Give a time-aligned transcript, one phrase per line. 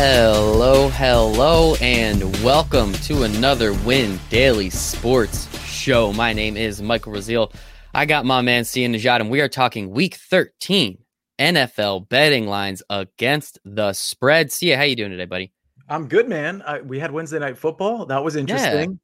[0.00, 6.12] Hello, hello, and welcome to another Win Daily Sports Show.
[6.12, 7.52] My name is Michael Rasile.
[7.92, 10.98] I got my man Sia Nejad, and we are talking Week 13
[11.40, 14.52] NFL betting lines against the spread.
[14.52, 15.52] Sia, how you doing today, buddy?
[15.88, 16.62] I'm good, man.
[16.64, 18.06] I, we had Wednesday night football.
[18.06, 19.00] That was interesting.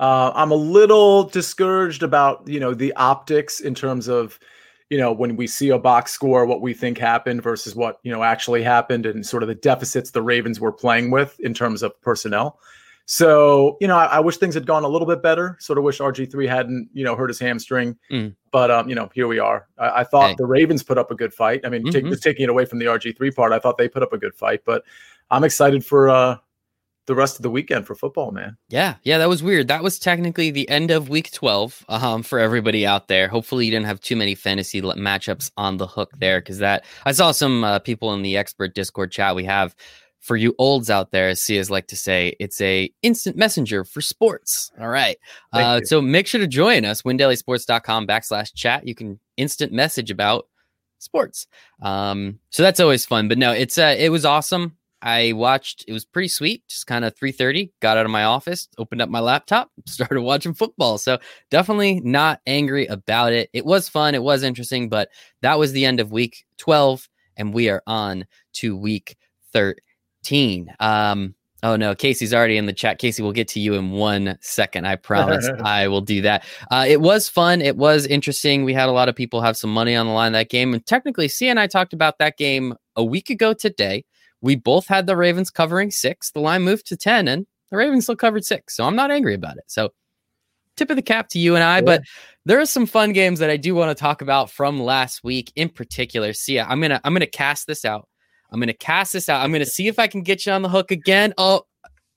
[0.00, 0.06] Yeah.
[0.06, 4.38] Uh, I'm a little discouraged about you know the optics in terms of
[4.90, 8.12] you know, when we see a box score, what we think happened versus what, you
[8.12, 11.82] know, actually happened and sort of the deficits the Ravens were playing with in terms
[11.82, 12.58] of personnel.
[13.10, 15.56] So, you know, I, I wish things had gone a little bit better.
[15.60, 17.96] Sort of wish RG3 hadn't, you know, hurt his hamstring.
[18.10, 18.34] Mm.
[18.50, 19.66] But, um, you know, here we are.
[19.78, 20.34] I, I thought hey.
[20.36, 21.62] the Ravens put up a good fight.
[21.64, 21.90] I mean, mm-hmm.
[21.90, 24.18] take, just taking it away from the RG3 part, I thought they put up a
[24.18, 24.62] good fight.
[24.64, 24.84] But
[25.30, 26.36] I'm excited for, uh,
[27.08, 28.56] the rest of the weekend for football, man.
[28.68, 29.66] Yeah, yeah, that was weird.
[29.68, 33.26] That was technically the end of week 12 um, for everybody out there.
[33.28, 37.12] Hopefully, you didn't have too many fantasy matchups on the hook there because that I
[37.12, 39.74] saw some uh, people in the expert Discord chat we have
[40.20, 44.02] for you olds out there, as Sia's like to say, it's a instant messenger for
[44.02, 44.70] sports.
[44.78, 45.16] All right.
[45.52, 48.86] Uh, so make sure to join us, windailysports.com backslash chat.
[48.86, 50.46] You can instant message about
[50.98, 51.46] sports.
[51.80, 53.28] Um, so that's always fun.
[53.28, 54.76] But no, it's uh, it was awesome.
[55.02, 55.84] I watched.
[55.86, 56.62] It was pretty sweet.
[56.68, 57.72] Just kind of three thirty.
[57.80, 60.98] Got out of my office, opened up my laptop, started watching football.
[60.98, 61.18] So
[61.50, 63.50] definitely not angry about it.
[63.52, 64.14] It was fun.
[64.14, 64.88] It was interesting.
[64.88, 65.08] But
[65.42, 69.16] that was the end of week twelve, and we are on to week
[69.52, 70.68] thirteen.
[70.80, 72.98] Um, Oh no, Casey's already in the chat.
[72.98, 74.86] Casey, we'll get to you in one second.
[74.86, 76.44] I promise I will do that.
[76.70, 77.60] Uh, it was fun.
[77.60, 78.64] It was interesting.
[78.64, 80.72] We had a lot of people have some money on the line that game.
[80.72, 84.04] And technically, Sia and I talked about that game a week ago today.
[84.40, 86.30] We both had the Ravens covering six.
[86.30, 88.76] The line moved to 10, and the Ravens still covered six.
[88.76, 89.64] So I'm not angry about it.
[89.66, 89.90] So
[90.78, 91.76] tip of the cap to you and I.
[91.76, 91.82] Yeah.
[91.82, 92.02] But
[92.46, 95.52] there are some fun games that I do want to talk about from last week
[95.56, 96.32] in particular.
[96.32, 98.08] See, I'm gonna I'm gonna cast this out.
[98.50, 99.42] I'm gonna cast this out.
[99.42, 101.34] I'm gonna see if I can get you on the hook again.
[101.36, 101.62] Oh,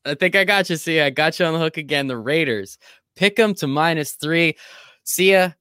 [0.06, 0.78] I think I got you.
[0.78, 2.08] See, I got you on the hook again.
[2.08, 2.78] The Raiders
[3.16, 4.56] pick them to minus three.
[5.04, 5.56] Sia,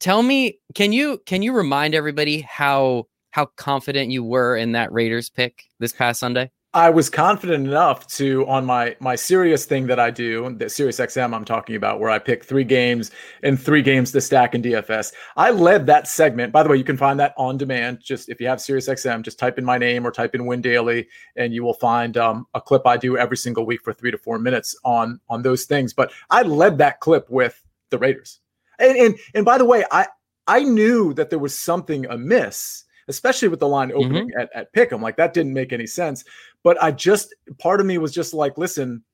[0.00, 4.92] tell me, can you can you remind everybody how how confident you were in that
[4.92, 6.50] Raiders pick this past Sunday?
[6.72, 11.00] I was confident enough to on my my serious thing that I do, the Sirius
[11.00, 13.10] XM I'm talking about, where I pick three games
[13.42, 15.12] and three games to stack in DFS.
[15.36, 16.52] I led that segment.
[16.52, 17.98] By the way, you can find that on demand.
[18.00, 20.60] Just if you have Sirius XM, just type in my name or type in Win
[20.60, 24.12] Daily, and you will find um, a clip I do every single week for three
[24.12, 25.92] to four minutes on on those things.
[25.92, 27.60] But I led that clip with
[27.90, 28.38] the Raiders,
[28.78, 30.06] and and and by the way, I
[30.46, 34.40] I knew that there was something amiss especially with the line opening mm-hmm.
[34.40, 35.02] at, at Pick'em.
[35.02, 36.24] Like that didn't make any sense.
[36.62, 39.04] But I just, part of me was just like, listen,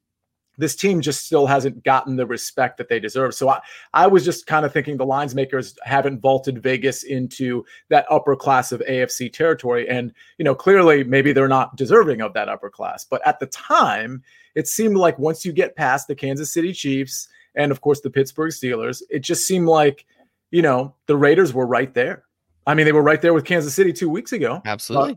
[0.59, 3.35] this team just still hasn't gotten the respect that they deserve.
[3.35, 3.61] So I,
[3.93, 8.37] I was just kind of thinking the lines makers haven't vaulted Vegas into that upper
[8.37, 9.89] class of AFC territory.
[9.89, 13.05] And, you know, clearly maybe they're not deserving of that upper class.
[13.05, 14.23] But at the time,
[14.55, 18.11] it seemed like once you get past the Kansas City Chiefs and, of course, the
[18.11, 20.07] Pittsburgh Steelers, it just seemed like,
[20.51, 22.26] you know, the Raiders were right there.
[22.67, 24.61] I mean, they were right there with Kansas City two weeks ago.
[24.65, 25.13] Absolutely.
[25.13, 25.17] Uh,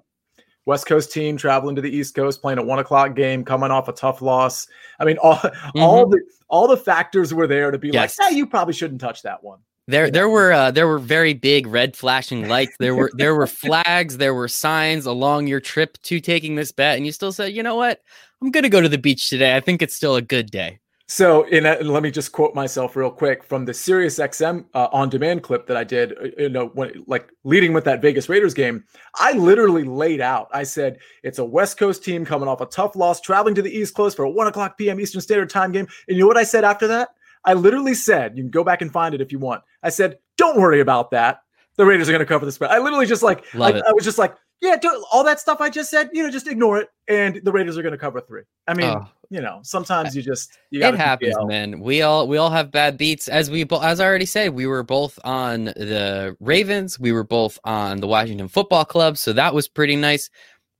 [0.65, 3.87] West Coast team traveling to the East Coast, playing a one o'clock game, coming off
[3.87, 4.67] a tough loss.
[4.99, 5.79] I mean, all mm-hmm.
[5.79, 8.17] all the all the factors were there to be yes.
[8.19, 9.59] like, hey, you probably shouldn't touch that one.
[9.87, 12.75] There, there were uh, there were very big red flashing lights.
[12.79, 14.17] There were there were flags.
[14.17, 17.63] There were signs along your trip to taking this bet, and you still said, you
[17.63, 17.99] know what,
[18.39, 19.55] I'm gonna go to the beach today.
[19.55, 20.79] I think it's still a good day.
[21.11, 24.89] So, in a, let me just quote myself real quick from the Sirius XM uh,
[24.91, 26.13] on demand clip that I did.
[26.15, 28.83] Uh, you know, when like leading with that Vegas Raiders game,
[29.15, 30.49] I literally laid out.
[30.53, 33.75] I said it's a West Coast team coming off a tough loss, traveling to the
[33.75, 34.99] East Coast for a one o'clock p.m.
[34.99, 35.87] Eastern Standard Time game.
[36.07, 37.09] And you know what I said after that?
[37.43, 39.63] I literally said, you can go back and find it if you want.
[39.81, 41.41] I said, don't worry about that.
[41.77, 42.69] The Raiders are going to cover the spread.
[42.69, 45.69] I literally just like, I, I was just like, yeah, do, all that stuff I
[45.69, 48.43] just said, you know, just ignore it, and the Raiders are going to cover three.
[48.67, 49.07] I mean, oh.
[49.29, 51.79] you know, sometimes you just you it happens, man.
[51.79, 53.29] We all we all have bad beats.
[53.29, 56.99] As we as I already said, we were both on the Ravens.
[56.99, 60.29] We were both on the Washington Football Club, so that was pretty nice.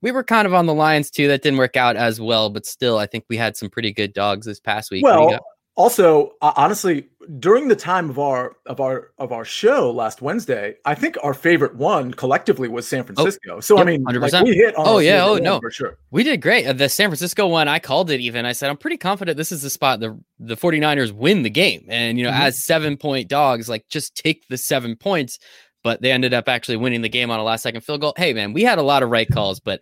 [0.02, 1.28] We were kind of on the Lions too.
[1.28, 4.12] That didn't work out as well, but still, I think we had some pretty good
[4.12, 5.04] dogs this past week.
[5.04, 5.38] Well,
[5.76, 7.08] also uh, honestly
[7.38, 11.32] during the time of our of our of our show last wednesday i think our
[11.34, 13.56] favorite one collectively was san oh, francisco.
[13.56, 15.60] Oh, so yep, i mean like we hit oh yeah oh no.
[15.60, 15.98] for sure.
[16.10, 16.66] We did great.
[16.66, 18.46] Uh, the san francisco one i called it even.
[18.46, 21.84] I said i'm pretty confident this is the spot the the 49ers win the game.
[21.88, 22.42] And you know mm-hmm.
[22.42, 25.38] as seven point dogs like just take the seven points
[25.82, 28.14] but they ended up actually winning the game on a last second field goal.
[28.16, 29.80] Hey man we had a lot of right calls but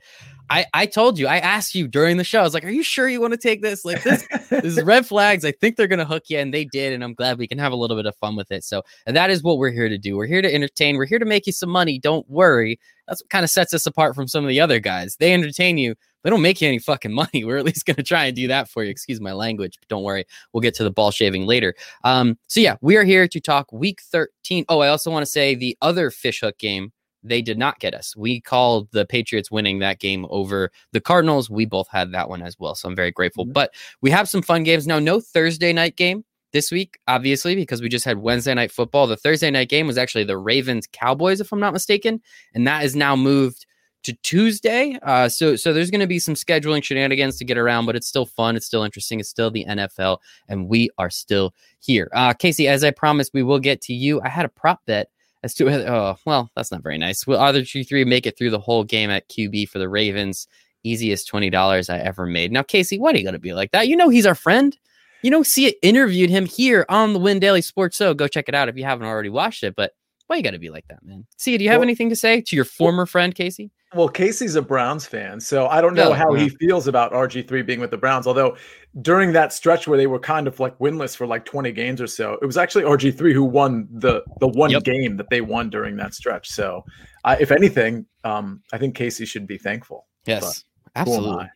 [0.51, 2.83] I, I told you, I asked you during the show, I was like, Are you
[2.83, 3.85] sure you want to take this?
[3.85, 5.45] Like this, this is red flags.
[5.45, 7.73] I think they're gonna hook you, and they did, and I'm glad we can have
[7.73, 8.65] a little bit of fun with it.
[8.65, 10.17] So and that is what we're here to do.
[10.17, 11.99] We're here to entertain, we're here to make you some money.
[11.99, 12.79] Don't worry.
[13.07, 15.17] That's what kind of sets us apart from some of the other guys.
[15.17, 17.45] They entertain you, they don't make you any fucking money.
[17.45, 18.91] We're at least going to try and do that for you.
[18.91, 20.25] Excuse my language, but don't worry.
[20.53, 21.75] We'll get to the ball shaving later.
[22.05, 24.65] Um, so yeah, we are here to talk week 13.
[24.69, 26.93] Oh, I also want to say the other fishhook game,
[27.23, 28.17] they did not get us.
[28.17, 31.51] We called the Patriots winning that game over the Cardinals.
[31.51, 32.75] We both had that one as well.
[32.75, 33.45] So I'm very grateful.
[33.45, 33.53] Mm-hmm.
[33.53, 34.99] But we have some fun games now.
[34.99, 39.07] No Thursday night game this week, obviously, because we just had Wednesday night football.
[39.07, 42.21] The Thursday night game was actually the Ravens Cowboys, if I'm not mistaken,
[42.55, 43.67] and that is now moved
[44.05, 44.99] to Tuesday.
[45.03, 48.07] Uh, so so there's going to be some scheduling shenanigans to get around, but it's
[48.07, 48.57] still fun.
[48.57, 49.21] It's still interesting.
[49.21, 50.19] It's still the NFL,
[50.49, 52.09] and we are still here.
[52.15, 54.21] Uh, Casey, as I promised, we will get to you.
[54.23, 55.11] I had a prop bet
[55.43, 57.27] as to oh well, that's not very nice.
[57.27, 60.47] Will either you three make it through the whole game at QB for the Ravens?
[60.85, 62.53] Easiest twenty dollars I ever made.
[62.53, 63.89] Now, Casey, why are you going to be like that?
[63.89, 64.77] You know he's our friend.
[65.23, 68.15] You know, Sia interviewed him here on the Win Daily Sports Show.
[68.15, 69.75] Go check it out if you haven't already watched it.
[69.75, 69.93] But
[70.29, 71.27] why you got to be like that, man?
[71.37, 73.73] See, do you have well, anything to say to your former friend Casey?
[73.95, 77.81] Well, Casey's a Browns fan, so I don't know how he feels about RG3 being
[77.81, 78.27] with the Browns.
[78.27, 78.57] Although
[79.03, 82.07] during that stretch where they were kind of like winless for like 20 games or
[82.07, 84.83] so, it was actually RG3 who won the the one yep.
[84.85, 86.49] game that they won during that stretch.
[86.51, 86.85] So,
[87.25, 90.07] uh, if anything, um, I think Casey should be thankful.
[90.27, 90.65] Yes,
[90.97, 91.49] absolutely.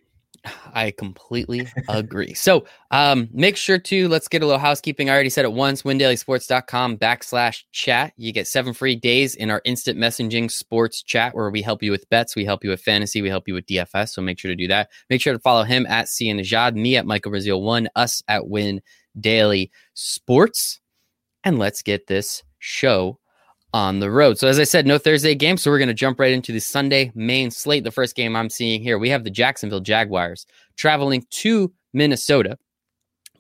[0.75, 2.35] I completely agree.
[2.35, 5.09] So um, make sure to let's get a little housekeeping.
[5.09, 8.13] I already said it once windailysports.com backslash chat.
[8.17, 11.91] You get seven free days in our instant messaging sports chat where we help you
[11.91, 14.11] with bets, we help you with fantasy, we help you with DFS.
[14.11, 14.91] So make sure to do that.
[15.11, 18.49] Make sure to follow him at Sia Nejad, me at Michael Rasile one, us at
[18.49, 18.83] Win
[19.21, 20.81] Daily Sports.
[21.45, 23.19] And let's get this show
[23.73, 24.39] on the road.
[24.39, 25.57] So, as I said, no Thursday game.
[25.57, 27.85] So, we're going to jump right into the Sunday main slate.
[27.85, 30.47] The first game I'm seeing here, we have the Jacksonville Jaguars
[30.77, 32.59] traveling to Minnesota.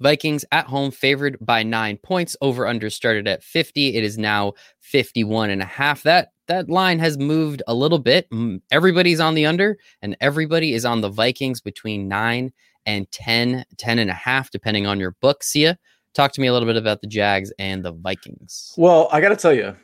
[0.00, 2.37] Vikings at home favored by nine points.
[2.40, 3.94] Over under started at 50.
[3.94, 6.02] It is now 51 and a half.
[6.02, 8.28] That that line has moved a little bit.
[8.70, 12.52] Everybody's on the under, and everybody is on the Vikings between nine
[12.85, 15.44] and 10, 10 and a half, depending on your book.
[15.44, 15.78] Sia,
[16.14, 18.75] talk to me a little bit about the Jags and the Vikings.
[18.76, 19.76] Well, I got to tell you,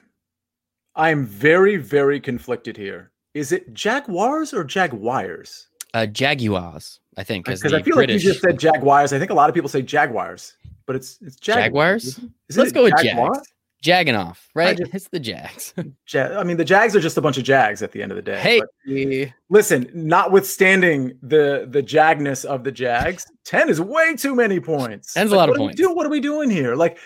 [0.99, 3.13] I'm very, very conflicted here.
[3.33, 5.69] Is it Jaguars or Jaguars?
[5.95, 7.47] Uh, Jaguars, I think.
[7.47, 8.17] Because I feel British...
[8.17, 9.13] like you just said Jaguars.
[9.13, 10.55] I think a lot of people say Jaguars,
[10.87, 12.19] but it's it's Jag- Jaguars.
[12.49, 12.95] Is Let's go with?
[13.01, 13.39] Jags.
[13.81, 14.77] Jagging off, right?
[14.77, 15.73] Just, it's the Jags.
[16.13, 18.17] ja- I mean, the Jags are just a bunch of Jags at the end of
[18.17, 18.41] the day.
[18.41, 18.61] Hey,
[19.25, 25.15] but, listen, notwithstanding the the Jagness of the Jags, ten is way too many points.
[25.15, 25.77] Ten's like, a lot of points.
[25.77, 26.75] Do, what are we doing here?
[26.75, 26.99] Like,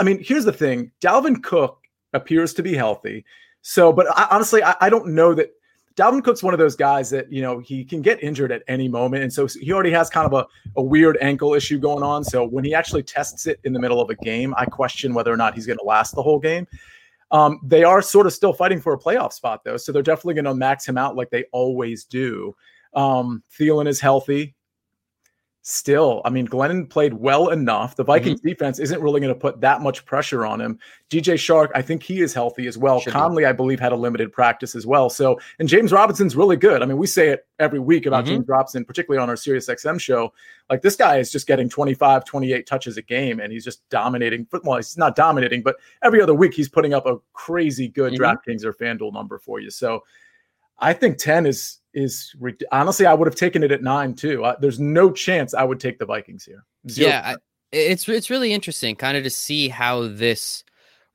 [0.00, 3.24] I mean, here's the thing: Dalvin Cook appears to be healthy.
[3.62, 5.50] So, but I, honestly, I, I don't know that
[5.96, 8.88] Dalvin Cook's one of those guys that, you know, he can get injured at any
[8.88, 9.22] moment.
[9.22, 12.22] And so he already has kind of a, a weird ankle issue going on.
[12.22, 15.32] So when he actually tests it in the middle of a game, I question whether
[15.32, 16.66] or not he's going to last the whole game.
[17.30, 19.76] Um, they are sort of still fighting for a playoff spot, though.
[19.76, 22.54] So they're definitely going to max him out like they always do.
[22.94, 24.55] Um, Thielen is healthy
[25.68, 27.96] still, I mean, Glennon played well enough.
[27.96, 28.50] The Vikings mm-hmm.
[28.50, 30.78] defense isn't really going to put that much pressure on him.
[31.10, 33.00] DJ Chark, I think he is healthy as well.
[33.00, 33.46] Should Conley, be.
[33.46, 35.10] I believe, had a limited practice as well.
[35.10, 36.84] So, and James Robinson's really good.
[36.84, 38.34] I mean, we say it every week about mm-hmm.
[38.34, 40.32] James Robinson, particularly on our Sirius XM show.
[40.70, 44.46] Like this guy is just getting 25, 28 touches a game, and he's just dominating.
[44.62, 48.22] Well, he's not dominating, but every other week he's putting up a crazy good mm-hmm.
[48.22, 49.70] DraftKings or FanDuel number for you.
[49.70, 50.04] So,
[50.78, 52.36] I think 10 is is
[52.70, 54.44] honestly, I would have taken it at nine too.
[54.44, 56.64] Uh, there's no chance I would take the Vikings here.
[56.88, 57.36] Zero yeah, I,
[57.72, 60.62] it's it's really interesting, kind of to see how this.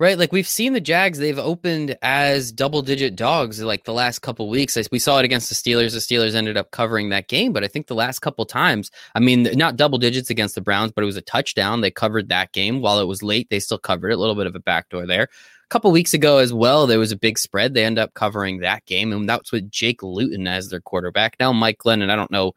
[0.01, 4.50] Right, like we've seen the Jags, they've opened as double-digit dogs like the last couple
[4.50, 4.75] weeks.
[4.91, 5.91] We saw it against the Steelers.
[5.91, 9.20] The Steelers ended up covering that game, but I think the last couple times, I
[9.20, 11.81] mean, not double digits against the Browns, but it was a touchdown.
[11.81, 13.51] They covered that game while it was late.
[13.51, 14.15] They still covered it.
[14.15, 17.12] A little bit of a backdoor there A couple weeks ago as well, there was
[17.12, 17.75] a big spread.
[17.75, 21.36] They end up covering that game, and that's with Jake Luton as their quarterback.
[21.39, 22.53] Now, Mike Glennon, I don't know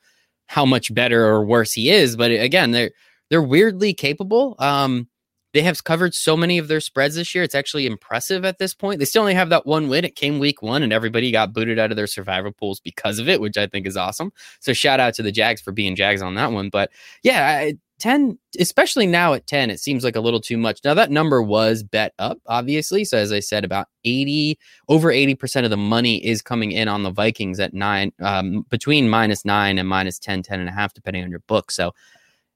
[0.47, 2.93] how much better or worse he is, but again, they're
[3.29, 4.57] they're weirdly capable.
[4.59, 5.09] Um,
[5.55, 7.45] they have covered so many of their spreads this year.
[7.45, 8.99] It's actually impressive at this point.
[8.99, 10.05] They still only have that one win.
[10.05, 13.29] It came week one, and everybody got booted out of their survivor pools because of
[13.29, 14.33] it, which I think is awesome.
[14.59, 16.71] So shout out to the Jags for being Jags on that one.
[16.71, 16.91] But
[17.23, 20.81] yeah, I, 10, especially now at 10, it seems like a little too much.
[20.85, 23.05] Now, that number was bet up, obviously.
[23.05, 24.59] So, as I said, about 80,
[24.89, 29.09] over 80% of the money is coming in on the Vikings at nine, um, between
[29.09, 31.71] minus nine and minus 10, 10 and a half, depending on your book.
[31.71, 31.95] So,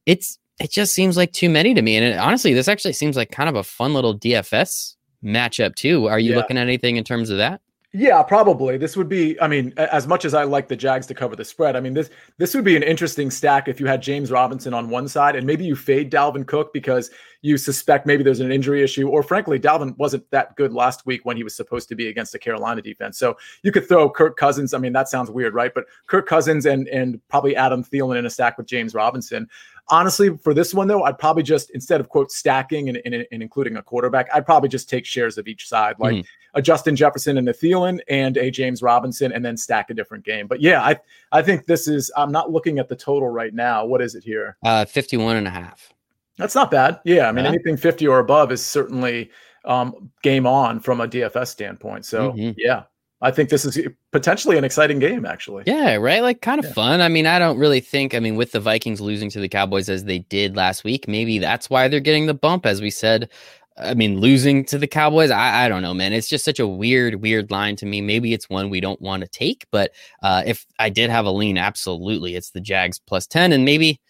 [0.05, 1.97] it's, it just seems like too many to me.
[1.97, 6.09] And it, honestly, this actually seems like kind of a fun little DFS matchup, too.
[6.09, 6.37] Are you yeah.
[6.37, 7.61] looking at anything in terms of that?
[7.95, 8.77] Yeah, probably.
[8.77, 9.41] This would be.
[9.41, 11.95] I mean, as much as I like the Jags to cover the spread, I mean
[11.95, 15.37] this this would be an interesting stack if you had James Robinson on one side
[15.37, 17.11] and maybe you fade Dalvin Cook because
[17.41, 21.25] you suspect maybe there's an injury issue, or frankly, Dalvin wasn't that good last week
[21.25, 23.19] when he was supposed to be against the Carolina defense.
[23.19, 24.75] So you could throw Kirk Cousins.
[24.75, 25.73] I mean, that sounds weird, right?
[25.75, 29.49] But Kirk Cousins and and probably Adam Thielen in a stack with James Robinson.
[29.91, 33.43] Honestly, for this one though, I'd probably just instead of quote stacking and, and, and
[33.43, 36.25] including a quarterback, I'd probably just take shares of each side, like mm.
[36.55, 40.25] a Justin Jefferson and a Thielen and a James Robinson, and then stack a different
[40.25, 40.47] game.
[40.47, 40.97] But yeah, I
[41.33, 42.11] I think this is.
[42.17, 43.85] I'm not looking at the total right now.
[43.85, 44.57] What is it here?
[44.63, 45.93] Uh, 51 and a half.
[46.37, 47.01] That's not bad.
[47.05, 47.51] Yeah, I mean yeah.
[47.51, 49.31] anything 50 or above is certainly
[49.65, 52.05] um, game on from a DFS standpoint.
[52.05, 52.53] So mm-hmm.
[52.57, 52.85] yeah,
[53.21, 53.79] I think this is
[54.13, 55.65] potentially an exciting game, actually.
[55.67, 56.23] Yeah, right.
[56.23, 56.73] Like kind of yeah.
[56.73, 57.01] fun.
[57.01, 58.15] I mean, I don't really think.
[58.15, 61.39] I mean, with the Vikings losing to the Cowboys as they did last week, maybe
[61.39, 63.29] that's why they're getting the bump, as we said.
[63.77, 66.13] I mean, losing to the Cowboys, I, I don't know, man.
[66.13, 68.01] It's just such a weird, weird line to me.
[68.01, 71.31] Maybe it's one we don't want to take, but uh, if I did have a
[71.31, 74.01] lean, absolutely, it's the Jags plus ten, and maybe,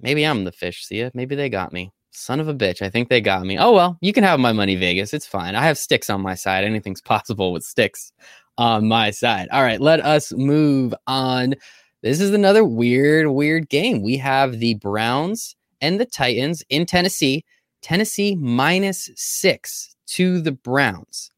[0.00, 0.84] maybe I'm the fish.
[0.84, 1.10] See ya.
[1.14, 1.92] Maybe they got me.
[2.12, 2.82] Son of a bitch.
[2.82, 3.58] I think they got me.
[3.58, 5.14] Oh, well, you can have my money, Vegas.
[5.14, 5.54] It's fine.
[5.54, 6.64] I have sticks on my side.
[6.64, 8.12] Anything's possible with sticks
[8.58, 9.48] on my side.
[9.50, 11.54] All right, let us move on.
[12.02, 14.02] This is another weird, weird game.
[14.02, 17.44] We have the Browns and the Titans in Tennessee.
[17.80, 21.30] Tennessee minus six to the Browns.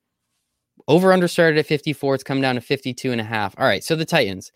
[0.88, 2.16] Over under started at 54.
[2.16, 3.54] It's come down to 52 and a half.
[3.59, 4.52] All right, so the Titans.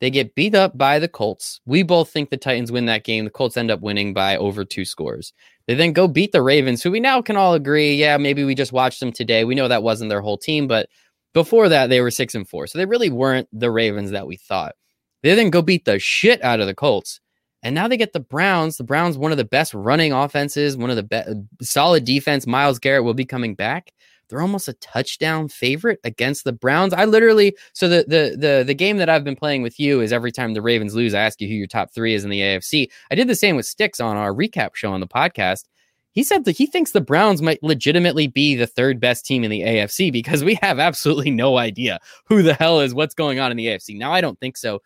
[0.00, 1.60] They get beat up by the Colts.
[1.66, 3.24] We both think the Titans win that game.
[3.24, 5.32] The Colts end up winning by over two scores.
[5.66, 8.54] They then go beat the Ravens, who we now can all agree, yeah, maybe we
[8.54, 9.44] just watched them today.
[9.44, 10.88] We know that wasn't their whole team, but
[11.34, 12.66] before that they were six and four.
[12.66, 14.74] So they really weren't the Ravens that we thought.
[15.22, 17.20] They then go beat the shit out of the Colts.
[17.62, 18.76] And now they get the Browns.
[18.76, 22.46] The Browns, one of the best running offenses, one of the best solid defense.
[22.46, 23.92] Myles Garrett will be coming back
[24.28, 26.92] they're almost a touchdown favorite against the Browns.
[26.92, 30.12] I literally so the the the the game that I've been playing with you is
[30.12, 32.40] every time the Ravens lose, I ask you who your top three is in the
[32.40, 32.88] AFC.
[33.10, 35.64] I did the same with Sticks on our recap show on the podcast.
[36.12, 39.50] He said that he thinks the Browns might legitimately be the third best team in
[39.50, 43.50] the AFC because we have absolutely no idea who the hell is what's going on
[43.50, 43.96] in the AFC.
[43.96, 44.82] Now I don't think so.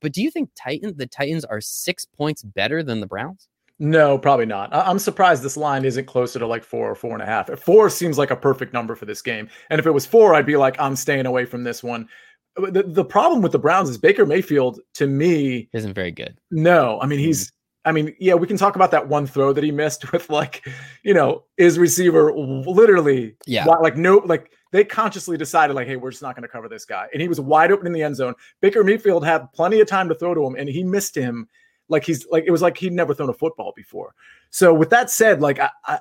[0.00, 3.48] But do you think Titan the Titans are six points better than the Browns?
[3.78, 4.74] No, probably not.
[4.74, 7.48] I- am surprised this line isn't closer to like four or four and a half.
[7.60, 9.48] Four seems like a perfect number for this game.
[9.70, 12.08] And if it was four, I'd be like, I'm staying away from this one.
[12.56, 16.38] Uh, the, the problem with the Browns is Baker Mayfield, to me, isn't very good.
[16.50, 17.54] No, I mean, he's, mm-hmm.
[17.88, 20.66] I mean, yeah, we can talk about that one throw that he missed with like,
[21.04, 26.10] you know, his receiver literally, yeah, like no, like they consciously decided like, hey, we're
[26.10, 28.16] just not going to cover this guy, and he was wide open in the end
[28.16, 28.34] zone.
[28.60, 31.48] Baker Mayfield had plenty of time to throw to him, and he missed him
[31.88, 34.14] like he's like it was like he'd never thrown a football before.
[34.50, 36.00] So with that said, like I, I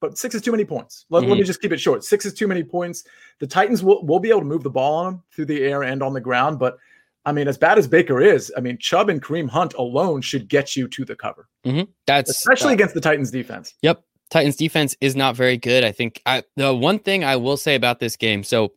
[0.00, 1.06] but six is too many points.
[1.10, 1.30] Let, mm-hmm.
[1.30, 2.04] let, me just keep it short.
[2.04, 3.04] Six is too many points.
[3.38, 5.82] The Titans will, will be able to move the ball on them through the air
[5.82, 6.58] and on the ground.
[6.58, 6.76] But
[7.24, 10.48] I mean, as bad as Baker is, I mean, Chubb and Kareem Hunt alone should
[10.48, 11.48] get you to the cover.
[11.64, 11.90] Mm-hmm.
[12.06, 13.74] That's especially uh, against the Titans defense.
[13.82, 14.02] Yep.
[14.30, 15.84] Titans defense is not very good.
[15.84, 18.42] I think I, the one thing I will say about this game.
[18.42, 18.72] So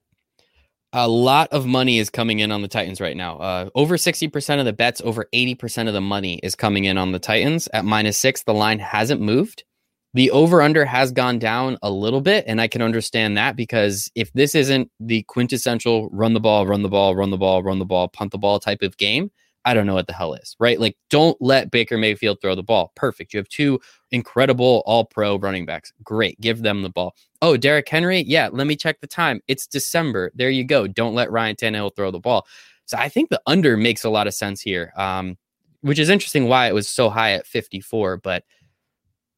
[0.96, 3.38] a lot of money is coming in on the Titans right now.
[3.38, 7.12] Uh, over 60% of the bets, over 80% of the money is coming in on
[7.12, 8.44] the Titans at minus six.
[8.44, 9.66] The line hasn't moved.
[10.14, 12.46] The over under has gone down a little bit.
[12.48, 16.82] And I can understand that because if this isn't the quintessential run the ball, run
[16.82, 19.32] the ball, run the ball, run the ball, punt the ball type of game,
[19.65, 20.79] I don't know what the hell is, right?
[20.79, 22.91] Like, don't let Baker Mayfield throw the ball.
[22.95, 23.34] Perfect.
[23.34, 23.79] You have two
[24.12, 25.91] incredible all pro running backs.
[26.03, 26.39] Great.
[26.39, 27.15] Give them the ball.
[27.41, 28.24] Oh, Derrick Henry.
[28.27, 28.50] Yeah.
[28.51, 29.41] Let me check the time.
[29.48, 30.31] It's December.
[30.36, 30.88] There you go.
[30.88, 32.45] Don't let Ryan Tannehill throw the ball.
[32.86, 35.38] So I think the under makes a lot of sense here, um,
[35.81, 38.17] which is interesting why it was so high at 54.
[38.17, 38.43] But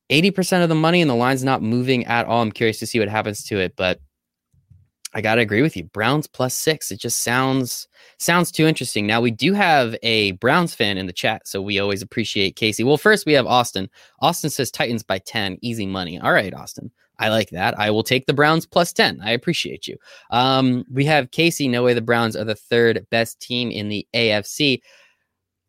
[0.09, 2.41] 80% of the money and the line's not moving at all.
[2.41, 3.75] I'm curious to see what happens to it.
[3.77, 4.01] But
[5.13, 5.85] I gotta agree with you.
[5.85, 6.91] Browns plus six.
[6.91, 7.87] It just sounds
[8.17, 9.07] sounds too interesting.
[9.07, 12.83] Now we do have a Browns fan in the chat, so we always appreciate Casey.
[12.83, 13.89] Well, first we have Austin.
[14.21, 16.19] Austin says Titans by 10, easy money.
[16.19, 16.91] All right, Austin.
[17.19, 17.79] I like that.
[17.79, 19.21] I will take the Browns plus 10.
[19.23, 19.97] I appreciate you.
[20.29, 21.67] Um, we have Casey.
[21.67, 24.81] No way the Browns are the third best team in the AFC.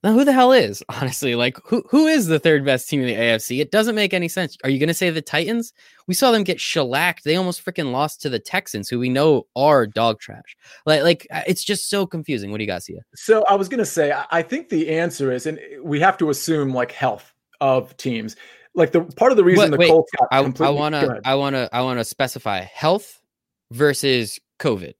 [0.04, 3.06] Now, who the hell is honestly like who who is the third best team in
[3.06, 3.60] the AFC?
[3.60, 4.56] It doesn't make any sense.
[4.62, 5.72] Are you going to say the Titans?
[6.06, 7.24] We saw them get shellacked.
[7.24, 10.56] They almost freaking lost to the Texans, who we know are dog trash.
[10.86, 12.50] Like, like uh, it's just so confusing.
[12.50, 12.98] What do you guys see?
[13.14, 16.30] So I was going to say, I think the answer is, and we have to
[16.30, 18.36] assume like health of teams.
[18.74, 20.56] Like the part of the reason the wait, Colts I want
[20.94, 23.20] to, I want to, I want to specify health
[23.72, 24.94] versus COVID,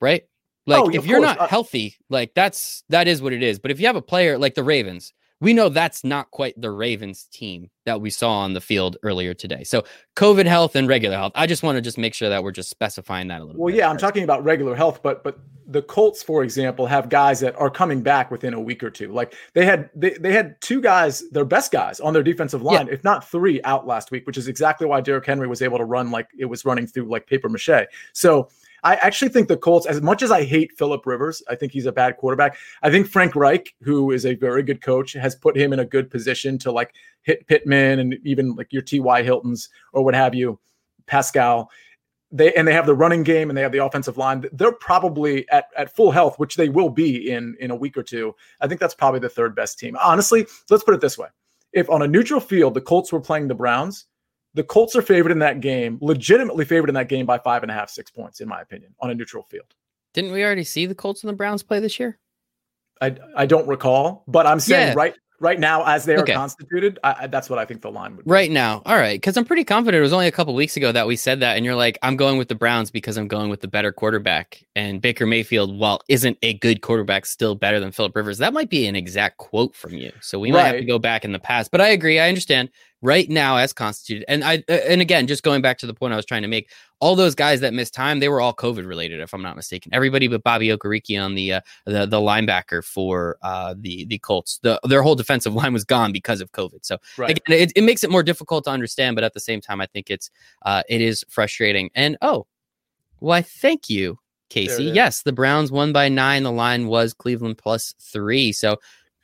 [0.00, 0.24] right?
[0.66, 1.36] Like oh, if you're course.
[1.36, 3.58] not uh, healthy, like that's that is what it is.
[3.58, 6.70] But if you have a player like the Ravens, we know that's not quite the
[6.70, 9.64] Ravens team that we saw on the field earlier today.
[9.64, 9.84] So
[10.16, 11.32] COVID health and regular health.
[11.34, 13.60] I just want to just make sure that we're just specifying that a little bit.
[13.60, 17.40] well, yeah, I'm talking about regular health, but but the Colts, for example, have guys
[17.40, 19.12] that are coming back within a week or two.
[19.12, 22.86] Like they had they, they had two guys, their best guys on their defensive line,
[22.86, 22.94] yeah.
[22.94, 25.84] if not three, out last week, which is exactly why Derrick Henry was able to
[25.84, 27.86] run like it was running through like paper mache.
[28.12, 28.48] So
[28.82, 31.86] I actually think the Colts, as much as I hate Philip Rivers, I think he's
[31.86, 32.56] a bad quarterback.
[32.82, 35.84] I think Frank Reich, who is a very good coach, has put him in a
[35.84, 39.22] good position to like hit Pittman and even like your T.Y.
[39.22, 40.58] Hiltons or what have you,
[41.06, 41.70] Pascal.
[42.32, 44.44] They and they have the running game and they have the offensive line.
[44.52, 48.02] They're probably at, at full health, which they will be in in a week or
[48.02, 48.34] two.
[48.60, 49.96] I think that's probably the third best team.
[50.02, 51.28] Honestly, let's put it this way:
[51.72, 54.06] if on a neutral field the Colts were playing the Browns,
[54.56, 57.70] the Colts are favored in that game, legitimately favored in that game by five and
[57.70, 59.66] a half, six points, in my opinion, on a neutral field.
[60.14, 62.18] Didn't we already see the Colts and the Browns play this year?
[63.02, 64.94] I I don't recall, but I'm saying yeah.
[64.96, 66.32] right right now as they are okay.
[66.32, 68.24] constituted, I, that's what I think the line would.
[68.24, 68.30] Be.
[68.30, 69.98] Right now, all right, because I'm pretty confident.
[69.98, 72.16] It was only a couple weeks ago that we said that, and you're like, I'm
[72.16, 74.64] going with the Browns because I'm going with the better quarterback.
[74.74, 78.38] And Baker Mayfield, while isn't a good quarterback, still better than Philip Rivers.
[78.38, 80.12] That might be an exact quote from you.
[80.22, 80.66] So we might right.
[80.68, 81.70] have to go back in the past.
[81.70, 82.18] But I agree.
[82.18, 82.70] I understand
[83.06, 84.24] right now as constituted.
[84.28, 86.68] And I and again, just going back to the point I was trying to make,
[86.98, 89.94] all those guys that missed time, they were all COVID related, if I'm not mistaken.
[89.94, 94.58] Everybody but Bobby Okereke on the uh, the the linebacker for uh, the the Colts.
[94.62, 96.84] The their whole defensive line was gone because of COVID.
[96.84, 97.30] So right.
[97.30, 99.86] again, it, it makes it more difficult to understand, but at the same time, I
[99.86, 100.30] think it's
[100.62, 101.90] uh, it is frustrating.
[101.94, 102.46] And oh,
[103.20, 103.42] why?
[103.42, 104.18] Thank you.
[104.48, 104.84] Casey.
[104.84, 106.44] Yes, the Browns won by nine.
[106.44, 108.52] The line was Cleveland plus three.
[108.52, 108.78] So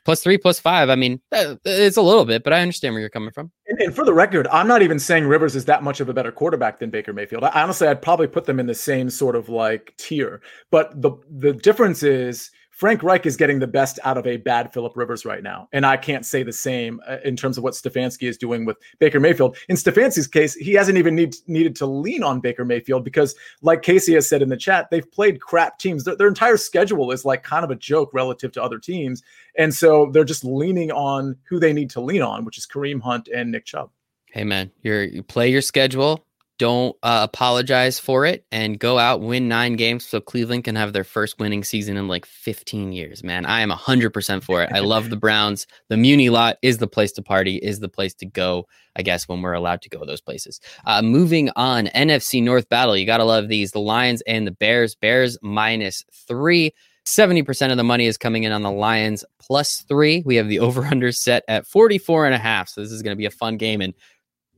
[0.04, 0.90] plus three, plus five.
[0.90, 3.50] I mean, it's a little bit, but I understand where you're coming from.
[3.66, 6.14] And, and, for the record, I'm not even saying Rivers is that much of a
[6.14, 7.44] better quarterback than Baker Mayfield.
[7.44, 10.40] I, honestly, I'd probably put them in the same sort of like tier.
[10.70, 12.50] But the the difference is
[12.82, 15.68] Frank Reich is getting the best out of a bad Philip Rivers right now.
[15.72, 18.76] And I can't say the same uh, in terms of what Stefanski is doing with
[18.98, 19.56] Baker Mayfield.
[19.68, 23.82] In Stefanski's case, he hasn't even need, needed to lean on Baker Mayfield because, like
[23.82, 26.02] Casey has said in the chat, they've played crap teams.
[26.02, 29.22] Their, their entire schedule is like kind of a joke relative to other teams.
[29.56, 33.00] And so they're just leaning on who they need to lean on, which is Kareem
[33.00, 33.90] Hunt and Nick Chubb.
[34.32, 36.26] Hey, man, you're, you play your schedule
[36.62, 40.92] don't uh, apologize for it and go out win nine games so cleveland can have
[40.92, 44.78] their first winning season in like 15 years man i am 100% for it i
[44.78, 48.26] love the browns the muni lot is the place to party is the place to
[48.26, 52.68] go i guess when we're allowed to go those places uh, moving on nfc north
[52.68, 56.72] battle you gotta love these the lions and the bears bears minus three
[57.04, 60.22] 70% of the money is coming in on the Lions plus three.
[60.24, 62.68] We have the over under set at 44 and a half.
[62.68, 63.80] So this is going to be a fun game.
[63.80, 63.94] And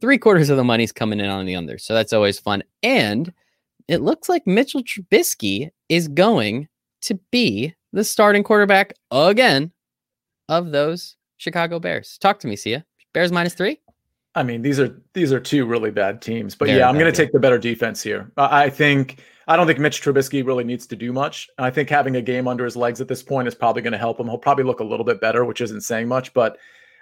[0.05, 1.79] three quarters of the money's coming in on the under.
[1.79, 2.63] So that's always fun.
[2.83, 3.33] And
[3.89, 6.69] it looks like Mitchell Trubisky is going
[7.01, 9.73] to be the starting quarterback again
[10.51, 12.19] of those Chicago Bears.
[12.19, 12.85] Talk to me, Sia.
[13.15, 13.81] Bears minus three.
[14.35, 17.17] I mean, these are these are two really bad teams, but yeah, I'm going to
[17.17, 18.31] take the better defense here.
[18.37, 21.49] I think I don't think Mitch Trubisky really needs to do much.
[21.57, 23.99] I think having a game under his legs at this point is probably going to
[23.99, 24.27] help him.
[24.27, 26.59] He'll probably look a little bit better, which isn't saying much, but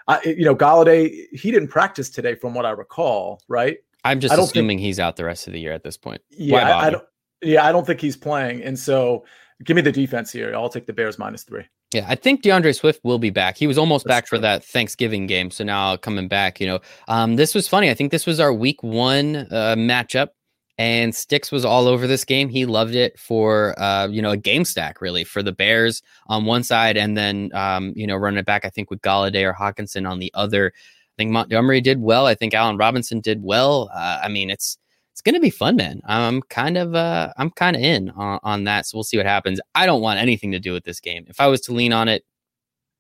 [0.08, 3.78] I, you know, Golladay, he didn't practice today, from what I recall, right?
[4.04, 6.22] I'm just assuming think, he's out the rest of the year at this point.
[6.30, 7.04] Yeah, I, I, don't.
[7.42, 9.24] Yeah, I don't think he's playing, and so
[9.64, 10.54] give me the defense here.
[10.54, 11.64] I'll take the Bears minus three.
[11.94, 13.56] Yeah, I think DeAndre Swift will be back.
[13.56, 14.38] He was almost That's back true.
[14.38, 16.60] for that Thanksgiving game, so now coming back.
[16.60, 17.90] You know, um, this was funny.
[17.90, 20.30] I think this was our Week One uh, matchup
[20.78, 22.48] and Sticks was all over this game.
[22.48, 26.44] He loved it for uh, you know a game stack really for the Bears on
[26.44, 28.64] one side, and then um, you know running it back.
[28.64, 30.72] I think with Golladay or Hockenson on the other.
[30.74, 32.26] I think Montgomery did well.
[32.26, 33.90] I think Allen Robinson did well.
[33.94, 34.78] Uh, I mean, it's
[35.12, 36.00] it's going to be fun, man.
[36.06, 38.87] I'm kind of uh, I'm kind of in on, on that.
[38.87, 39.61] So we'll see what happens.
[39.74, 41.26] I don't want anything to do with this game.
[41.28, 42.24] If I was to lean on it,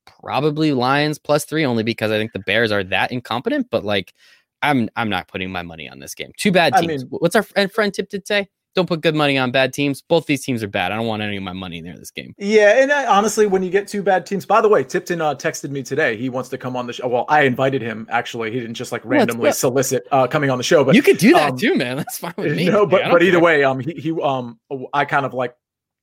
[0.04, 3.68] probably Lions plus three, only because I think the Bears are that incompetent.
[3.70, 4.12] But like
[4.62, 6.32] I'm I'm not putting my money on this game.
[6.36, 7.02] Two bad teams.
[7.02, 8.48] I mean, What's our friend, friend Tip did say?
[8.74, 10.00] Don't put good money on bad teams.
[10.00, 10.92] Both these teams are bad.
[10.92, 12.34] I don't want any of my money in there this game.
[12.38, 15.34] Yeah, and I, honestly, when you get two bad teams, by the way, Tipton uh,
[15.34, 16.16] texted me today.
[16.16, 17.06] He wants to come on the show.
[17.06, 18.06] Well, I invited him.
[18.10, 20.84] Actually, he didn't just like randomly well, solicit uh, coming on the show.
[20.84, 21.98] But you could do that um, too, man.
[21.98, 22.64] That's fine with me.
[22.70, 23.44] No, but but either care.
[23.44, 24.58] way, um, he he um,
[24.94, 25.54] I kind of like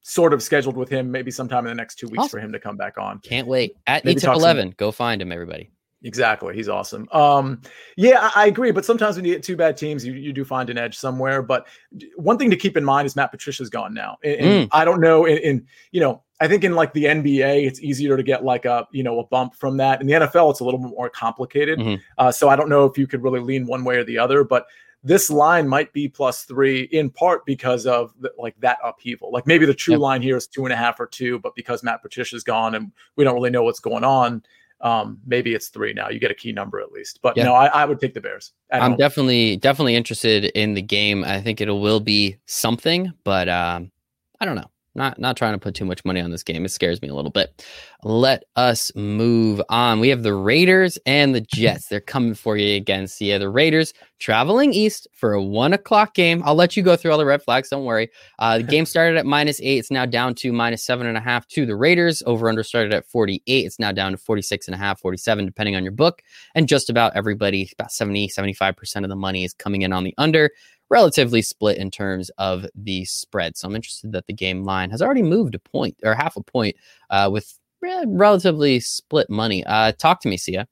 [0.01, 2.29] sort of scheduled with him maybe sometime in the next two weeks awesome.
[2.29, 3.19] for him to come back on.
[3.19, 4.75] Can't wait at maybe ETIP eleven.
[4.77, 5.71] Go find him, everybody.
[6.03, 6.55] Exactly.
[6.55, 7.07] He's awesome.
[7.11, 7.61] Um,
[7.97, 8.71] yeah, I, I, agree.
[8.71, 11.41] But sometimes when you get two bad teams, you, you do find an edge somewhere.
[11.41, 11.67] But
[12.15, 14.17] one thing to keep in mind is Matt Patricia's gone now.
[14.23, 14.69] And, and mm.
[14.71, 18.15] I don't know in, in, you know, I think in like the NBA, it's easier
[18.15, 19.99] to get like a, you know, a bump from that.
[19.99, 21.79] In the NFL, it's a little bit more complicated.
[21.79, 22.01] Mm-hmm.
[22.17, 24.45] Uh, so I don't know if you could really lean one way or the other,
[24.45, 24.67] but
[25.03, 29.31] this line might be plus three in part because of the, like that upheaval.
[29.31, 30.01] Like maybe the true yep.
[30.01, 32.91] line here is two and a half or two, but because Matt Patricia's gone and
[33.15, 34.43] we don't really know what's going on,
[34.81, 36.09] Um, maybe it's three now.
[36.09, 37.19] You get a key number at least.
[37.21, 37.43] But yeah.
[37.43, 38.53] no, I, I, would take the Bears.
[38.71, 38.97] I'm home.
[38.97, 41.23] definitely definitely interested in the game.
[41.25, 43.91] I think it will be something, but um,
[44.39, 44.69] I don't know.
[44.99, 46.65] Not not trying to put too much money on this game.
[46.65, 47.65] It scares me a little bit.
[48.03, 50.01] Let us move on.
[50.01, 51.87] We have the Raiders and the Jets.
[51.87, 53.07] They're coming for you again.
[53.07, 56.43] See the Raiders traveling east for a one o'clock game.
[56.43, 57.69] I'll let you go through all the red flags.
[57.69, 58.09] Don't worry.
[58.39, 59.77] Uh, the game started at minus eight.
[59.77, 62.21] It's now down to minus seven and a half to the Raiders.
[62.25, 63.41] Over under started at 48.
[63.65, 66.21] It's now down to 46 and a half, 47, depending on your book.
[66.55, 70.13] And just about everybody, about 70, 75% of the money is coming in on the
[70.17, 70.51] under
[70.89, 73.57] relatively split in terms of the spread.
[73.57, 76.43] So I'm interested that the game line has already moved a point or half a
[76.43, 76.75] point
[77.09, 79.63] uh, with relatively split money.
[79.65, 80.67] Uh, talk to me, Sia.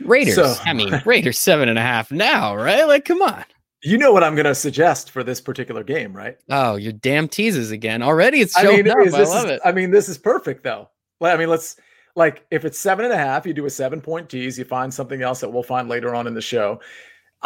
[0.00, 0.34] Raiders.
[0.34, 2.86] So, I mean, Raiders seven and a half now, right?
[2.86, 3.44] Like, come on.
[3.82, 6.36] You know what I'm going to suggest for this particular game, right?
[6.50, 8.02] Oh, your damn teases again.
[8.02, 8.96] Already it's showing I mean, up.
[8.98, 9.60] I love is, it.
[9.64, 10.88] I mean, this is perfect though.
[11.20, 11.76] I mean, let's
[12.14, 14.58] like if it's seven and a half, you do a seven point tease.
[14.58, 16.80] You find something else that we'll find later on in the show.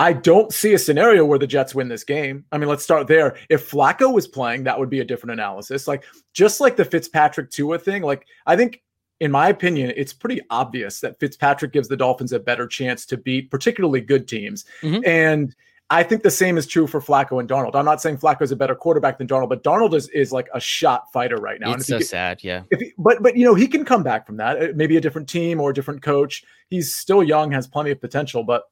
[0.01, 2.47] I don't see a scenario where the Jets win this game.
[2.53, 3.37] I mean, let's start there.
[3.51, 5.87] If Flacco was playing, that would be a different analysis.
[5.87, 8.83] Like just like the Fitzpatrick Tua thing, like I think
[9.21, 13.19] in my opinion, it's pretty obvious that Fitzpatrick gives the Dolphins a better chance to
[13.19, 14.65] beat particularly good teams.
[14.81, 15.03] Mm-hmm.
[15.05, 15.55] And
[15.91, 17.75] I think the same is true for Flacco and Darnold.
[17.75, 20.49] I'm not saying Flacco is a better quarterback than Darnold, but Darnold is is like
[20.55, 21.75] a shot fighter right now.
[21.75, 22.63] It's so get, sad, yeah.
[22.71, 24.63] He, but but you know he can come back from that.
[24.63, 26.43] Uh, maybe a different team or a different coach.
[26.71, 28.70] He's still young, has plenty of potential, but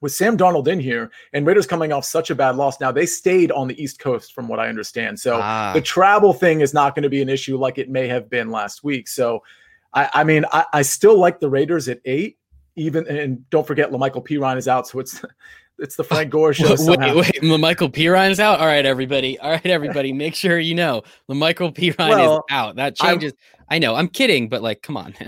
[0.00, 3.06] with Sam Darnold in here and Raiders coming off such a bad loss, now they
[3.06, 5.18] stayed on the East Coast, from what I understand.
[5.18, 5.72] So ah.
[5.72, 8.50] the travel thing is not going to be an issue like it may have been
[8.50, 9.08] last week.
[9.08, 9.42] So,
[9.94, 12.38] I, I mean, I, I, still like the Raiders at eight,
[12.74, 13.06] even.
[13.08, 15.22] And don't forget, La'Mical Perine is out, so it's
[15.78, 16.70] it's the Frank Gore show.
[16.70, 17.16] wait, somehow.
[17.16, 18.60] wait, Perine is out.
[18.60, 19.38] All right, everybody.
[19.38, 20.12] All right, everybody.
[20.12, 22.76] Make sure you know La'Mical Perine well, is out.
[22.76, 23.32] That changes.
[23.32, 23.94] I'm, I know.
[23.94, 25.14] I'm kidding, but like, come on.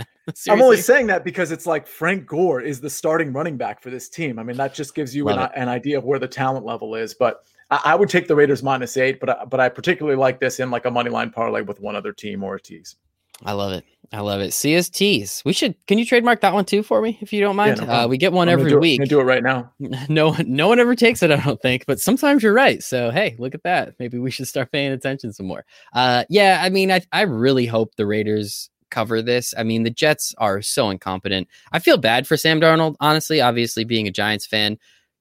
[0.48, 3.90] I'm only saying that because it's like Frank Gore is the starting running back for
[3.90, 4.38] this team.
[4.38, 7.14] I mean, that just gives you an, an, idea of where the talent level is.
[7.14, 10.38] But I, I, would take the Raiders minus eight, but I, but I particularly like
[10.38, 12.96] this in like a money line parlay with one other team or a tease.
[13.44, 13.84] I love it.
[14.10, 14.52] I love it.
[14.52, 15.44] CSTs.
[15.44, 15.74] We should.
[15.86, 17.78] Can you trademark that one too for me, if you don't mind?
[17.78, 19.04] Yeah, no uh, we get one I'm every week.
[19.04, 19.72] do it right now.
[20.08, 21.30] No, no one ever takes it.
[21.30, 22.82] I don't think, but sometimes you're right.
[22.82, 23.94] So hey, look at that.
[23.98, 25.64] Maybe we should start paying attention some more.
[25.92, 26.60] Uh, yeah.
[26.62, 29.52] I mean, I I really hope the Raiders cover this.
[29.58, 31.48] I mean, the Jets are so incompetent.
[31.72, 33.40] I feel bad for Sam Darnold, honestly.
[33.40, 34.78] Obviously, being a Giants fan,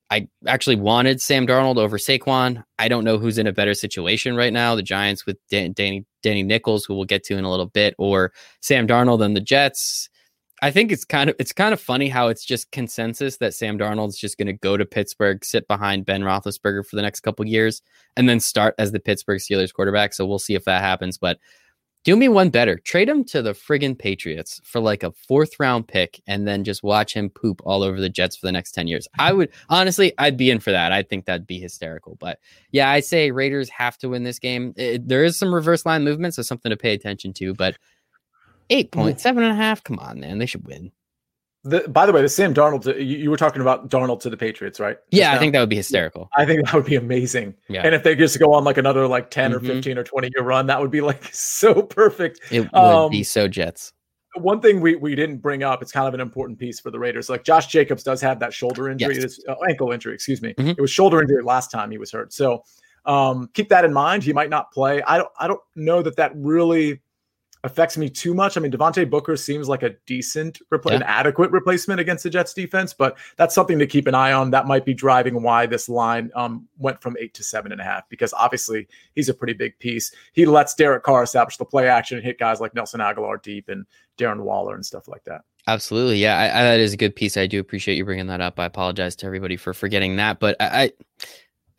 [0.09, 2.63] I actually wanted Sam Darnold over Saquon.
[2.79, 4.75] I don't know who's in a better situation right now.
[4.75, 7.93] The Giants with Dan- Danny Danny Nichols, who we'll get to in a little bit,
[7.97, 10.09] or Sam Darnold and the Jets.
[10.61, 13.77] I think it's kind of it's kind of funny how it's just consensus that Sam
[13.77, 17.45] Darnold's just going to go to Pittsburgh, sit behind Ben Roethlisberger for the next couple
[17.45, 17.81] years,
[18.15, 20.13] and then start as the Pittsburgh Steelers quarterback.
[20.13, 21.17] So we'll see if that happens.
[21.17, 21.37] But
[22.07, 22.77] do me one better.
[22.77, 26.81] Trade him to the friggin' Patriots for like a fourth round pick and then just
[26.81, 29.09] watch him poop all over the Jets for the next 10 years.
[29.19, 30.93] I would honestly, I'd be in for that.
[30.93, 32.15] I think that'd be hysterical.
[32.15, 32.39] But
[32.71, 34.73] yeah, I say Raiders have to win this game.
[34.77, 37.53] It, there is some reverse line movement, so something to pay attention to.
[37.53, 37.77] But
[38.69, 39.83] eight points, seven and a half.
[39.83, 40.37] Come on, man.
[40.37, 40.93] They should win.
[41.69, 44.30] The, by the way, the Sam Darnold, to, you, you, were talking about Darnold to
[44.30, 44.95] the Patriots, right?
[45.12, 45.36] Just yeah, now?
[45.36, 46.30] I think that would be hysterical.
[46.38, 47.56] I think that would be amazing.
[47.67, 47.82] Yeah.
[47.84, 49.65] And if they just go on like another like 10 mm-hmm.
[49.65, 52.39] or 15 or 20 year run, that would be like so perfect.
[52.51, 53.93] It would um, be so Jets.
[54.36, 56.99] One thing we, we didn't bring up, it's kind of an important piece for the
[56.99, 57.30] Raiders.
[57.30, 59.23] Like Josh Jacobs does have that shoulder injury, yes.
[59.23, 60.53] this, uh, ankle injury, excuse me.
[60.53, 60.69] Mm-hmm.
[60.69, 62.32] It was shoulder injury last time he was hurt.
[62.32, 62.63] So
[63.08, 64.23] um, keep that in mind.
[64.23, 65.01] He might not play.
[65.01, 67.01] I don't I don't know that that really
[67.67, 68.58] affects me too much.
[68.58, 70.95] I mean, Devontae Booker seems like a decent, repl- yeah.
[70.95, 74.49] an adequate replacement against the Jets defense, but that's something to keep an eye on.
[74.49, 77.84] That might be driving why this line um, went from eight to seven and a
[77.84, 80.12] half, because obviously he's a pretty big piece.
[80.34, 83.69] He lets Derek Carr establish the play action and hit guys like Nelson Agholor deep
[83.69, 83.86] and
[84.17, 85.41] Darren Waller and stuff like that.
[85.67, 87.36] Absolutely, yeah, I, I, that is a good piece.
[87.36, 88.58] I do appreciate you bringing that up.
[88.58, 90.91] I apologize to everybody for forgetting that, but I, I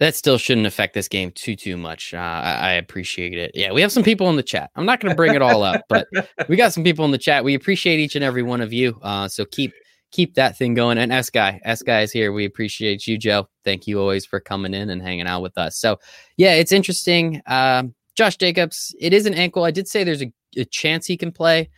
[0.00, 2.14] that still shouldn't affect this game too too much.
[2.14, 3.52] Uh, I, appreciate it.
[3.54, 4.70] Yeah, we have some people in the chat.
[4.76, 6.06] I'm not going to bring it all up, but
[6.48, 7.44] we got some people in the chat.
[7.44, 8.98] We appreciate each and every one of you.
[9.02, 9.72] Uh, so keep
[10.10, 10.98] keep that thing going.
[10.98, 12.32] And S guy, S guy is here.
[12.32, 13.48] We appreciate you, Joe.
[13.64, 15.76] Thank you always for coming in and hanging out with us.
[15.76, 15.98] So
[16.36, 17.42] yeah, it's interesting.
[17.46, 17.84] Uh,
[18.14, 19.64] Josh Jacobs, it is an ankle.
[19.64, 21.70] I did say there's a, a chance he can play.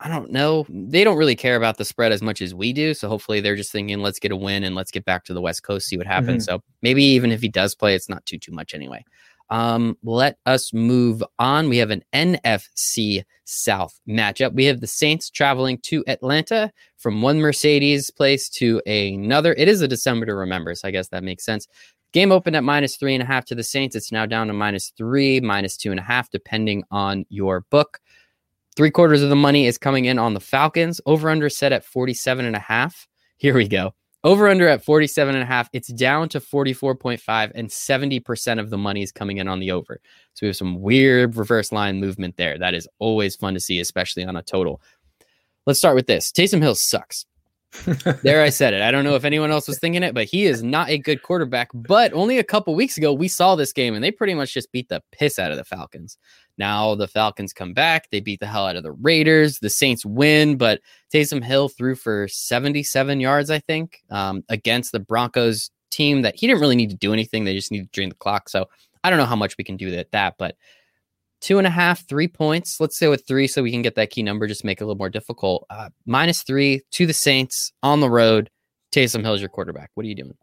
[0.00, 0.66] I don't know.
[0.68, 2.92] They don't really care about the spread as much as we do.
[2.92, 5.40] So hopefully they're just thinking, let's get a win and let's get back to the
[5.40, 6.46] West Coast, see what happens.
[6.46, 6.56] Mm-hmm.
[6.56, 9.04] So maybe even if he does play, it's not too too much anyway.
[9.48, 11.68] Um, let us move on.
[11.68, 14.54] We have an NFC South matchup.
[14.54, 19.54] We have the Saints traveling to Atlanta from one Mercedes place to another.
[19.54, 21.68] It is a December to remember, so I guess that makes sense.
[22.12, 23.94] Game opened at minus three and a half to the Saints.
[23.94, 28.00] It's now down to minus three, minus two and a half, depending on your book
[28.76, 31.00] Three quarters of the money is coming in on the Falcons.
[31.06, 33.08] Over under set at 47 and a half.
[33.38, 33.94] Here we go.
[34.22, 35.70] Over under at 47 and a half.
[35.72, 40.00] It's down to 44.5 and 70% of the money is coming in on the over.
[40.34, 42.58] So we have some weird reverse line movement there.
[42.58, 44.82] That is always fun to see, especially on a total.
[45.64, 46.30] Let's start with this.
[46.30, 47.24] Taysom Hill sucks.
[48.22, 48.82] there I said it.
[48.82, 51.22] I don't know if anyone else was thinking it, but he is not a good
[51.22, 51.70] quarterback.
[51.72, 54.72] But only a couple weeks ago, we saw this game and they pretty much just
[54.72, 56.18] beat the piss out of the Falcons.
[56.58, 58.10] Now the Falcons come back.
[58.10, 59.58] They beat the hell out of the Raiders.
[59.58, 60.80] The Saints win, but
[61.12, 66.46] Taysom Hill threw for 77 yards, I think, um, against the Broncos team that he
[66.46, 67.44] didn't really need to do anything.
[67.44, 68.48] They just needed to drain the clock.
[68.48, 68.66] So
[69.04, 70.56] I don't know how much we can do at that, but
[71.40, 72.80] two and a half, three points.
[72.80, 74.86] Let's say with three so we can get that key number, just make it a
[74.86, 75.66] little more difficult.
[75.70, 78.50] Uh, minus three to the Saints on the road.
[78.92, 79.90] Taysom Hill's your quarterback.
[79.94, 80.36] What are you doing?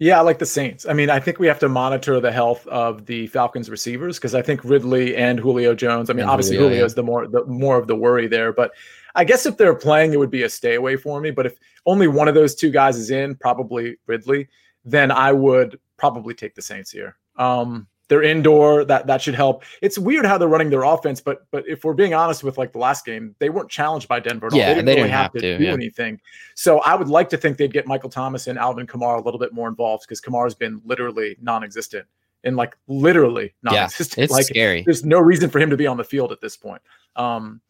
[0.00, 0.86] Yeah, I like the Saints.
[0.86, 4.34] I mean, I think we have to monitor the health of the Falcons receivers because
[4.34, 6.10] I think Ridley and Julio Jones.
[6.10, 8.52] I mean, and obviously Julio, Julio is the more the more of the worry there,
[8.52, 8.72] but
[9.14, 11.30] I guess if they're playing, it would be a stay away for me.
[11.30, 14.48] But if only one of those two guys is in, probably Ridley,
[14.84, 17.16] then I would probably take the Saints here.
[17.36, 18.84] Um, they're indoor.
[18.84, 19.64] That that should help.
[19.82, 22.72] It's weird how they're running their offense, but but if we're being honest with like
[22.72, 24.48] the last game, they weren't challenged by Denver.
[24.52, 25.72] Yeah, they didn't, they really didn't have, have, to, do yeah.
[25.72, 26.20] anything.
[26.54, 29.40] So I would like to think they'd get Michael Thomas and Alvin Kamara a little
[29.40, 32.06] bit more involved because Kamara's been literally non-existent
[32.44, 34.18] and like literally non-existent.
[34.18, 34.82] Yeah, it's like scary.
[34.82, 36.82] There's no reason for him to be on the field at this point.
[37.16, 37.60] Um,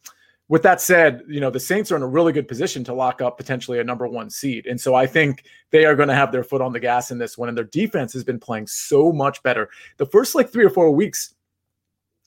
[0.47, 3.21] with that said, you know, the Saints are in a really good position to lock
[3.21, 4.67] up potentially a number one seed.
[4.67, 7.17] And so I think they are going to have their foot on the gas in
[7.17, 7.49] this one.
[7.49, 9.69] And their defense has been playing so much better.
[9.97, 11.33] The first like three or four weeks,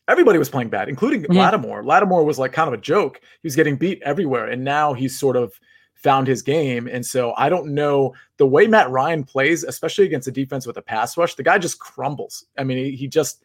[0.09, 1.37] everybody was playing bad, including mm-hmm.
[1.37, 1.85] Lattimore.
[1.85, 3.21] Lattimore was like kind of a joke.
[3.23, 4.47] He was getting beat everywhere.
[4.47, 5.53] And now he's sort of
[5.95, 6.89] found his game.
[6.89, 10.77] And so I don't know the way Matt Ryan plays, especially against a defense with
[10.77, 12.47] a pass rush, the guy just crumbles.
[12.57, 13.45] I mean, he, he just,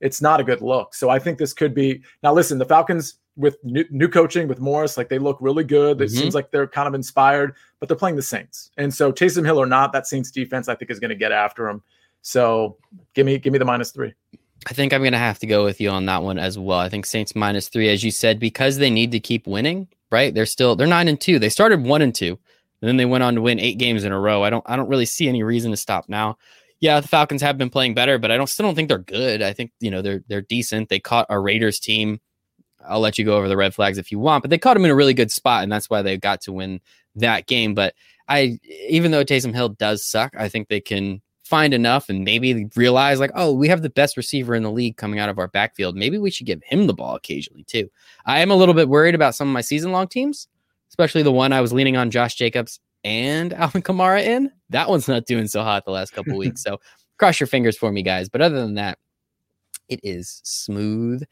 [0.00, 0.94] it's not a good look.
[0.94, 4.60] So I think this could be now listen, the Falcons with new, new, coaching with
[4.60, 6.00] Morris, like they look really good.
[6.00, 6.16] It mm-hmm.
[6.16, 8.70] seems like they're kind of inspired, but they're playing the Saints.
[8.76, 11.32] And so Taysom Hill or not, that Saints defense I think is going to get
[11.32, 11.82] after him.
[12.20, 12.76] So
[13.14, 14.14] give me give me the minus three.
[14.68, 16.78] I think I'm going to have to go with you on that one as well.
[16.78, 19.88] I think Saints minus three, as you said, because they need to keep winning.
[20.10, 20.34] Right?
[20.34, 21.38] They're still they're nine and two.
[21.38, 22.38] They started one and two,
[22.82, 24.42] and then they went on to win eight games in a row.
[24.42, 26.36] I don't I don't really see any reason to stop now.
[26.80, 29.40] Yeah, the Falcons have been playing better, but I don't still don't think they're good.
[29.40, 30.90] I think you know they're they're decent.
[30.90, 32.20] They caught a Raiders team
[32.86, 34.84] I'll let you go over the red flags if you want, but they caught him
[34.84, 36.80] in a really good spot, and that's why they got to win
[37.16, 37.74] that game.
[37.74, 37.94] But
[38.28, 42.68] I, even though Taysom Hill does suck, I think they can find enough and maybe
[42.76, 45.48] realize like, oh, we have the best receiver in the league coming out of our
[45.48, 45.96] backfield.
[45.96, 47.90] Maybe we should give him the ball occasionally too.
[48.24, 50.48] I am a little bit worried about some of my season long teams,
[50.88, 54.50] especially the one I was leaning on Josh Jacobs and Alvin Kamara in.
[54.70, 56.62] That one's not doing so hot the last couple weeks.
[56.62, 56.80] So
[57.18, 58.28] cross your fingers for me, guys.
[58.30, 58.98] But other than that,
[59.88, 61.22] it is smooth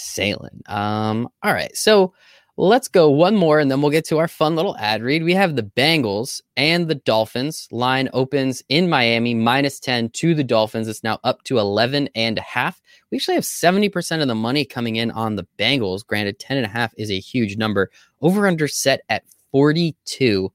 [0.00, 0.62] sailing.
[0.66, 1.74] Um, all right.
[1.76, 2.14] So
[2.56, 5.22] let's go one more and then we'll get to our fun little ad read.
[5.22, 7.66] We have the Bengals and the Dolphins.
[7.70, 10.86] Line opens in Miami, minus 10 to the Dolphins.
[10.86, 12.80] It's now up to 11 and a half.
[13.10, 16.06] We actually have 70% of the money coming in on the Bengals.
[16.06, 17.90] Granted, 10 and a half is a huge number.
[18.20, 20.52] Over under set at 42.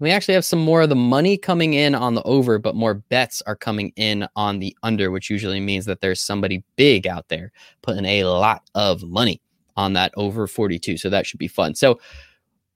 [0.00, 2.94] We actually have some more of the money coming in on the over, but more
[2.94, 7.28] bets are coming in on the under, which usually means that there's somebody big out
[7.28, 9.42] there putting a lot of money
[9.76, 10.96] on that over 42.
[10.96, 11.74] So that should be fun.
[11.74, 12.00] So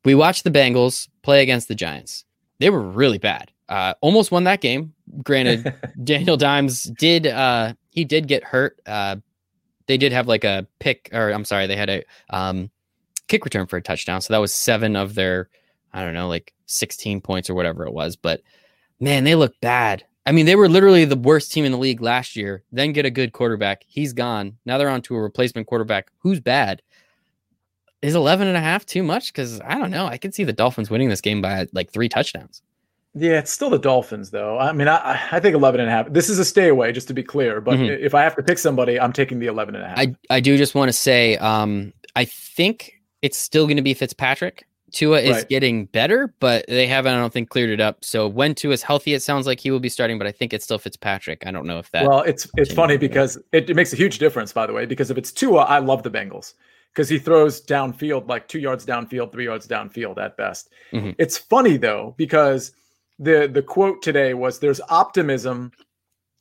[0.04, 2.24] we watched the Bengals play against the Giants.
[2.60, 3.50] They were really bad.
[3.68, 4.92] Uh, almost won that game.
[5.22, 8.78] Granted, Daniel Dimes did uh, he did get hurt.
[8.86, 9.16] Uh,
[9.86, 12.70] they did have like a pick, or I'm sorry, they had a um,
[13.28, 14.20] kick return for a touchdown.
[14.20, 15.48] So that was seven of their
[15.94, 18.16] I don't know, like 16 points or whatever it was.
[18.16, 18.42] But
[19.00, 20.04] man, they look bad.
[20.26, 22.64] I mean, they were literally the worst team in the league last year.
[22.72, 23.84] Then get a good quarterback.
[23.86, 24.56] He's gone.
[24.66, 26.82] Now they're on to a replacement quarterback who's bad.
[28.02, 29.32] Is 11 and a half too much?
[29.32, 30.06] Because I don't know.
[30.06, 32.62] I can see the Dolphins winning this game by like three touchdowns.
[33.16, 34.58] Yeah, it's still the Dolphins, though.
[34.58, 36.12] I mean, I, I think 11 and a half.
[36.12, 37.60] This is a stay away, just to be clear.
[37.60, 38.04] But mm-hmm.
[38.04, 39.98] if I have to pick somebody, I'm taking the 11 and a half.
[39.98, 43.94] I, I do just want to say, um, I think it's still going to be
[43.94, 44.66] Fitzpatrick.
[44.94, 45.48] Tua is right.
[45.48, 48.04] getting better, but they haven't, I don't think, cleared it up.
[48.04, 50.52] So when Tua is healthy, it sounds like he will be starting, but I think
[50.54, 51.44] it's still Fitzpatrick.
[51.46, 52.06] I don't know if that.
[52.06, 54.86] Well, it's it's funny because it, it, makes a huge difference, by the way.
[54.86, 56.54] Because if it's Tua, I love the Bengals
[56.92, 60.70] because he throws downfield like two yards downfield, three yards downfield at best.
[60.92, 61.10] Mm-hmm.
[61.18, 62.72] It's funny though because
[63.18, 65.72] the the quote today was there's optimism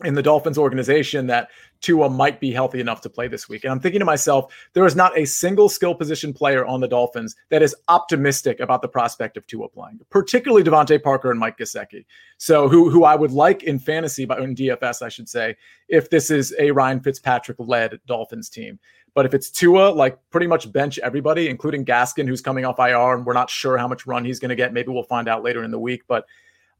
[0.03, 1.49] in the Dolphins organization that
[1.83, 3.65] Tua might be healthy enough to play this week.
[3.65, 6.87] And I'm thinking to myself, there is not a single skill position player on the
[6.87, 11.57] Dolphins that is optimistic about the prospect of Tua playing, particularly DeVante Parker and Mike
[11.57, 12.05] Gesicki.
[12.37, 15.55] So who who I would like in fantasy, but in DFS, I should say,
[15.89, 18.79] if this is a Ryan Fitzpatrick led Dolphins team.
[19.13, 23.13] But if it's Tua, like pretty much bench everybody, including Gaskin, who's coming off IR,
[23.13, 24.73] and we're not sure how much run he's going to get.
[24.73, 26.03] Maybe we'll find out later in the week.
[26.07, 26.25] But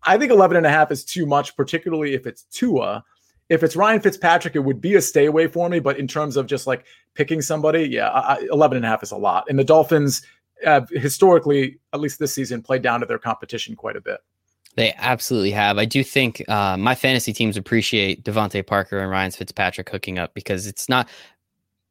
[0.02, 3.04] I think 11 and a half is too much, particularly if it's Tua.
[3.54, 5.80] If it's Ryan Fitzpatrick, it would be a stay away for me.
[5.80, 9.12] But in terms of just like picking somebody, yeah, I, 11 and a half is
[9.12, 9.46] a lot.
[9.48, 10.24] And the Dolphins
[10.64, 14.20] have historically, at least this season, played down to their competition quite a bit.
[14.76, 15.78] They absolutely have.
[15.78, 20.34] I do think uh, my fantasy teams appreciate DeVante Parker and Ryan Fitzpatrick hooking up
[20.34, 21.08] because it's not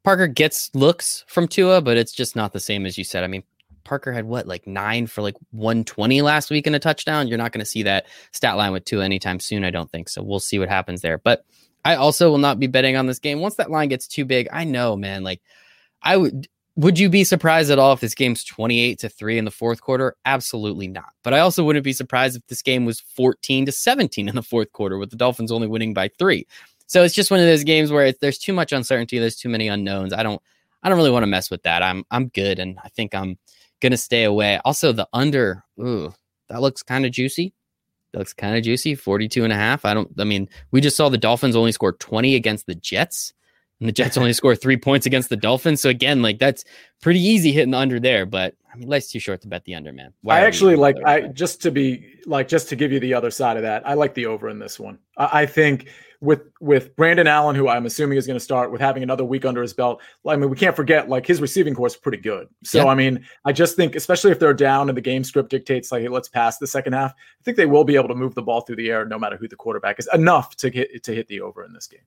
[0.02, 3.22] Parker gets looks from Tua, but it's just not the same as you said.
[3.22, 3.44] I mean,
[3.84, 7.28] Parker had what, like nine for like 120 last week in a touchdown.
[7.28, 10.08] You're not going to see that stat line with two anytime soon, I don't think.
[10.08, 11.18] So we'll see what happens there.
[11.18, 11.44] But
[11.84, 13.40] I also will not be betting on this game.
[13.40, 15.22] Once that line gets too big, I know, man.
[15.22, 15.40] Like,
[16.02, 16.48] I would.
[16.76, 19.82] Would you be surprised at all if this game's 28 to 3 in the fourth
[19.82, 20.16] quarter?
[20.24, 21.12] Absolutely not.
[21.22, 24.42] But I also wouldn't be surprised if this game was 14 to 17 in the
[24.42, 26.46] fourth quarter with the Dolphins only winning by 3.
[26.86, 29.68] So it's just one of those games where there's too much uncertainty, there's too many
[29.68, 30.12] unknowns.
[30.12, 30.42] I don't
[30.82, 31.82] I don't really want to mess with that.
[31.82, 33.38] I'm I'm good and I think I'm
[33.90, 34.60] to stay away.
[34.64, 36.14] Also the under, ooh,
[36.48, 37.52] that looks kind of juicy.
[38.12, 39.84] That looks kind of juicy, 42 and a half.
[39.84, 43.32] I don't I mean, we just saw the Dolphins only score 20 against the Jets
[43.80, 45.80] and the Jets only score 3 points against the Dolphins.
[45.80, 46.64] So again, like that's
[47.00, 49.74] pretty easy hitting the under there, but I mean, life's too short to bet the
[49.74, 50.12] under, man.
[50.22, 53.30] Why I actually like I just to be like just to give you the other
[53.30, 53.86] side of that.
[53.86, 54.98] I like the over in this one.
[55.18, 55.88] I, I think
[56.22, 59.44] with with Brandon Allen, who I'm assuming is going to start with having another week
[59.44, 60.00] under his belt.
[60.26, 62.48] I mean, we can't forget like his receiving course is pretty good.
[62.62, 62.86] So yeah.
[62.86, 66.02] I mean, I just think, especially if they're down and the game script dictates like,
[66.02, 67.10] hey, let's pass the second half.
[67.12, 69.36] I think they will be able to move the ball through the air, no matter
[69.36, 72.00] who the quarterback is, enough to hit to hit the over in this game.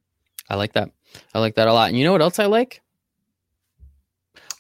[0.50, 0.92] I like that.
[1.34, 1.90] I like that a lot.
[1.90, 2.82] And you know what else I like?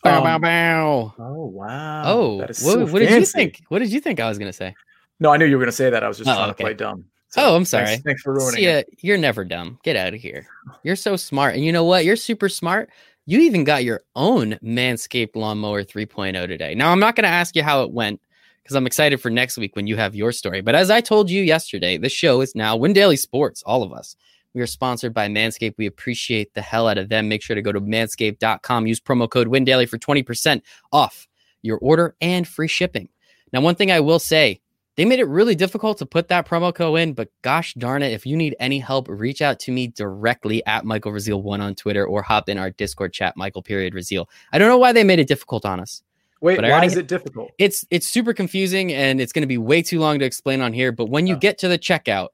[0.03, 1.13] Bow, um, bow, bow.
[1.17, 2.03] Oh wow.
[2.05, 3.63] Oh, what, so what did you think?
[3.69, 4.75] What did you think I was going to say?
[5.21, 6.03] No, I knew you were going to say that.
[6.03, 6.57] I was just oh, trying okay.
[6.57, 7.05] to play dumb.
[7.35, 7.87] So oh, I'm sorry.
[7.87, 8.87] Thanks, thanks for ruining See, it.
[9.01, 9.77] You're never dumb.
[9.83, 10.47] Get out of here.
[10.83, 11.55] You're so smart.
[11.55, 12.05] And you know what?
[12.05, 12.89] You're super smart.
[13.25, 16.75] You even got your own Manscaped Lawnmower 3.0 today.
[16.75, 18.21] Now, I'm not going to ask you how it went
[18.63, 20.61] because I'm excited for next week when you have your story.
[20.61, 23.91] But as I told you yesterday, the show is now Win Daily Sports, all of
[23.91, 24.15] us.
[24.53, 25.75] We are sponsored by Manscaped.
[25.77, 27.27] We appreciate the hell out of them.
[27.27, 30.61] Make sure to go to manscaped.com, use promo code WinDaily for 20%
[30.93, 31.27] off
[31.63, 33.09] your order and free shipping.
[33.51, 34.61] Now, one thing I will say,
[34.95, 38.13] they made it really difficult to put that promo code in, but gosh darn it,
[38.13, 41.75] if you need any help, reach out to me directly at Michael Rasile one on
[41.75, 44.27] Twitter or hop in our Discord chat, Michael period Rasile.
[44.53, 46.01] I don't know why they made it difficult on us.
[46.41, 47.51] Wait, why already, is it difficult?
[47.57, 50.73] It's it's super confusing and it's going to be way too long to explain on
[50.73, 50.91] here.
[50.91, 51.39] But when you oh.
[51.39, 52.29] get to the checkout,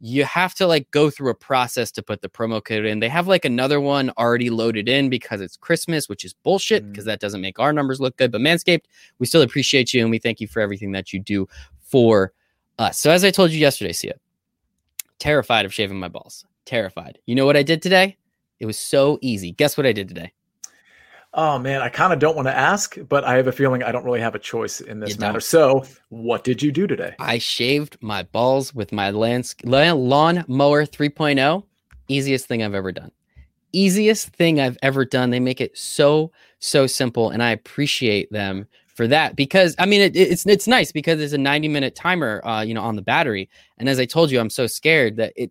[0.00, 3.00] you have to like go through a process to put the promo code in.
[3.00, 7.04] They have like another one already loaded in because it's Christmas, which is bullshit because
[7.04, 7.08] mm.
[7.08, 8.32] that doesn't make our numbers look good.
[8.32, 8.84] But Manscaped,
[9.18, 11.46] we still appreciate you and we thank you for everything that you do
[11.90, 12.32] for
[12.78, 12.98] us.
[12.98, 14.14] So as I told you yesterday, Sia,
[15.18, 16.44] terrified of shaving my balls.
[16.64, 17.18] Terrified.
[17.26, 18.16] You know what I did today?
[18.58, 19.52] It was so easy.
[19.52, 20.32] Guess what I did today?
[21.32, 23.92] Oh man, I kind of don't want to ask, but I have a feeling I
[23.92, 25.38] don't really have a choice in this matter.
[25.38, 27.14] So, what did you do today?
[27.20, 31.64] I shaved my balls with my lands- lawn mower 3.0.
[32.08, 33.12] Easiest thing I've ever done.
[33.72, 35.30] Easiest thing I've ever done.
[35.30, 38.66] They make it so so simple, and I appreciate them
[39.00, 42.42] for that because I mean it, it's it's nice because there's a 90 minute timer,
[42.44, 43.48] uh, you know, on the battery.
[43.78, 45.50] And as I told you, I'm so scared that it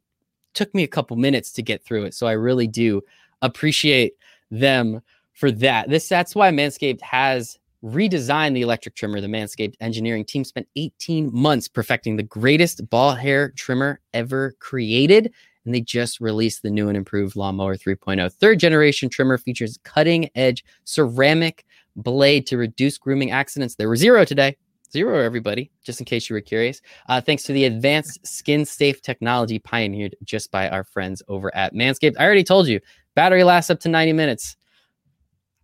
[0.53, 2.13] took me a couple minutes to get through it.
[2.13, 3.01] So I really do
[3.41, 4.13] appreciate
[4.51, 5.01] them
[5.33, 5.89] for that.
[5.89, 9.19] This that's why Manscaped has redesigned the electric trimmer.
[9.19, 15.33] The Manscaped engineering team spent 18 months perfecting the greatest ball hair trimmer ever created.
[15.65, 18.31] And they just released the new and improved Lawnmower 3.0.
[18.31, 21.65] Third generation trimmer features cutting edge ceramic
[22.01, 23.75] blade to reduce grooming accidents.
[23.75, 24.57] There were zero today.
[24.91, 26.81] Zero, everybody, just in case you were curious.
[27.07, 31.75] Uh, thanks to the advanced skin safe technology pioneered just by our friends over at
[31.75, 32.15] Manscaped.
[32.19, 32.79] I already told you,
[33.13, 34.55] battery lasts up to 90 minutes.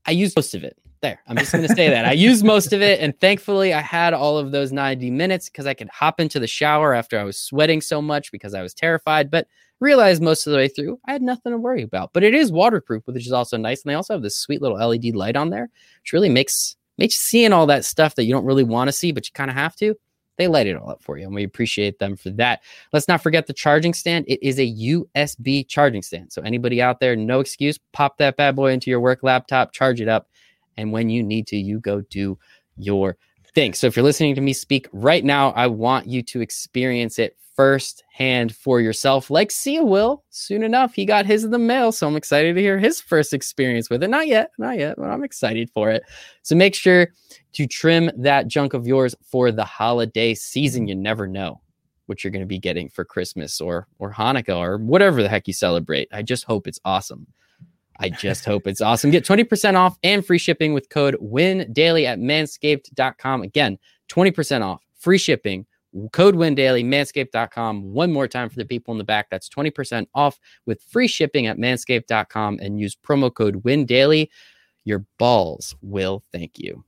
[0.05, 0.77] I used most of it.
[1.01, 2.05] There, I'm just going to say that.
[2.05, 2.99] I used most of it.
[2.99, 6.47] And thankfully, I had all of those 90 minutes because I could hop into the
[6.47, 9.31] shower after I was sweating so much because I was terrified.
[9.31, 9.47] But
[9.79, 12.11] realized most of the way through, I had nothing to worry about.
[12.13, 13.83] But it is waterproof, which is also nice.
[13.83, 15.69] And they also have this sweet little LED light on there,
[16.01, 19.11] which really makes makes seeing all that stuff that you don't really want to see,
[19.11, 19.95] but you kind of have to.
[20.37, 22.61] They light it all up for you, and we appreciate them for that.
[22.91, 24.25] Let's not forget the charging stand.
[24.27, 26.33] It is a USB charging stand.
[26.33, 30.01] So anybody out there, no excuse, pop that bad boy into your work laptop, charge
[30.01, 30.27] it up,
[30.77, 32.37] and when you need to, you go do
[32.75, 33.17] your
[33.53, 33.73] thing.
[33.73, 37.37] So if you're listening to me speak right now, I want you to experience it
[37.55, 40.93] firsthand for yourself, like Sia will soon enough.
[40.93, 44.03] He got his in the mail, so I'm excited to hear his first experience with
[44.03, 44.09] it.
[44.09, 46.03] Not yet, not yet, but I'm excited for it.
[46.41, 47.09] So make sure
[47.53, 50.87] to trim that junk of yours for the holiday season.
[50.87, 51.61] You never know
[52.07, 55.47] what you're going to be getting for Christmas or or Hanukkah or whatever the heck
[55.47, 56.07] you celebrate.
[56.11, 57.27] I just hope it's awesome.
[57.99, 59.11] I just hope it's awesome.
[59.11, 63.41] Get 20% off and free shipping with code WIN daily at manscaped.com.
[63.41, 63.77] Again,
[64.09, 65.65] 20% off, free shipping
[66.11, 67.93] Code win daily, manscaped.com.
[67.93, 69.29] One more time for the people in the back.
[69.29, 74.29] That's 20% off with free shipping at manscaped.com and use promo code win daily.
[74.83, 76.83] Your balls will thank you.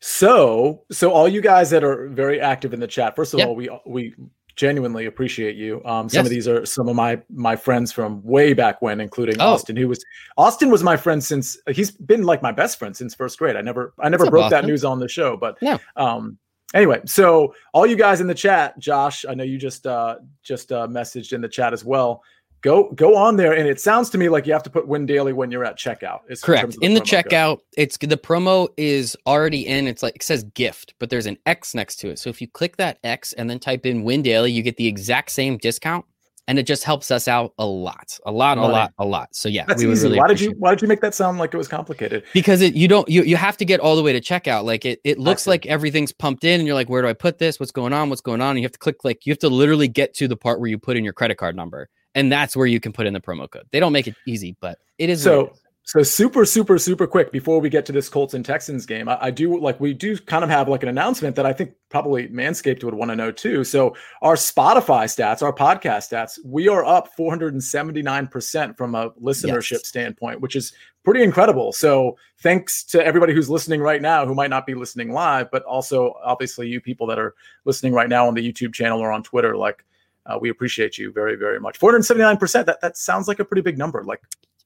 [0.00, 3.48] So, so all you guys that are very active in the chat, first of yep.
[3.48, 4.14] all, we we
[4.56, 5.82] genuinely appreciate you.
[5.84, 6.26] Um, some yes.
[6.26, 9.52] of these are some of my my friends from way back when, including oh.
[9.52, 10.04] Austin, who was
[10.36, 13.56] Austin was my friend since he's been like my best friend since first grade.
[13.56, 15.78] I never I never broke that news on the show, but yeah.
[15.96, 16.38] um,
[16.74, 20.72] anyway, so all you guys in the chat, Josh, I know you just uh just
[20.72, 22.22] uh messaged in the chat as well.
[22.62, 25.04] Go go on there, and it sounds to me like you have to put win
[25.04, 26.20] daily when you're at checkout.
[26.42, 26.76] Correct.
[26.76, 29.88] In, in the checkout, it's the promo is already in.
[29.88, 32.20] It's like it says gift, but there's an X next to it.
[32.20, 34.86] So if you click that X and then type in win daily, you get the
[34.86, 36.04] exact same discount
[36.48, 39.34] and it just helps us out a lot, a lot, a lot, a lot.
[39.34, 40.08] So yeah, That's we easy.
[40.08, 42.24] Really why did you Why did you make that sound like it was complicated?
[42.32, 44.64] Because it you don't you you have to get all the way to checkout.
[44.64, 47.38] Like it it looks like everything's pumped in, and you're like, where do I put
[47.38, 47.60] this?
[47.60, 48.08] What's going on?
[48.08, 48.50] What's going on?
[48.50, 50.68] And you have to click like you have to literally get to the part where
[50.68, 53.20] you put in your credit card number, and that's where you can put in the
[53.20, 53.66] promo code.
[53.70, 55.52] They don't make it easy, but it is so.
[55.84, 59.18] So super, super, super quick before we get to this Colts and Texans game, I,
[59.20, 62.28] I, do like we do kind of have like an announcement that I think probably
[62.28, 63.64] Manscaped would want to know too.
[63.64, 69.88] So our Spotify stats, our podcast stats, we are up 479% from a listenership yes.
[69.88, 70.72] standpoint, which is
[71.04, 71.72] pretty incredible.
[71.72, 75.64] So thanks to everybody who's listening right now, who might not be listening live, but
[75.64, 79.24] also obviously you people that are listening right now on the YouTube channel or on
[79.24, 79.84] Twitter, like
[80.26, 81.80] uh, we appreciate you very, very much.
[81.80, 82.66] 479%.
[82.66, 84.04] That that sounds like a pretty big number.
[84.04, 84.22] Like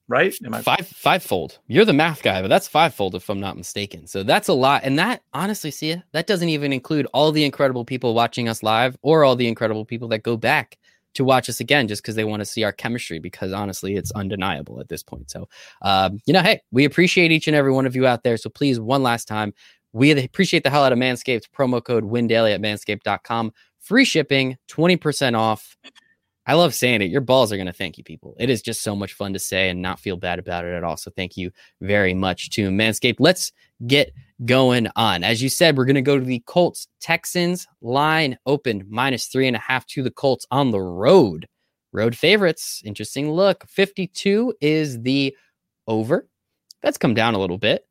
[0.07, 0.35] right?
[0.45, 1.59] Am I five fivefold?
[1.67, 4.07] You're the math guy, but that's fivefold if I'm not mistaken.
[4.07, 7.85] So that's a lot, and that honestly, see, that doesn't even include all the incredible
[7.85, 10.77] people watching us live or all the incredible people that go back
[11.17, 13.19] to watch us again just because they want to see our chemistry.
[13.19, 15.29] Because honestly, it's undeniable at this point.
[15.29, 15.49] So,
[15.81, 18.37] um, you know, hey, we appreciate each and every one of you out there.
[18.37, 19.53] So please, one last time,
[19.93, 21.45] we appreciate the hell out of Manscaped.
[21.57, 23.51] Promo code WinDaily at manscaped.com.
[23.79, 25.75] Free shipping, 20% off.
[26.47, 27.11] I love saying it.
[27.11, 28.33] Your balls are going to thank you, people.
[28.39, 30.83] It is just so much fun to say and not feel bad about it at
[30.83, 30.95] all.
[30.95, 33.17] So thank you very much to Manscaped.
[33.19, 33.51] Let's
[33.85, 34.13] get
[34.45, 35.25] going on.
[35.25, 39.47] As you said, we're going to go to the Colts Texans line opened minus three
[39.47, 41.47] and a half to the Colts on the road.
[41.91, 42.81] Road favorites.
[42.85, 43.65] Interesting look.
[43.67, 45.35] 52 is the
[45.85, 46.29] over.
[46.81, 47.85] That's come down a little bit,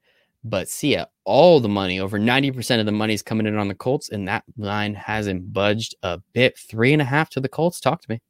[0.45, 1.07] but see ya.
[1.25, 4.29] All the money, over 90% of the money is coming in on the Colts, and
[4.29, 6.57] that line hasn't budged a bit.
[6.57, 7.81] Three and a half to the Colts.
[7.81, 8.23] Talk to me.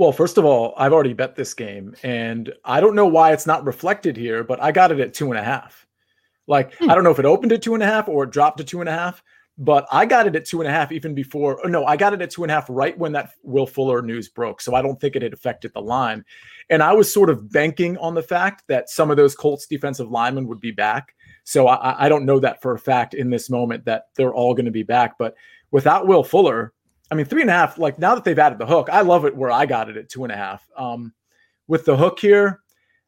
[0.00, 3.46] Well, first of all, I've already bet this game, and I don't know why it's
[3.46, 5.86] not reflected here, but I got it at two and a half.
[6.46, 6.90] Like, hmm.
[6.90, 8.64] I don't know if it opened at two and a half or it dropped to
[8.64, 9.22] two and a half,
[9.58, 11.60] but I got it at two and a half even before.
[11.66, 14.30] no, I got it at two and a half right when that Will Fuller news
[14.30, 14.62] broke.
[14.62, 16.24] So I don't think it had affected the line.
[16.70, 20.10] And I was sort of banking on the fact that some of those Colts defensive
[20.10, 21.14] linemen would be back.
[21.44, 24.54] So I, I don't know that for a fact in this moment that they're all
[24.54, 25.18] going to be back.
[25.18, 25.34] But
[25.70, 26.72] without Will Fuller,
[27.10, 29.24] I mean, three and a half, like now that they've added the hook, I love
[29.24, 30.68] it where I got it at two and a half.
[30.76, 31.12] Um,
[31.66, 32.60] with the hook here,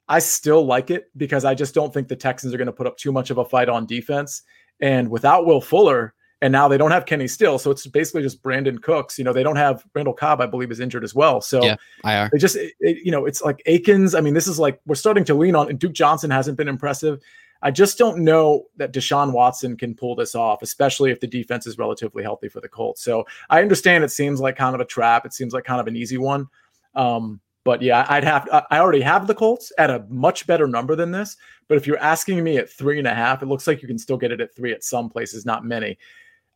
[0.09, 2.87] I still like it because I just don't think the Texans are going to put
[2.87, 4.43] up too much of a fight on defense.
[4.81, 8.43] And without Will Fuller, and now they don't have Kenny Still, so it's basically just
[8.43, 9.17] Brandin Cooks.
[9.17, 11.41] You know, they don't have Randall Cobb, I believe, is injured as well.
[11.41, 12.31] So yeah, IR.
[12.33, 14.17] They just, it, you know, it's like Akins.
[14.17, 15.71] I mean, this is like we're starting to lean on.
[15.71, 17.21] And Duke Johnson hasn't been impressive.
[17.63, 21.67] I just don't know that Deshaun Watson can pull this off, especially if the defense
[21.67, 23.03] is relatively healthy for the Colts.
[23.03, 25.25] So I understand it seems like kind of a trap.
[25.25, 26.49] It seems like kind of an easy one.
[26.95, 30.97] Um, but yeah, I'd have I already have the Colts at a much better number
[30.97, 31.37] than this.
[31.69, 33.99] But if you're asking me at three and a half, it looks like you can
[33.99, 35.97] still get it at three at some places, not many.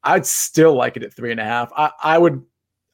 [0.02, 1.72] I'd still like it at three and a half.
[1.76, 2.44] I, I would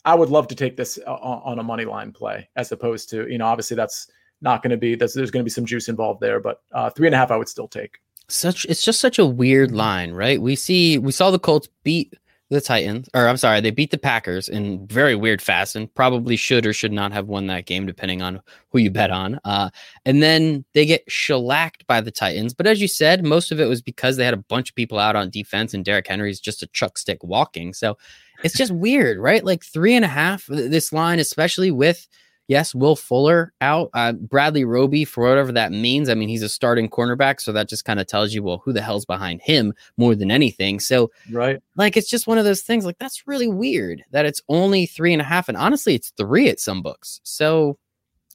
[0.05, 3.09] I would love to take this uh, on, on a money line play as opposed
[3.11, 4.09] to you know obviously that's
[4.43, 6.91] not going to be there's, there's going to be some juice involved there, but uh,
[6.91, 7.99] three and a half I would still take.
[8.29, 10.41] Such it's just such a weird line, right?
[10.41, 12.15] We see we saw the Colts beat
[12.53, 15.89] the Titans, or I'm sorry, they beat the Packers in very weird fashion.
[15.95, 19.41] Probably should or should not have won that game, depending on who you bet on.
[19.45, 19.71] Uh,
[20.05, 22.53] and then they get shellacked by the Titans.
[22.53, 24.99] But as you said, most of it was because they had a bunch of people
[24.99, 27.73] out on defense, and Derrick Henry's just a chuck stick walking.
[27.73, 27.97] So
[28.45, 29.45] it's just weird, right?
[29.45, 30.47] Like three and a half.
[30.47, 32.07] This line, especially with
[32.49, 33.91] Yes, Will Fuller out.
[33.95, 36.09] Uh, Bradley Roby, for whatever that means.
[36.09, 38.73] I mean, he's a starting cornerback, so that just kind of tells you, well, who
[38.73, 40.81] the hell's behind him more than anything.
[40.81, 42.85] So, right, like, it's just one of those things.
[42.85, 46.49] Like, that's really weird that it's only three and a half, and honestly, it's three
[46.49, 47.21] at some books.
[47.23, 47.79] So,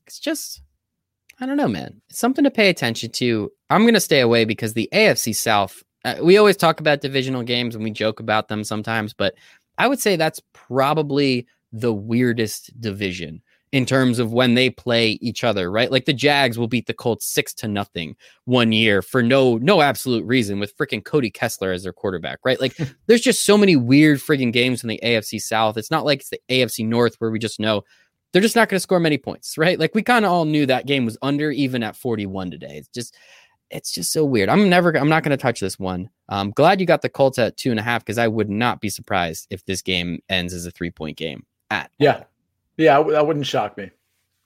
[0.05, 0.61] it's just,
[1.39, 2.01] I don't know, man.
[2.09, 3.51] It's something to pay attention to.
[3.69, 5.83] I'm gonna stay away because the AFC South.
[6.05, 9.35] Uh, we always talk about divisional games and we joke about them sometimes, but
[9.77, 13.41] I would say that's probably the weirdest division
[13.71, 15.91] in terms of when they play each other, right?
[15.91, 18.15] Like the Jags will beat the Colts six to nothing
[18.45, 22.59] one year for no no absolute reason with freaking Cody Kessler as their quarterback, right?
[22.61, 25.77] Like there's just so many weird freaking games in the AFC South.
[25.77, 27.83] It's not like it's the AFC North where we just know
[28.31, 29.79] they're just not going to score many points, right?
[29.79, 32.77] Like we kind of all knew that game was under even at 41 today.
[32.77, 33.15] It's just
[33.69, 34.47] it's just so weird.
[34.47, 36.09] I'm never I'm not going to touch this one.
[36.29, 38.79] I'm glad you got the Colts at two and a half because I would not
[38.79, 42.23] be surprised if this game ends as a three point game at yeah.
[42.77, 43.89] Yeah, that wouldn't shock me.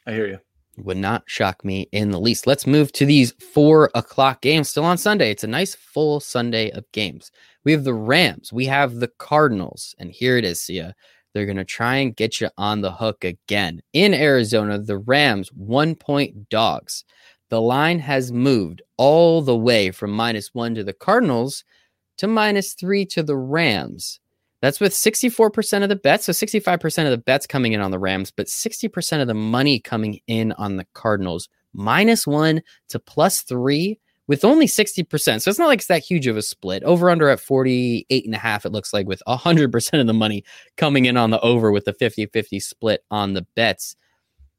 [0.08, 0.40] I hear you.
[0.78, 2.48] Would not shock me in the least.
[2.48, 5.30] Let's move to these four o'clock games still on Sunday.
[5.30, 7.32] It's a nice full Sunday of games.
[7.66, 10.96] We have the Rams, we have the Cardinals, and here it is, Sia.
[11.34, 13.82] They're going to try and get you on the hook again.
[13.94, 17.04] In Arizona, the Rams, one point dogs.
[17.50, 21.64] The line has moved all the way from minus one to the Cardinals
[22.18, 24.20] to minus three to the Rams.
[24.62, 26.26] That's with 64% of the bets.
[26.26, 29.80] So 65% of the bets coming in on the Rams, but 60% of the money
[29.80, 31.49] coming in on the Cardinals.
[31.74, 35.41] Minus one to plus three with only 60%.
[35.41, 36.84] So it's not like it's that huge of a split.
[36.84, 40.43] Over under at 48 and a half, it looks like with 100% of the money
[40.78, 43.95] coming in on the over with the 50 50 split on the bets.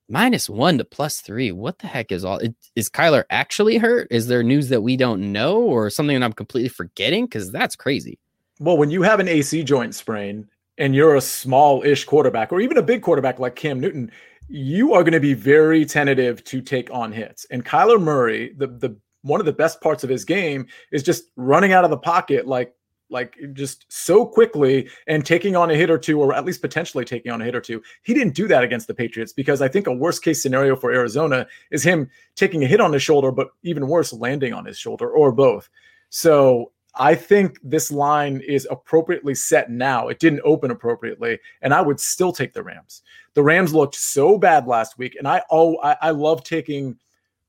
[0.08, 1.52] Minus one to plus three.
[1.52, 2.40] What the heck is all?
[2.74, 4.08] Is Kyler actually hurt?
[4.10, 7.24] Is there news that we don't know or something that I'm completely forgetting?
[7.24, 8.18] Because that's crazy.
[8.62, 10.46] Well, when you have an AC joint sprain
[10.78, 14.12] and you're a small ish quarterback or even a big quarterback like Cam Newton,
[14.46, 17.44] you are going to be very tentative to take on hits.
[17.50, 21.24] And Kyler Murray, the, the one of the best parts of his game is just
[21.34, 22.72] running out of the pocket like
[23.10, 27.04] like just so quickly and taking on a hit or two, or at least potentially
[27.04, 27.82] taking on a hit or two.
[28.04, 30.92] He didn't do that against the Patriots because I think a worst case scenario for
[30.92, 34.78] Arizona is him taking a hit on his shoulder, but even worse, landing on his
[34.78, 35.68] shoulder or both.
[36.10, 40.08] So I think this line is appropriately set now.
[40.08, 43.02] It didn't open appropriately, and I would still take the Rams.
[43.34, 46.98] The Rams looked so bad last week, and I oh I, I love taking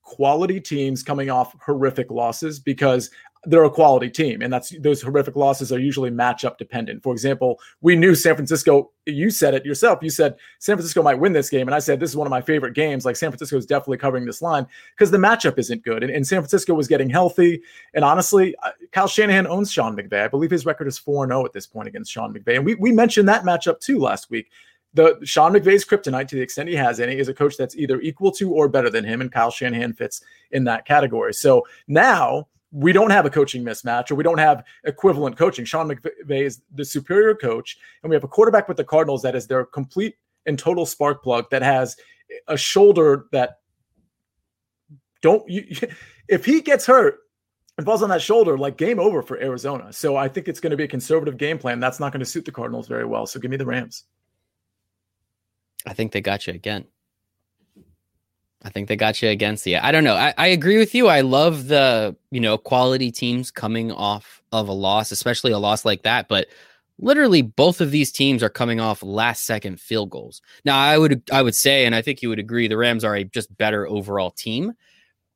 [0.01, 3.09] quality teams coming off horrific losses because
[3.45, 7.03] they're a quality team and that's those horrific losses are usually matchup dependent.
[7.03, 11.19] For example we knew san francisco you said it yourself you said san francisco might
[11.19, 13.05] win this game and i said this is one of my favorite games.
[13.05, 14.65] Like san francisco is definitely covering this line
[14.95, 17.61] because the matchup isn't good and, and, san francisco was getting healthy
[17.93, 18.55] and honestly
[18.91, 20.23] kyle shanahan owns sean mcvay.
[20.23, 22.91] I believe his record is 4-0 at this point against sean mcvay and we, we
[22.91, 24.49] mentioned that matchup too last week.
[24.95, 27.99] The Sean McVay's kryptonite, to the extent he has any, is a coach that's either
[28.01, 30.21] equal to or better than him, and Kyle Shanahan fits
[30.51, 31.33] in that category.
[31.33, 35.63] So now we don't have a coaching mismatch or we don't have equivalent coaching.
[35.63, 39.35] Sean McVay is the superior coach, and we have a quarterback with the Cardinals that
[39.35, 40.15] is their complete
[40.47, 41.95] and total spark plug that has
[42.47, 43.59] a shoulder that
[45.21, 45.65] don't you,
[46.27, 47.19] if he gets hurt
[47.77, 49.93] and falls on that shoulder, like game over for Arizona.
[49.93, 51.79] So I think it's going to be a conservative game plan.
[51.79, 53.27] That's not going to suit the Cardinals very well.
[53.27, 54.05] So give me the Rams.
[55.85, 56.85] I think they got you again.
[58.63, 59.77] I think they got you against the.
[59.77, 60.15] I don't know.
[60.15, 61.07] I, I agree with you.
[61.07, 65.83] I love the you know quality teams coming off of a loss, especially a loss
[65.83, 66.27] like that.
[66.29, 66.47] But
[66.97, 70.41] literally, both of these teams are coming off last second field goals.
[70.63, 73.15] Now, I would I would say, and I think you would agree, the Rams are
[73.15, 74.73] a just better overall team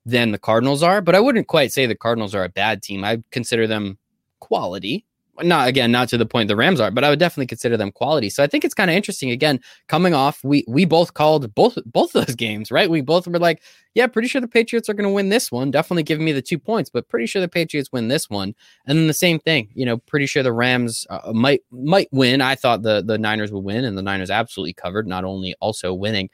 [0.05, 1.01] than the Cardinals are.
[1.01, 3.03] But I wouldn't quite say the Cardinals are a bad team.
[3.03, 3.97] I consider them
[4.39, 5.05] quality
[5.43, 7.91] not again, not to the point the Rams are, but I would definitely consider them
[7.91, 8.29] quality.
[8.29, 9.31] So I think it's kind of interesting.
[9.31, 12.89] Again, coming off, we we both called both both those games, right?
[12.89, 13.61] We both were like,
[13.93, 15.71] yeah, pretty sure the Patriots are going to win this one.
[15.71, 18.55] Definitely giving me the two points, but pretty sure the Patriots win this one.
[18.85, 22.41] And then the same thing, you know, pretty sure the Rams uh, might might win.
[22.41, 25.93] I thought the the Niners would win, and the Niners absolutely covered, not only also
[25.93, 26.29] winning.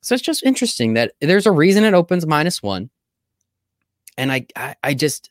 [0.00, 2.90] So it's just interesting that there's a reason it opens minus one,
[4.16, 5.30] and I I, I just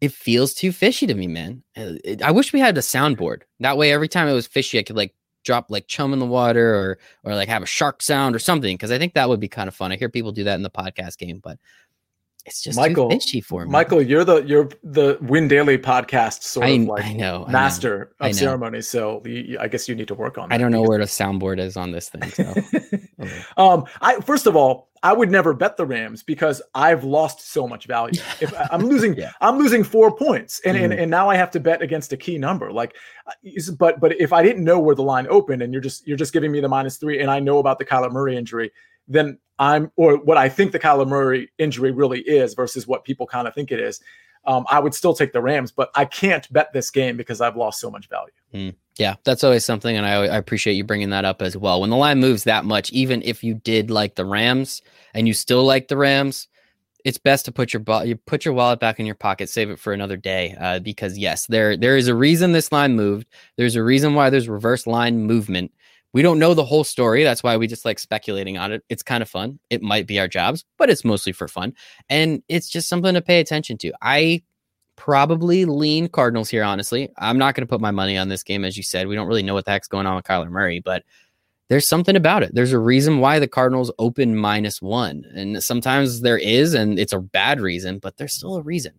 [0.00, 1.62] it feels too fishy to me, man.
[2.22, 3.42] I wish we had a soundboard.
[3.60, 6.26] That way, every time it was fishy, I could like drop like chum in the
[6.26, 9.40] water or or like have a shark sound or something because I think that would
[9.40, 9.92] be kind of fun.
[9.92, 11.58] I hear people do that in the podcast game, but
[12.48, 13.70] it's just Michael, fishy for me.
[13.70, 18.12] Michael, you're the you're the Win Daily podcast sort I, of like I know, master
[18.20, 18.30] I know.
[18.30, 18.82] of ceremony.
[18.82, 20.52] So you, I guess you need to work on.
[20.52, 22.30] I don't know where the soundboard is on this thing.
[22.30, 22.44] So.
[22.44, 23.42] okay.
[23.56, 27.68] um, I first of all, I would never bet the Rams because I've lost so
[27.68, 28.20] much value.
[28.40, 29.32] If I'm losing, yeah.
[29.40, 30.84] I'm losing four points, and, mm.
[30.84, 32.72] and and now I have to bet against a key number.
[32.72, 32.96] Like,
[33.26, 33.32] uh,
[33.78, 36.32] but but if I didn't know where the line opened, and you're just you're just
[36.32, 38.70] giving me the minus three, and I know about the Kyler Murray injury,
[39.08, 43.26] than I'm, or what I think the Kyler Murray injury really is versus what people
[43.26, 44.00] kind of think it is,
[44.44, 47.56] um, I would still take the Rams, but I can't bet this game because I've
[47.56, 48.32] lost so much value.
[48.54, 51.80] Mm, yeah, that's always something, and I, I, appreciate you bringing that up as well.
[51.80, 54.80] When the line moves that much, even if you did like the Rams
[55.12, 56.48] and you still like the Rams,
[57.04, 59.78] it's best to put your you put your wallet back in your pocket, save it
[59.78, 63.26] for another day, uh, because yes, there there is a reason this line moved.
[63.56, 65.72] There's a reason why there's reverse line movement.
[66.12, 67.22] We don't know the whole story.
[67.22, 68.82] That's why we just like speculating on it.
[68.88, 69.58] It's kind of fun.
[69.70, 71.74] It might be our jobs, but it's mostly for fun.
[72.08, 73.92] And it's just something to pay attention to.
[74.00, 74.42] I
[74.96, 77.08] probably lean Cardinals here, honestly.
[77.18, 79.06] I'm not going to put my money on this game, as you said.
[79.06, 81.04] We don't really know what the heck's going on with Kyler Murray, but
[81.68, 82.54] there's something about it.
[82.54, 85.24] There's a reason why the Cardinals open minus one.
[85.34, 88.94] And sometimes there is, and it's a bad reason, but there's still a reason.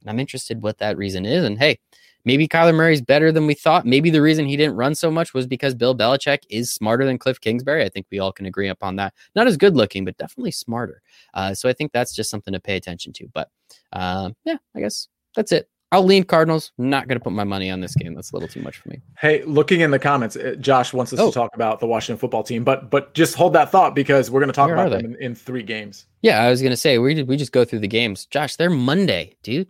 [0.00, 1.44] And I'm interested what that reason is.
[1.44, 1.78] And hey,
[2.24, 3.86] Maybe Kyler Murray's better than we thought.
[3.86, 7.16] Maybe the reason he didn't run so much was because Bill Belichick is smarter than
[7.16, 7.84] Cliff Kingsbury.
[7.84, 9.14] I think we all can agree upon that.
[9.34, 11.00] Not as good looking, but definitely smarter.
[11.32, 13.28] Uh, so I think that's just something to pay attention to.
[13.32, 13.48] But
[13.94, 15.70] uh, yeah, I guess that's it.
[15.90, 16.72] I'll lean Cardinals.
[16.76, 18.14] not going to put my money on this game.
[18.14, 19.00] That's a little too much for me.
[19.18, 21.28] Hey, looking in the comments, uh, Josh wants us oh.
[21.28, 24.40] to talk about the Washington football team, but but just hold that thought because we're
[24.40, 26.04] going to talk Where about them in, in, three games.
[26.20, 28.26] Yeah, I was going to say we we just go through the games.
[28.26, 29.68] Josh, they're Monday, dude.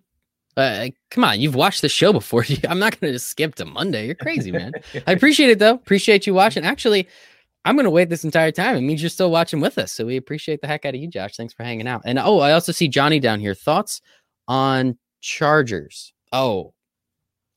[0.58, 2.44] Uh, come on, you've watched the show before.
[2.68, 4.06] I'm not going to just skip to Monday.
[4.06, 4.72] You're crazy, man.
[5.06, 5.74] I appreciate it though.
[5.74, 6.64] Appreciate you watching.
[6.64, 7.06] Actually,
[7.64, 8.76] I'm going to wait this entire time.
[8.76, 9.92] It means you're still watching with us.
[9.92, 11.36] So we appreciate the heck out of you, Josh.
[11.36, 12.02] Thanks for hanging out.
[12.04, 13.54] And oh, I also see Johnny down here.
[13.54, 14.00] Thoughts
[14.48, 16.12] on Chargers?
[16.32, 16.74] Oh,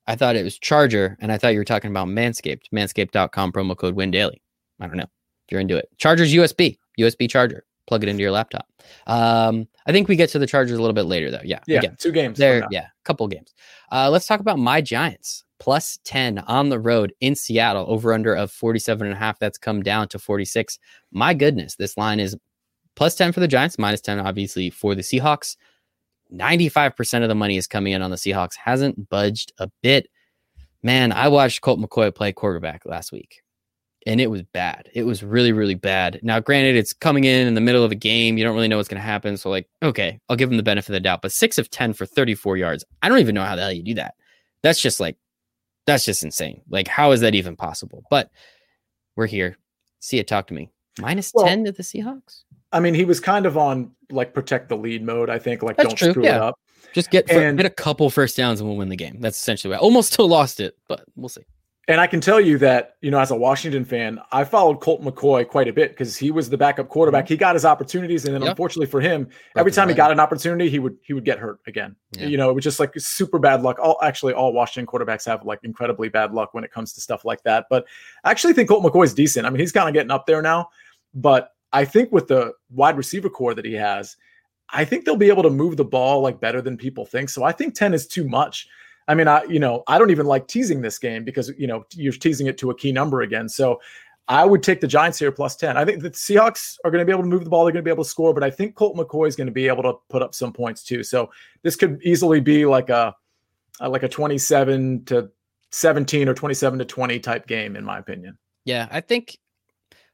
[0.06, 2.64] I thought it was Charger, and I thought you were talking about Manscaped.
[2.74, 4.44] Manscaped.com promo code Win Daily.
[4.80, 5.10] I don't know if
[5.52, 5.90] you're into it.
[5.98, 8.66] Chargers USB, USB charger plug it into your laptop.
[9.06, 11.42] Um, I think we get to the Chargers a little bit later, though.
[11.44, 12.38] Yeah, yeah, again, two games.
[12.38, 13.54] There, yeah, a couple games.
[13.92, 18.34] Uh, let's talk about my Giants plus 10 on the road in Seattle, over under
[18.34, 19.40] of 47 and a half.
[19.40, 20.80] That's come down to 46.
[21.12, 22.38] My goodness, this line is
[22.96, 25.58] plus 10 for the Giants, minus 10, obviously, for the Seahawks.
[26.34, 30.08] 95% of the money is coming in on the Seahawks, hasn't budged a bit.
[30.82, 33.42] Man, I watched Colt McCoy play quarterback last week
[34.08, 34.90] and it was bad.
[34.94, 36.20] It was really, really bad.
[36.24, 38.38] Now, granted, it's coming in in the middle of a game.
[38.38, 39.38] You don't really know what's going to happen.
[39.38, 41.22] So, like, okay, I'll give him the benefit of the doubt.
[41.22, 42.84] But six of 10 for 34 yards.
[43.02, 44.16] I don't even know how the hell you do that.
[44.64, 45.18] That's just like,
[45.86, 46.62] that's just insane.
[46.70, 48.04] Like, how is that even possible?
[48.10, 48.32] But
[49.16, 49.58] we're here.
[50.00, 50.28] See it.
[50.28, 50.70] Talk to me.
[51.00, 52.44] Minus well, 10 to the Seahawks.
[52.72, 55.62] I mean, he was kind of on like protect the lead mode, I think.
[55.62, 56.12] Like, that's don't true.
[56.12, 56.38] screw yeah.
[56.38, 56.60] it up.
[56.94, 59.22] Just get, and, get a couple first downs and we'll win the game.
[59.22, 61.44] That's essentially what I almost still lost it, but we'll see.
[61.88, 65.02] And I can tell you that, you know, as a Washington fan, I followed Colt
[65.02, 67.26] McCoy quite a bit because he was the backup quarterback.
[67.26, 67.34] Mm-hmm.
[67.34, 68.52] He got his opportunities, and then yep.
[68.52, 69.28] unfortunately for him,
[69.58, 71.96] every time he got an opportunity, he would he would get hurt again.
[72.12, 72.28] Yeah.
[72.28, 73.80] You know, it was just like super bad luck.
[73.80, 77.26] All actually, all Washington quarterbacks have like incredibly bad luck when it comes to stuff
[77.26, 77.66] like that.
[77.70, 77.88] But
[78.24, 79.48] I actually think Colt McCoy is decent.
[79.48, 80.70] I mean, he's kind of getting up there now,
[81.16, 84.18] but I think with the wide receiver corps that he has,
[84.70, 87.30] I think they'll be able to move the ball like better than people think.
[87.30, 88.68] So I think 10 is too much.
[89.08, 91.86] I mean, I you know I don't even like teasing this game because you know
[91.94, 93.50] you're teasing it to a key number again.
[93.50, 93.82] So
[94.28, 95.78] I would take the Giants here plus ten.
[95.78, 97.66] I think the Seahawks are going to be able to move the ball.
[97.66, 99.54] They're going to be able to score, but I think Colt McCoy is going to
[99.54, 101.04] be able to put up some points too.
[101.04, 101.32] So
[101.64, 103.16] this could easily be like a
[103.80, 105.32] like a 27 to
[105.72, 108.38] 17 or 27 to 20 type game in my opinion.
[108.64, 109.38] Yeah, I think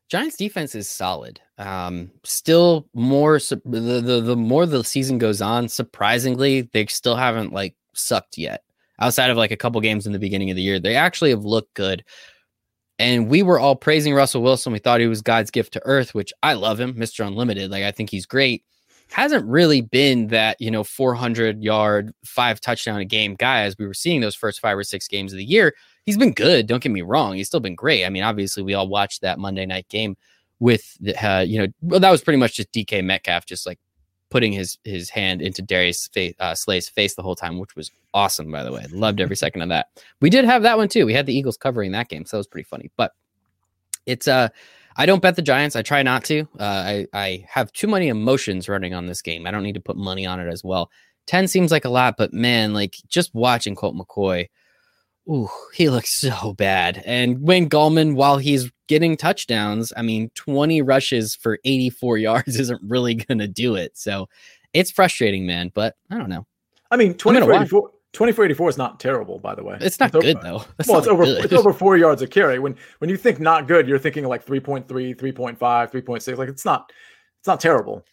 [0.10, 1.42] Giants defense is solid.
[1.58, 7.52] Um, still more the, the the more the season goes on, surprisingly, they still haven't
[7.52, 8.64] like sucked yet
[9.00, 10.80] outside of like a couple games in the beginning of the year.
[10.80, 12.04] They actually have looked good.
[13.00, 14.74] And we were all praising Russell Wilson.
[14.74, 17.26] We thought he was God's gift to earth, which I love him, Mr.
[17.26, 17.70] Unlimited.
[17.70, 18.64] Like, I think he's great.
[19.12, 23.86] Hasn't really been that, you know, 400 yard, five touchdown a game guy as we
[23.86, 25.76] were seeing those first five or six games of the year.
[26.06, 26.68] He's been good.
[26.68, 27.36] Don't get me wrong.
[27.36, 28.06] He's still been great.
[28.06, 30.18] I mean, obviously, we all watched that Monday night game
[30.60, 33.80] with, the, uh, you know, well, that was pretty much just DK Metcalf, just like
[34.30, 37.92] putting his his hand into Darius face, uh, Slay's face the whole time, which was
[38.14, 38.86] awesome, by the way.
[38.92, 39.88] Loved every second of that.
[40.22, 41.06] We did have that one too.
[41.06, 42.92] We had the Eagles covering that game, so that was pretty funny.
[42.98, 43.14] But
[44.06, 44.50] it's uh
[44.98, 45.76] I don't bet the Giants.
[45.76, 46.48] I try not to.
[46.60, 49.46] Uh, I I have too many emotions running on this game.
[49.46, 50.90] I don't need to put money on it as well.
[51.28, 54.48] Ten seems like a lot, but man, like just watching Colt McCoy
[55.30, 57.04] Ooh, he looks so bad.
[57.06, 62.82] And Wayne Gallman, while he's getting touchdowns, I mean, 20 rushes for 84 yards isn't
[62.84, 63.98] really going to do it.
[63.98, 64.30] So
[64.74, 65.72] it's frustrating, man.
[65.74, 66.46] But I don't know.
[66.90, 69.78] I mean, 2484, 2484 is not terrible, by the way.
[69.82, 70.66] It's not it's good, over, though.
[70.78, 71.46] That's well, it's over, good.
[71.46, 72.60] it's over four yards a carry.
[72.60, 76.38] When when you think not good, you're thinking like 3.3, 3.5, 3.6.
[76.38, 76.92] Like it's not,
[77.40, 78.06] it's not terrible.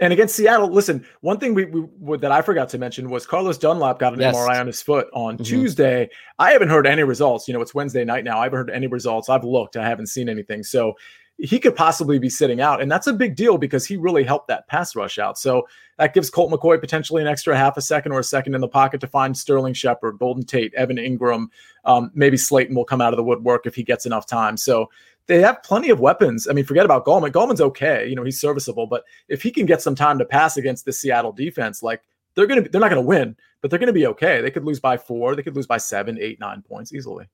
[0.00, 3.58] And against Seattle, listen, one thing we, we that I forgot to mention was Carlos
[3.58, 4.34] Dunlap got an yes.
[4.34, 5.44] MRI on his foot on mm-hmm.
[5.44, 6.08] Tuesday.
[6.38, 7.46] I haven't heard any results.
[7.46, 8.40] You know, it's Wednesday night now.
[8.40, 9.28] I haven't heard any results.
[9.28, 10.62] I've looked, I haven't seen anything.
[10.62, 10.94] So
[11.40, 12.82] he could possibly be sitting out.
[12.82, 15.38] And that's a big deal because he really helped that pass rush out.
[15.38, 18.60] So that gives Colt McCoy potentially an extra half a second or a second in
[18.60, 21.46] the pocket to find Sterling Shepard, Golden Tate, Evan Engram.
[21.84, 24.56] Um, maybe Slayton will come out of the woodwork if he gets enough time.
[24.58, 24.90] So
[25.26, 26.48] they have plenty of weapons.
[26.48, 27.30] I mean, forget about Gallman.
[27.30, 28.06] Gallman's okay.
[28.08, 28.86] You know, he's serviceable.
[28.86, 32.02] But if he can get some time to pass against the Seattle defense, like
[32.34, 34.40] they're gonna they're not gonna win, but they're gonna be okay.
[34.40, 37.28] They could lose by four, they could lose by seven, eight, nine points easily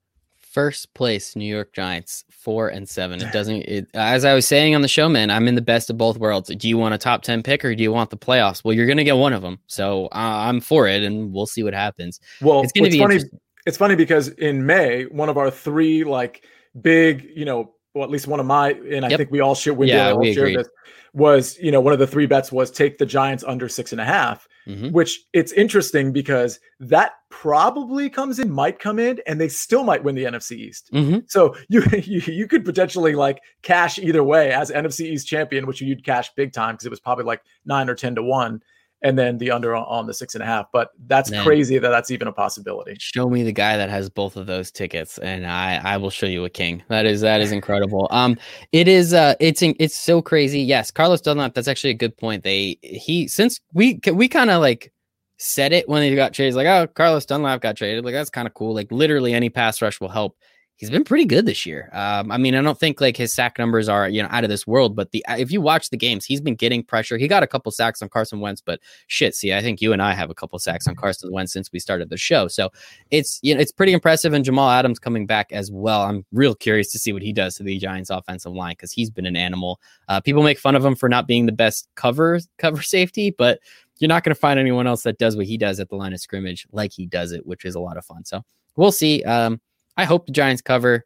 [0.56, 3.20] first place New York Giants, four and seven.
[3.20, 3.56] It doesn't.
[3.56, 6.16] It, as I was saying on the show, man, I'm in the best of both
[6.16, 6.48] worlds.
[6.48, 8.64] Do you want a top ten pick or do you want the playoffs?
[8.64, 11.46] Well, you're going to get one of them, so uh, I'm for it, and we'll
[11.46, 12.20] see what happens.
[12.40, 13.20] Well, it's to be funny.
[13.66, 16.46] It's funny because in May, one of our three like
[16.80, 19.18] big, you know, well, at least one of my, and I yep.
[19.18, 19.74] think we all share.
[19.74, 20.68] We yeah, all we share this.
[21.12, 24.00] Was you know one of the three bets was take the Giants under six and
[24.00, 24.90] a half mm-hmm.
[24.90, 30.02] which it's interesting because that probably comes in, might come in, and they still might
[30.02, 30.90] win the NFC East.
[30.92, 31.20] Mm-hmm.
[31.28, 35.80] So you, you you could potentially like cash either way as NFC East champion, which
[35.80, 38.62] you'd cash big time because it was probably like nine or ten to one
[39.02, 40.66] and then the under on the six and a half.
[40.72, 41.44] But that's Man.
[41.44, 42.96] crazy that that's even a possibility.
[42.98, 46.26] Show me the guy that has both of those tickets, and I I will show
[46.26, 46.82] you a king.
[46.88, 48.08] That is that is incredible.
[48.10, 48.36] Um,
[48.72, 50.60] it is uh, it's it's so crazy.
[50.60, 51.54] Yes, Carlos Dunlap.
[51.54, 52.42] That's actually a good point.
[52.42, 54.92] They he since we we kind of like
[55.38, 56.54] said it when he got traded.
[56.54, 58.04] Like, oh, Carlos Dunlap got traded.
[58.04, 58.74] Like that's kind of cool.
[58.74, 60.36] Like literally any pass rush will help
[60.76, 61.88] he's been pretty good this year.
[61.92, 64.50] Um, I mean, I don't think like his sack numbers are you know out of
[64.50, 67.18] this world, but the if you watch the games, he's been getting pressure.
[67.18, 70.02] He got a couple sacks on Carson Wentz, but shit, see, I think you and
[70.02, 72.48] I have a couple sacks on Carson Wentz since we started the show.
[72.48, 72.70] So
[73.10, 76.02] it's you know it's pretty impressive, and Jamal Adams coming back as well.
[76.02, 79.10] I'm real curious to see what he does to the Giants' offensive line because he's
[79.10, 79.80] been an animal.
[80.08, 83.60] Uh, people make fun of him for not being the best cover cover safety, but
[83.98, 86.12] you're not going to find anyone else that does what he does at the line
[86.12, 88.26] of scrimmage like he does it, which is a lot of fun.
[88.26, 88.44] So
[88.76, 89.22] we'll see.
[89.22, 89.58] Um,
[89.96, 91.04] I hope the Giants cover.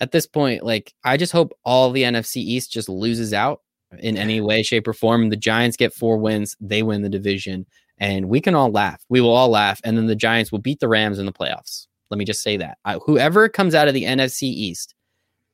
[0.00, 3.60] At this point, like I just hope all the NFC East just loses out
[3.98, 5.28] in any way, shape, or form.
[5.28, 7.66] The Giants get four wins, they win the division,
[7.98, 9.04] and we can all laugh.
[9.08, 11.86] We will all laugh, and then the Giants will beat the Rams in the playoffs.
[12.08, 12.78] Let me just say that.
[12.84, 14.94] I, whoever comes out of the NFC East,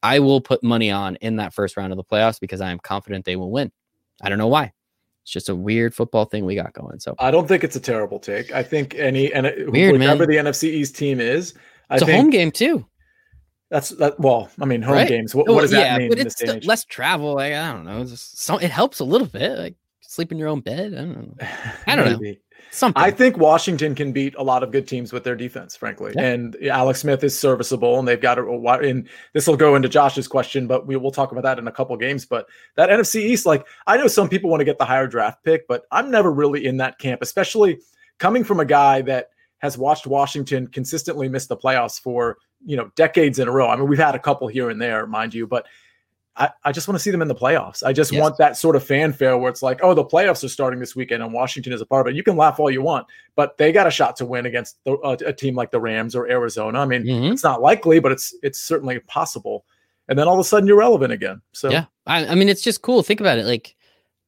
[0.03, 2.79] I will put money on in that first round of the playoffs because I am
[2.79, 3.73] confident they will win.
[4.23, 4.73] I don't know why.
[5.23, 7.01] It's just a weird football thing we got going.
[7.01, 8.53] So I don't think it's a terrible take.
[8.53, 10.45] I think any and weird, whoever man.
[10.45, 11.55] the NFC East team is,
[11.91, 12.87] it's a home game too.
[13.71, 14.19] That's that.
[14.21, 15.09] Well, I mean, home right?
[15.09, 15.35] games.
[15.35, 16.09] What, oh, what does yeah, that mean?
[16.09, 17.35] But it's less travel.
[17.35, 18.05] Like I don't know.
[18.05, 19.59] Just so it helps a little bit.
[19.59, 20.95] Like sleep in your own bed.
[20.95, 21.35] I don't know.
[21.87, 22.35] I don't know.
[22.73, 23.03] Something.
[23.03, 26.13] I think Washington can beat a lot of good teams with their defense, frankly.
[26.15, 26.25] Yeah.
[26.25, 28.43] And Alex Smith is serviceable, and they've got a.
[28.83, 31.73] And this will go into Josh's question, but we will talk about that in a
[31.73, 32.27] couple games.
[32.27, 35.43] But that NFC East, like I know some people want to get the higher draft
[35.43, 37.79] pick, but I'm never really in that camp, especially
[38.19, 39.31] coming from a guy that
[39.67, 43.69] has watched Washington consistently miss the playoffs for you know decades in a row.
[43.69, 45.67] I mean, we've had a couple here and there, mind you, but
[46.37, 47.83] I, I just want to see them in the playoffs.
[47.83, 48.21] I just yes.
[48.21, 51.23] want that sort of fanfare where it's like, oh, the playoffs are starting this weekend
[51.23, 52.17] and Washington is a part of it.
[52.17, 53.07] You can laugh all you want,
[53.37, 56.15] but they got a shot to win against the, uh, a team like the Rams
[56.15, 56.81] or Arizona.
[56.81, 57.33] I mean, mm-hmm.
[57.33, 59.65] it's not likely, but it's it's certainly possible.
[60.09, 61.41] And then all of a sudden you're relevant again.
[61.53, 63.03] So yeah, I, I mean, it's just cool.
[63.03, 63.47] Think about it.
[63.47, 63.75] Like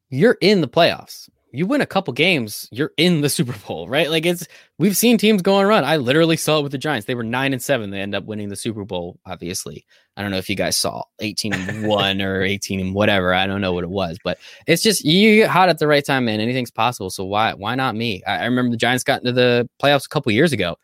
[0.09, 4.09] you're in the playoffs you win a couple games, you're in the Super Bowl, right?
[4.09, 4.47] Like it's
[4.77, 5.83] we've seen teams go on run.
[5.83, 7.07] I literally saw it with the Giants.
[7.07, 7.89] They were nine and seven.
[7.89, 9.19] They end up winning the Super Bowl.
[9.25, 9.85] Obviously,
[10.15, 13.33] I don't know if you guys saw eighteen and one or eighteen and whatever.
[13.33, 14.37] I don't know what it was, but
[14.67, 16.39] it's just you get hot at the right time, man.
[16.39, 17.09] Anything's possible.
[17.09, 18.23] So why why not me?
[18.25, 20.77] I, I remember the Giants got into the playoffs a couple years ago.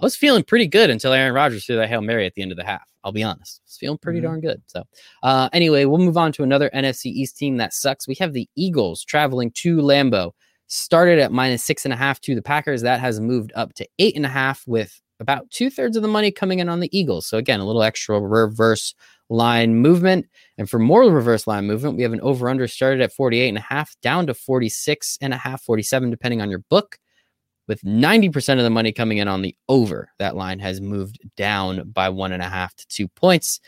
[0.00, 2.52] I was feeling pretty good until Aaron Rodgers threw that hail mary at the end
[2.52, 2.88] of the half.
[3.04, 3.60] I'll be honest.
[3.66, 4.28] It's feeling pretty mm-hmm.
[4.28, 4.62] darn good.
[4.66, 4.84] So,
[5.22, 8.08] uh, anyway, we'll move on to another NFC East team that sucks.
[8.08, 10.32] We have the Eagles traveling to Lambeau.
[10.68, 12.82] Started at minus six and a half to the Packers.
[12.82, 16.08] That has moved up to eight and a half with about two thirds of the
[16.08, 17.26] money coming in on the Eagles.
[17.26, 18.94] So, again, a little extra reverse
[19.28, 20.26] line movement.
[20.58, 23.58] And for more reverse line movement, we have an over under started at 48 and
[23.58, 26.98] a half down to 46 and a half, 47, depending on your book
[27.70, 30.10] with 90% of the money coming in on the over.
[30.18, 33.60] That line has moved down by one and a half to two points.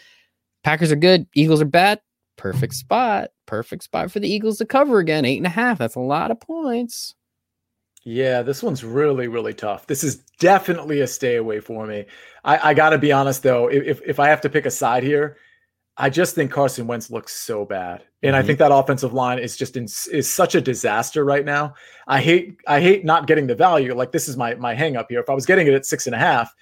[0.64, 1.28] Packers are good.
[1.36, 2.00] Eagles are bad.
[2.36, 3.30] Perfect spot.
[3.46, 5.24] Perfect spot for the Eagles to cover again.
[5.24, 5.78] Eight and a half.
[5.78, 7.14] That's a lot of points.
[8.03, 9.86] Yeah, this one's really, really tough.
[9.86, 12.07] This is definitely a stay away for me.
[12.42, 15.05] I, I got to be honest, though, if, if I have to pick a side
[15.05, 15.36] here,
[15.97, 18.43] I just think Carson Wentz looks so bad, and mm-hmm.
[18.43, 21.74] I think that offensive line is just in, is such a disaster right now.
[22.07, 23.95] I hate I hate not getting the value.
[23.95, 25.20] Like this is my my hang up here.
[25.20, 26.55] If I was getting it at six and a half,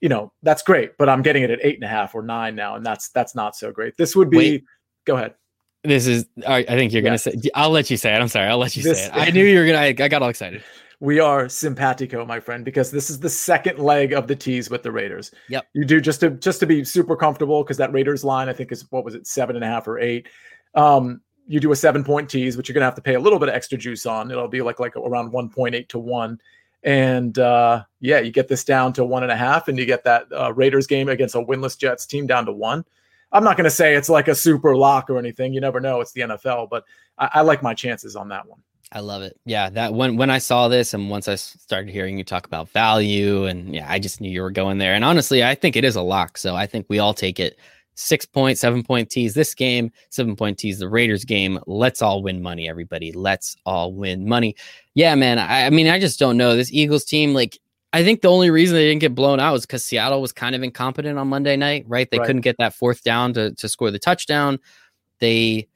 [0.00, 2.54] you know that's great, but I'm getting it at eight and a half or nine
[2.54, 3.96] now, and that's that's not so great.
[3.96, 4.36] This would be.
[4.36, 4.64] Wait.
[5.06, 5.34] Go ahead.
[5.82, 6.26] This is.
[6.46, 7.34] I think you're gonna say.
[7.54, 8.20] I'll let you say it.
[8.20, 8.48] I'm sorry.
[8.48, 9.12] I'll let you this, say it.
[9.14, 9.78] I knew you were gonna.
[9.78, 10.62] I, I got all excited.
[11.00, 14.82] We are simpatico, my friend, because this is the second leg of the tease with
[14.82, 15.30] the Raiders.
[15.48, 15.66] Yep.
[15.72, 18.70] You do just to just to be super comfortable because that Raiders line I think
[18.70, 20.28] is what was it seven and a half or eight.
[20.74, 23.38] Um, you do a seven point tease, which you're gonna have to pay a little
[23.38, 24.30] bit of extra juice on.
[24.30, 26.38] It'll be like like around one point eight to one.
[26.82, 30.04] And uh, yeah, you get this down to one and a half, and you get
[30.04, 32.84] that uh, Raiders game against a winless Jets team down to one.
[33.32, 35.52] I'm not going to say it's like a super lock or anything.
[35.52, 36.00] You never know.
[36.00, 36.84] It's the NFL, but
[37.18, 38.60] I, I like my chances on that one.
[38.92, 39.38] I love it.
[39.44, 42.68] Yeah, that when when I saw this and once I started hearing you talk about
[42.70, 44.94] value and yeah, I just knew you were going there.
[44.94, 46.36] And honestly, I think it is a lock.
[46.36, 47.58] So I think we all take it.
[47.94, 51.60] Six point, seven point tees this game, seven point tees the Raiders game.
[51.66, 53.12] Let's all win money, everybody.
[53.12, 54.56] Let's all win money.
[54.94, 55.38] Yeah, man.
[55.38, 57.34] I, I mean, I just don't know this Eagles team.
[57.34, 57.58] Like,
[57.92, 60.54] I think the only reason they didn't get blown out was because Seattle was kind
[60.54, 62.10] of incompetent on Monday night, right?
[62.10, 62.26] They right.
[62.26, 64.58] couldn't get that fourth down to to score the touchdown.
[65.18, 65.68] They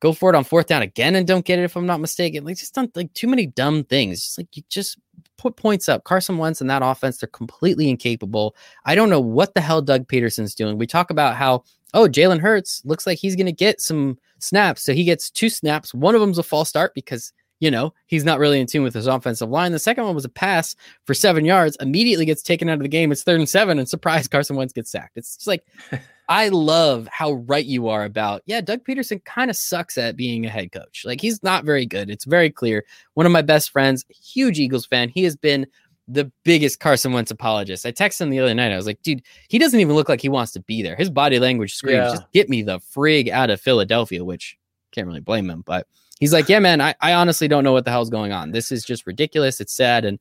[0.00, 2.44] go for it on fourth down again and don't get it if I'm not mistaken.
[2.44, 4.24] Like just done like too many dumb things.
[4.24, 4.98] Just like you just
[5.36, 6.04] put points up.
[6.04, 8.56] Carson Wentz and that offense, they're completely incapable.
[8.84, 10.78] I don't know what the hell Doug Pederson's doing.
[10.78, 14.82] We talk about how oh Jalen Hurts looks like he's gonna get some snaps.
[14.82, 15.94] So he gets two snaps.
[15.94, 18.94] One of them's a false start because you know, he's not really in tune with
[18.94, 19.72] his offensive line.
[19.72, 20.74] The second one was a pass
[21.04, 23.12] for seven yards, immediately gets taken out of the game.
[23.12, 25.18] It's third and seven, and surprise, Carson Wentz gets sacked.
[25.18, 25.62] It's just like
[26.30, 30.46] I love how right you are about, yeah, Doug Pederson kind of sucks at being
[30.46, 31.02] a head coach.
[31.04, 32.08] Like he's not very good.
[32.08, 32.84] It's very clear.
[33.14, 35.66] One of my best friends, huge Eagles fan, he has been
[36.06, 37.84] the biggest Carson Wentz apologist.
[37.84, 38.70] I texted him the other night.
[38.70, 40.94] I was like, dude, he doesn't even look like he wants to be there.
[40.94, 42.10] His body language screams, yeah.
[42.10, 44.56] just get me the frig out of Philadelphia, which
[44.92, 45.62] can't really blame him.
[45.66, 45.88] But
[46.20, 48.52] he's like, yeah, man, I, I honestly don't know what the hell's going on.
[48.52, 49.60] This is just ridiculous.
[49.60, 50.04] It's sad.
[50.04, 50.20] And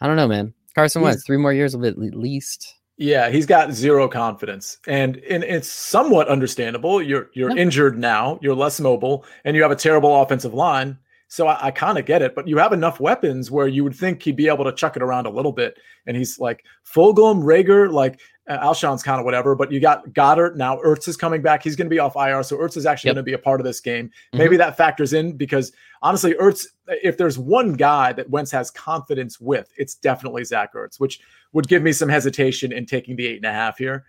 [0.00, 0.54] I don't know, man.
[0.74, 2.74] Carson Wentz, three more years of it at least.
[2.98, 7.02] Yeah, he's got zero confidence, and, and it's somewhat understandable.
[7.02, 10.98] You're you're injured now, you're less mobile, and you have a terrible offensive line.
[11.28, 13.94] So I, I kind of get it, but you have enough weapons where you would
[13.94, 15.76] think he'd be able to chuck it around a little bit.
[16.06, 20.56] And he's like Fulgham, Reagor, like uh, Alshon's kind of whatever, but you got Goedert
[20.56, 20.76] now.
[20.78, 21.62] Ertz is coming back.
[21.62, 23.16] He's going to be off IR, so Ertz is actually yep.
[23.16, 24.06] going to be a part of this game.
[24.06, 24.38] Mm-hmm.
[24.38, 25.72] Maybe that factors in because
[26.02, 31.00] honestly, Ertz, if there's one guy that Wentz has confidence with, it's definitely Zach Ertz,
[31.00, 31.20] which
[31.52, 34.04] would give me some hesitation in taking the eight and a half here.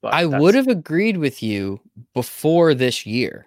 [0.00, 1.80] But I would have agreed with you
[2.14, 3.46] before this year.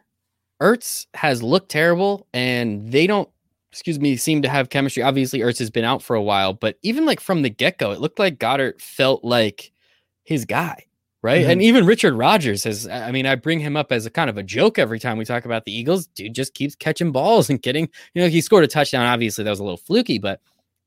[0.61, 3.29] Ertz has looked terrible, and they don't,
[3.71, 5.01] excuse me, seem to have chemistry.
[5.01, 7.91] Obviously, Ertz has been out for a while, but even like from the get go,
[7.91, 9.71] it looked like Goedert felt like
[10.29, 10.85] his guy,
[11.23, 11.41] right?
[11.41, 11.49] Mm-hmm.
[11.49, 14.37] And even Richard Rodgers has, I mean, I bring him up as a kind of
[14.37, 16.05] a joke every time we talk about the Eagles.
[16.05, 19.07] Dude just keeps catching balls and getting, you know, he scored a touchdown.
[19.07, 20.39] Obviously, that was a little fluky, but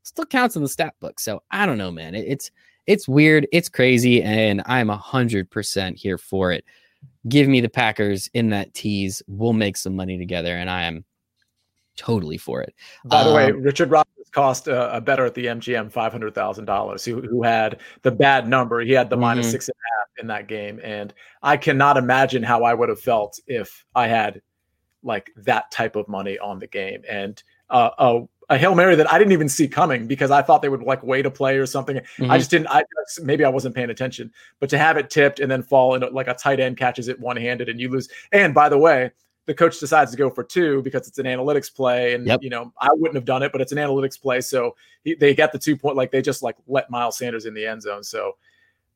[0.04, 1.18] still counts in the stat book.
[1.18, 2.14] So I don't know, man.
[2.14, 2.52] It, it's,
[2.86, 3.48] it's weird.
[3.50, 4.22] It's crazy.
[4.22, 6.64] And I'm a hundred percent here for it.
[7.28, 9.24] Give me the Packers in that tease.
[9.26, 10.56] We'll make some money together.
[10.56, 11.04] And I am
[11.96, 12.76] totally for it.
[13.04, 16.34] By the way, um, Richard Rodgers cost a, a better at the MGM five hundred
[16.34, 17.04] thousand dollars.
[17.04, 18.80] Who who had the bad number?
[18.80, 19.22] He had the mm-hmm.
[19.22, 22.88] minus six and a half in that game, and I cannot imagine how I would
[22.88, 24.42] have felt if I had
[25.02, 29.10] like that type of money on the game and uh, a, a hail mary that
[29.12, 31.66] I didn't even see coming because I thought they would like wait a play or
[31.66, 31.96] something.
[31.96, 32.30] Mm-hmm.
[32.30, 32.68] I just didn't.
[32.68, 32.84] I
[33.22, 36.28] maybe I wasn't paying attention, but to have it tipped and then fall into like
[36.28, 38.08] a tight end catches it one handed and you lose.
[38.30, 39.10] And by the way,
[39.46, 42.42] the coach decides to go for two because it's an analytics play and yep.
[42.42, 44.74] you know i wouldn't have done it but it's an analytics play so
[45.04, 47.66] he, they get the two point like they just like let miles sanders in the
[47.66, 48.36] end zone so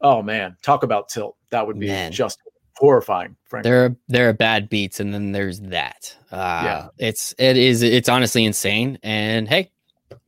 [0.01, 2.12] oh man talk about tilt that would be man.
[2.12, 2.40] just
[2.76, 3.70] horrifying frankly.
[3.70, 7.82] there are there are bad beats and then there's that uh yeah it's it is
[7.82, 9.70] it's honestly insane and hey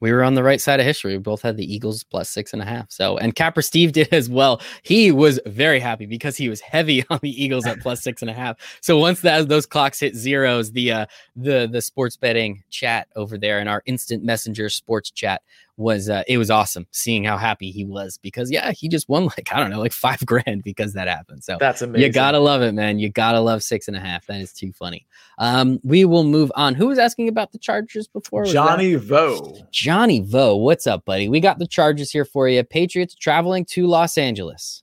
[0.01, 1.13] we were on the right side of history.
[1.13, 2.91] We both had the Eagles plus six and a half.
[2.91, 4.61] So, and Capper Steve did as well.
[4.83, 8.31] He was very happy because he was heavy on the Eagles at plus six and
[8.31, 8.57] a half.
[8.81, 11.07] So once that those clocks hit zeros, the uh,
[11.37, 15.43] the the sports betting chat over there in our instant messenger sports chat
[15.79, 19.27] was uh, it was awesome seeing how happy he was because yeah he just won
[19.27, 21.45] like I don't know like five grand because that happened.
[21.45, 22.03] So that's amazing.
[22.03, 22.99] you gotta love it man.
[22.99, 24.27] You gotta love six and a half.
[24.27, 25.07] That is too funny.
[25.39, 26.75] Um we will move on.
[26.75, 28.43] Who was asking about the Chargers before?
[28.43, 29.05] Was Johnny that?
[29.05, 29.57] Vo.
[29.71, 30.57] Johnny Vo.
[30.57, 31.29] What's up buddy?
[31.29, 32.63] We got the Chargers here for you.
[32.65, 34.83] Patriots traveling to Los Angeles.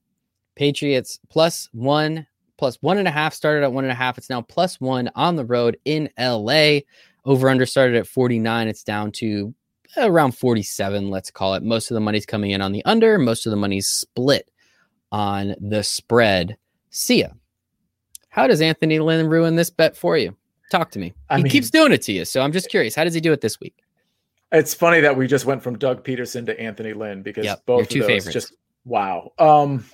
[0.56, 2.26] Patriots plus one
[2.58, 4.18] plus one and a half started at one and a half.
[4.18, 6.80] It's now plus one on the road in LA
[7.26, 9.54] over under started at 49 it's down to
[9.98, 11.64] around 47, let's call it.
[11.64, 14.50] Most of the money's coming in on the under, most of the money's split
[15.12, 16.58] on the spread.
[16.90, 17.28] See ya.
[18.30, 20.36] How does Anthony Lynn ruin this bet for you?
[20.72, 21.14] Talk to me.
[21.30, 22.26] I he mean, keeps doing it to you.
[22.26, 22.96] So I'm just curious.
[22.96, 23.76] How does he do it this week?
[24.52, 27.84] It's funny that we just went from Doug Pederson to Anthony Lynn because yep, both
[27.84, 28.34] of those favorites.
[28.34, 29.32] just wow.
[29.40, 29.86] Um,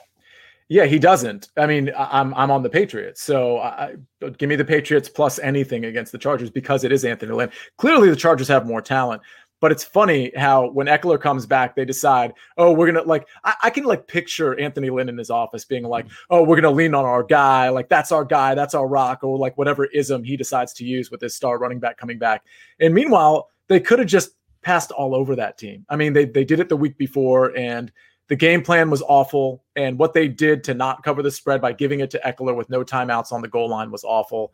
[0.69, 1.49] yeah, he doesn't.
[1.57, 3.95] I mean, I'm I'm on the Patriots, so I,
[4.37, 7.51] give me the Patriots plus anything against the Chargers because it is Anthony Lynn.
[7.77, 9.21] Clearly, the Chargers have more talent.
[9.61, 13.53] But it's funny how when Ekeler comes back, they decide, oh, we're gonna like I,
[13.63, 16.15] I can like picture Anthony Lynn in his office being like, mm-hmm.
[16.31, 19.37] oh, we're gonna lean on our guy, like that's our guy, that's our rock, or
[19.37, 22.43] like whatever ism he decides to use with his star running back coming back.
[22.81, 24.31] And meanwhile, they could have just
[24.63, 25.85] passed all over that team.
[25.89, 27.91] I mean, they they did it the week before and
[28.31, 31.73] the game plan was awful, and what they did to not cover the spread by
[31.73, 34.53] giving it to Ekeler with no timeouts on the goal line was awful.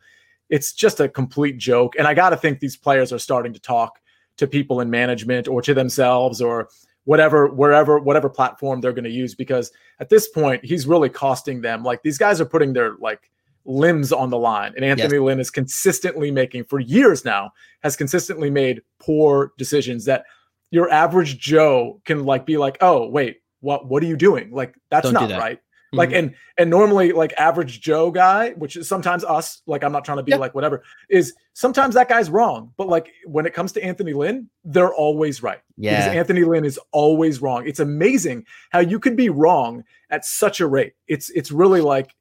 [0.50, 1.94] It's just a complete joke.
[1.96, 4.00] And I got to think these players are starting to talk
[4.38, 6.70] to people in management or to themselves or
[7.04, 9.36] whatever, wherever, whatever platform they're going to use.
[9.36, 11.84] Because at this point, he's really costing them.
[11.84, 13.30] Like these guys are putting their like
[13.66, 14.74] limbs on the line.
[14.76, 15.22] And Anthony yes.
[15.22, 17.52] Lynn is consistently making, for years now,
[17.84, 20.24] has consistently made poor decisions that
[20.72, 24.52] your average Joe can like be like, oh, wait, what what are you doing?
[24.52, 25.40] Like that's Don't not that.
[25.40, 25.60] right.
[25.88, 25.98] Mm-hmm.
[26.00, 30.04] Like and and normally like average Joe guy, which is sometimes us, like I'm not
[30.04, 30.42] trying to be yep.
[30.42, 32.74] like whatever, is sometimes that guy's wrong.
[32.76, 35.62] But like when it comes to Anthony Lynn, they're always right.
[35.78, 36.00] Yeah.
[36.00, 37.66] Because Anthony Lynn is always wrong.
[37.66, 40.94] It's amazing how you can be wrong at such a rate.
[41.08, 42.14] It's it's really like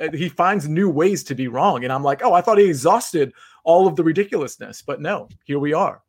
[0.00, 1.82] uh, he finds new ways to be wrong.
[1.82, 3.32] And I'm like, oh, I thought he exhausted
[3.64, 6.02] all of the ridiculousness, but no, here we are.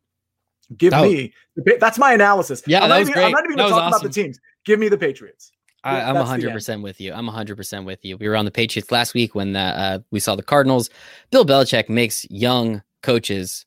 [0.76, 1.02] Give oh.
[1.02, 1.32] me
[1.80, 2.62] that's my analysis.
[2.66, 3.26] Yeah, I'm that was even, great.
[3.26, 4.00] I'm not even going to talk awesome.
[4.00, 4.38] about the teams.
[4.64, 5.50] Give me the Patriots.
[5.84, 7.12] I, am 100% with you.
[7.12, 8.16] I'm 100% with you.
[8.16, 10.90] We were on the Patriots last week when the, uh, we saw the Cardinals.
[11.30, 13.66] Bill Belichick makes young coaches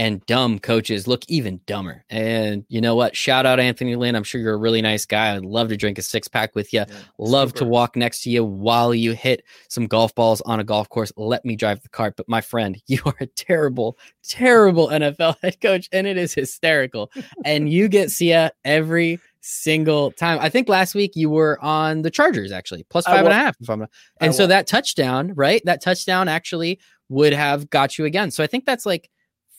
[0.00, 2.06] and dumb coaches look even dumber.
[2.08, 3.14] And you know what?
[3.14, 4.16] Shout out Anthony Lynn.
[4.16, 5.36] I'm sure you're a really nice guy.
[5.36, 6.80] I'd love to drink a six pack with you.
[6.88, 7.58] Yeah, love super.
[7.58, 11.12] to walk next to you while you hit some golf balls on a golf course.
[11.18, 12.14] Let me drive the cart.
[12.16, 17.10] But my friend, you are a terrible, terrible NFL head coach, and it is hysterical.
[17.44, 20.38] and you get Sia every single time.
[20.40, 23.56] I think last week you were on the Chargers actually, plus five and a half.
[23.60, 25.62] If I'm not, and so that touchdown, right?
[25.64, 28.30] That touchdown actually would have got you again.
[28.30, 29.10] So I think that's like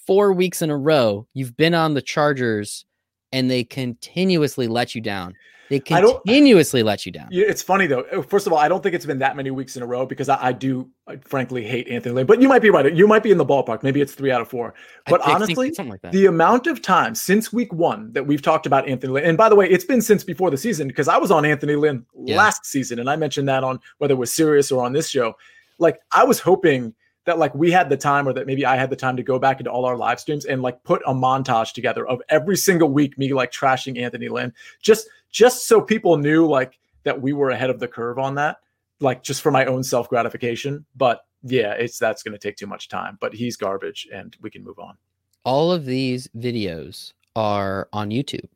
[0.07, 2.85] four weeks in a row you've been on the Chargers
[3.31, 5.33] and they continuously let you down.
[5.71, 7.29] They continuously let you down.
[7.31, 8.01] It's funny though.
[8.01, 10.05] Uh, first of all, I don't think it's been that many weeks in a row
[10.05, 12.25] because I, I do I frankly hate Anthony Lynn.
[12.25, 12.93] But you might be right.
[12.93, 13.81] You might be in the ballpark.
[13.81, 14.73] Maybe it's three out of four.
[15.07, 19.13] But honestly, like the amount of time since week one that we've talked about Anthony
[19.13, 21.45] Lynn, and by the way, it's been since before the season because I was on
[21.45, 22.35] Anthony Lynn yeah.
[22.35, 25.37] last season, and I mentioned that on whether it was Sirius or on this show.
[25.79, 26.93] Like I was hoping
[27.25, 29.37] that like we had the time or that maybe I had the time to go
[29.39, 32.89] back into all our live streams and like put a montage together of every single
[32.89, 37.49] week me like trashing Anthony Lynn just just so people knew like that we were
[37.49, 38.57] ahead of the curve on that
[38.99, 42.67] like just for my own self gratification but yeah it's that's going to take too
[42.67, 44.95] much time but he's garbage and we can move on.
[45.43, 48.47] All of these videos are on YouTube.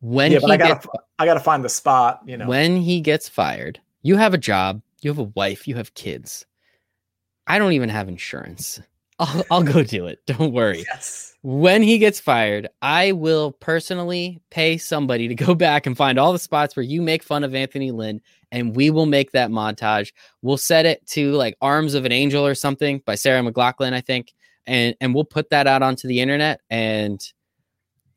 [0.00, 0.86] When yeah, but I gotta gets,
[1.18, 2.46] I gotta find the spot you know.
[2.46, 6.46] When he gets fired you have a job you have a wife you have kids.
[7.46, 8.80] I don't even have insurance.
[9.18, 10.20] I'll, I'll go do it.
[10.26, 10.84] Don't worry.
[10.86, 11.34] Yes.
[11.42, 16.32] When he gets fired, I will personally pay somebody to go back and find all
[16.32, 18.20] the spots where you make fun of Anthony Lynn,
[18.52, 20.12] and we will make that montage.
[20.42, 24.00] We'll set it to like Arms of an Angel or something by Sarah McLachlan, I
[24.00, 24.34] think,
[24.66, 26.60] and and we'll put that out onto the internet.
[26.68, 27.20] And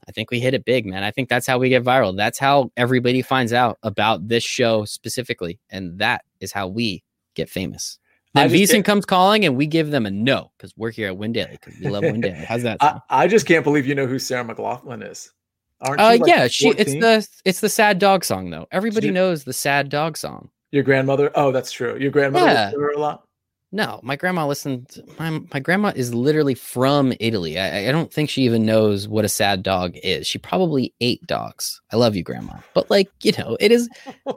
[0.08, 1.04] I think we hit it big, man.
[1.04, 2.18] I think that's how we get viral.
[2.18, 7.04] That's how everybody finds out about this show specifically, and that is how we
[7.36, 8.00] get famous.
[8.34, 11.34] Then VSiN comes calling and we give them a no because we're here at Win
[11.34, 12.36] Daily because we love Win Daily.
[12.36, 12.77] How's that?
[12.80, 15.32] I, I, just can't believe you know who Sarah McLachlan is.
[15.82, 16.49] Aren't uh, like yeah, 14?
[16.49, 16.69] she.
[16.69, 18.67] It's the it's the sad dog song though.
[18.71, 20.49] Everybody knows the sad dog song.
[20.71, 21.32] Your grandmother?
[21.34, 21.97] Oh, that's true.
[21.97, 22.71] Your grandmother yeah.
[22.95, 23.23] a lot.
[23.72, 24.99] No, my grandma listened.
[25.20, 27.59] My, my grandma is literally from Italy.
[27.59, 30.26] I, I don't think she even knows what a sad dog is.
[30.26, 31.80] She probably ate dogs.
[31.91, 32.53] I love you, grandma.
[32.74, 33.88] But like, you know, it is,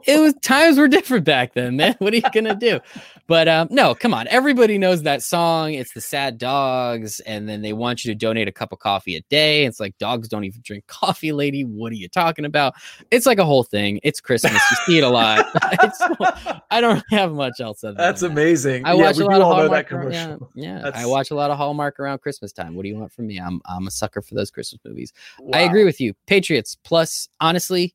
[0.07, 1.97] it was times were different back then, man.
[1.99, 2.81] What are you going to do?
[3.29, 4.29] But um, no, come on.
[4.29, 5.73] Everybody knows that song.
[5.73, 7.21] It's the sad dogs.
[7.21, 9.65] And then they want you to donate a cup of coffee a day.
[9.65, 11.65] It's like dogs don't even drink coffee, lady.
[11.65, 12.75] What are you talking about?
[13.11, 14.01] It's like a whole thing.
[14.03, 14.53] It's Christmas.
[14.53, 15.47] You see it a lot.
[16.71, 17.81] I don't have much else.
[17.81, 18.31] That's that.
[18.31, 18.85] amazing.
[18.85, 19.91] I yeah, watch a lot of Hallmark.
[20.13, 20.91] yeah, yeah.
[20.95, 22.75] I watch a lot of Hallmark around Christmas time.
[22.75, 23.39] What do you want from me?
[23.39, 25.13] I'm I'm a sucker for those Christmas movies.
[25.39, 25.59] Wow.
[25.59, 26.15] I agree with you.
[26.27, 27.95] Patriots plus honestly,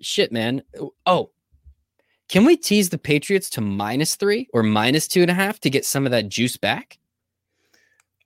[0.00, 0.62] shit, man.
[1.06, 1.30] Oh,
[2.28, 5.70] can we tease the Patriots to minus three or minus two and a half to
[5.70, 6.98] get some of that juice back?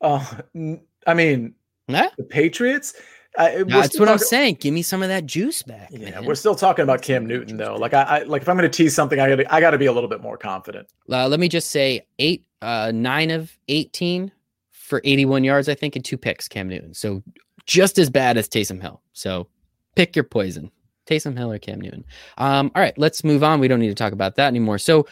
[0.03, 0.77] Oh, uh,
[1.07, 1.55] I mean,
[1.89, 2.09] nah?
[2.19, 2.95] the Patriots.
[3.37, 4.59] Uh, that's what talking, I'm saying.
[4.61, 5.89] Give me some of that juice back.
[5.91, 6.25] Yeah, man.
[6.25, 7.75] we're still talking about Cam Newton though.
[7.75, 9.79] Like I, I like if I'm going to tease something, I got I got to
[9.79, 10.89] be a little bit more confident.
[11.11, 14.31] Uh, let me just say eight, uh, nine of 18
[14.71, 16.47] for 81 yards, I think, and two picks.
[16.47, 17.23] Cam Newton, so
[17.67, 19.03] just as bad as Taysom Hill.
[19.15, 19.49] So
[19.97, 20.71] pick your poison,
[21.07, 22.05] Taysom Hill or Cam Newton.
[22.39, 23.59] Um, all right, let's move on.
[23.59, 24.79] We don't need to talk about that anymore.
[24.79, 25.07] So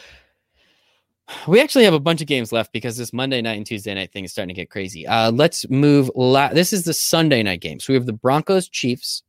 [1.46, 4.12] We actually have a bunch of games left because this Monday night and Tuesday night
[4.12, 5.06] thing is starting to get crazy.
[5.06, 6.10] Uh, let's move.
[6.14, 7.80] La- this is the Sunday night game.
[7.80, 9.22] So we have the Broncos Chiefs.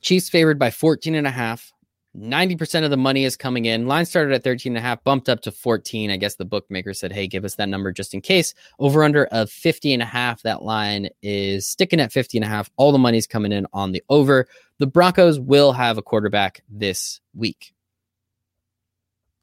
[0.00, 1.72] Chiefs favored by 14 and a half.
[2.16, 3.86] 90% of the money is coming in.
[3.86, 6.10] Line started at 13 and a half, bumped up to 14.
[6.10, 8.54] I guess the bookmaker said, hey, give us that number just in case.
[8.78, 10.42] Over under of 50 and a half.
[10.42, 12.70] That line is sticking at 50 and a half.
[12.76, 14.46] All the money's coming in on the over.
[14.78, 17.72] The Broncos will have a quarterback this week.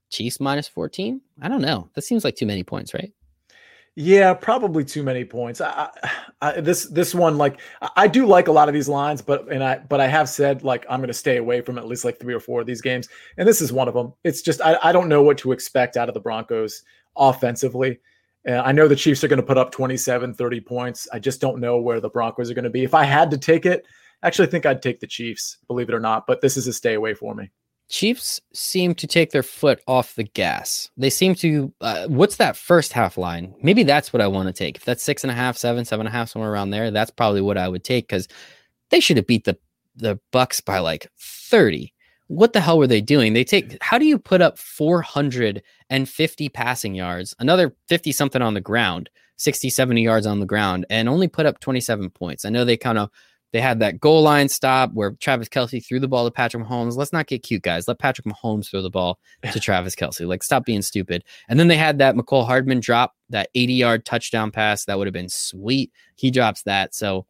[0.09, 1.21] Chiefs minus 14?
[1.41, 1.89] I don't know.
[1.95, 3.11] That seems like too many points, right?
[3.97, 5.61] Yeah, probably too many points.
[5.61, 5.89] I,
[6.41, 7.61] I, this this one, like
[7.95, 10.63] I do like a lot of these lines, but and I but I have said
[10.65, 12.81] like I'm going to stay away from at least like three or four of these
[12.81, 14.13] games, and this is one of them.
[14.25, 16.83] It's just I, I don't know what to expect out of the Broncos
[17.15, 17.99] offensively.
[18.47, 21.07] Uh, I know the Chiefs are going to put up 27, 30 points.
[21.13, 22.83] I just don't know where the Broncos are going to be.
[22.83, 23.85] If I had to take it,
[24.21, 26.27] I actually I think I'd take the Chiefs, believe it or not.
[26.27, 27.49] But this is a stay away for me.
[27.87, 30.89] Chiefs seem to take their foot off the gas.
[30.97, 31.71] They seem to.
[31.81, 33.53] Uh, what's that first half line?
[33.61, 34.77] Maybe that's what I want to take.
[34.77, 37.11] If that's six and a half, seven, seven and a half, somewhere around there, that's
[37.11, 38.27] probably what I would take because
[38.89, 39.57] they should have beat the
[39.95, 41.93] the Bucks by like thirty.
[42.27, 43.33] What the hell were they doing?
[43.33, 43.77] They take.
[43.81, 48.55] How do you put up four hundred and fifty passing yards, another fifty something on
[48.55, 52.45] the ground, 60, 70 yards on the ground, and only put up twenty seven points?
[52.45, 53.11] I know they kind of
[53.55, 56.97] they had that goal line stop where Travis Kelce threw the ball to Patrick Mahomes.
[56.97, 57.87] Let's not get cute, guys.
[57.87, 59.17] Let Patrick Mahomes throw the ball
[59.49, 60.27] to Travis Kelce.
[60.27, 61.23] Like, stop being stupid.
[61.47, 64.83] And then they had that Mecole Hardman drop, that 80 yard touchdown pass.
[64.83, 65.93] That would have been sweet.
[66.15, 66.93] He drops that.
[66.93, 67.27] So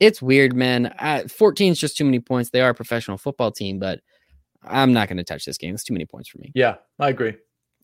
[0.00, 0.92] it's weird, man.
[1.28, 2.50] 14 is just too many points.
[2.50, 4.00] They are a professional football team, but
[4.64, 5.74] I'm not going to touch this game.
[5.74, 6.50] It's too many points for me.
[6.56, 7.36] Yeah, I agree.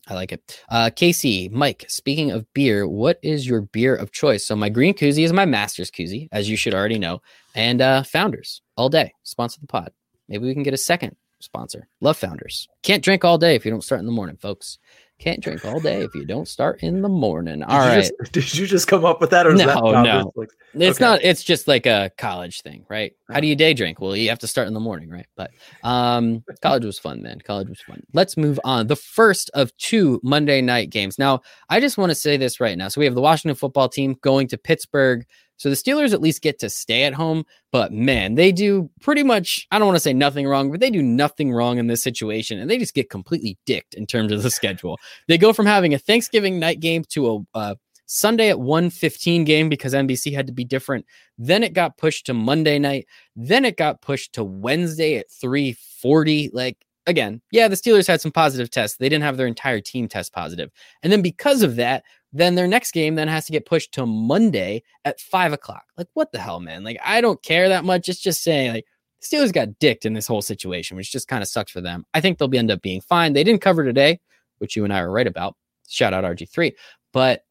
[0.07, 0.63] I like it.
[0.69, 4.45] Uh, Casey, Mike, speaking of beer, what is your beer of choice?
[4.45, 7.21] So my green koozie is my master's koozie, as you should already know.
[7.55, 9.91] And uh, Founders, all day, sponsor the pod.
[10.29, 11.87] Maybe we can get a second sponsor.
[12.01, 12.67] Love Founders.
[12.83, 14.77] Can't drink all day if you don't start in the morning, folks.
[15.17, 17.63] Can't drink all day if you don't start in the morning.
[17.63, 18.11] All did right.
[18.19, 20.33] Just, did you just come up with that, or no, that no?
[20.35, 21.05] Like, it's okay.
[21.05, 21.23] not.
[21.23, 23.13] It's just like a college thing, right?
[23.31, 24.01] How do you day drink?
[24.01, 25.25] Well, you have to start in the morning, right?
[25.37, 25.51] But
[25.83, 27.39] um, college was fun, man.
[27.39, 28.03] College was fun.
[28.11, 28.87] Let's move on.
[28.87, 31.17] The first of two Monday night games.
[31.17, 32.89] Now, I just want to say this right now.
[32.89, 35.25] So we have the Washington football team going to Pittsburgh
[35.57, 39.23] so the Steelers at least get to stay at home, but man, they do pretty
[39.23, 42.03] much, I don't want to say nothing wrong, but they do nothing wrong in this
[42.03, 44.99] situation and they just get completely dicked in terms of the schedule.
[45.27, 47.75] They go from having a Thanksgiving night game to a uh,
[48.07, 51.05] Sunday at 1:15 game because NBC had to be different.
[51.37, 53.07] Then it got pushed to Monday night.
[53.35, 56.51] Then it got pushed to Wednesday at 3:40.
[56.53, 56.77] Like
[57.07, 58.97] again, yeah, the Steelers had some positive tests.
[58.97, 60.71] They didn't have their entire team test positive.
[61.03, 62.03] And then because of that,
[62.35, 65.85] then their next game then has to get pushed to Monday at five o'clock.
[65.97, 66.83] Like, what the hell, man?
[66.83, 68.09] Like, I don't care that much.
[68.09, 68.85] It's just saying, like,
[69.21, 72.05] Steelers got dicked in this whole situation, which just kind of sucks for them.
[72.13, 73.31] I think they'll be end up being fine.
[73.31, 74.19] They didn't cover today,
[74.57, 75.55] which you and I are right about.
[75.87, 76.73] Shout out RG3.
[77.13, 77.43] But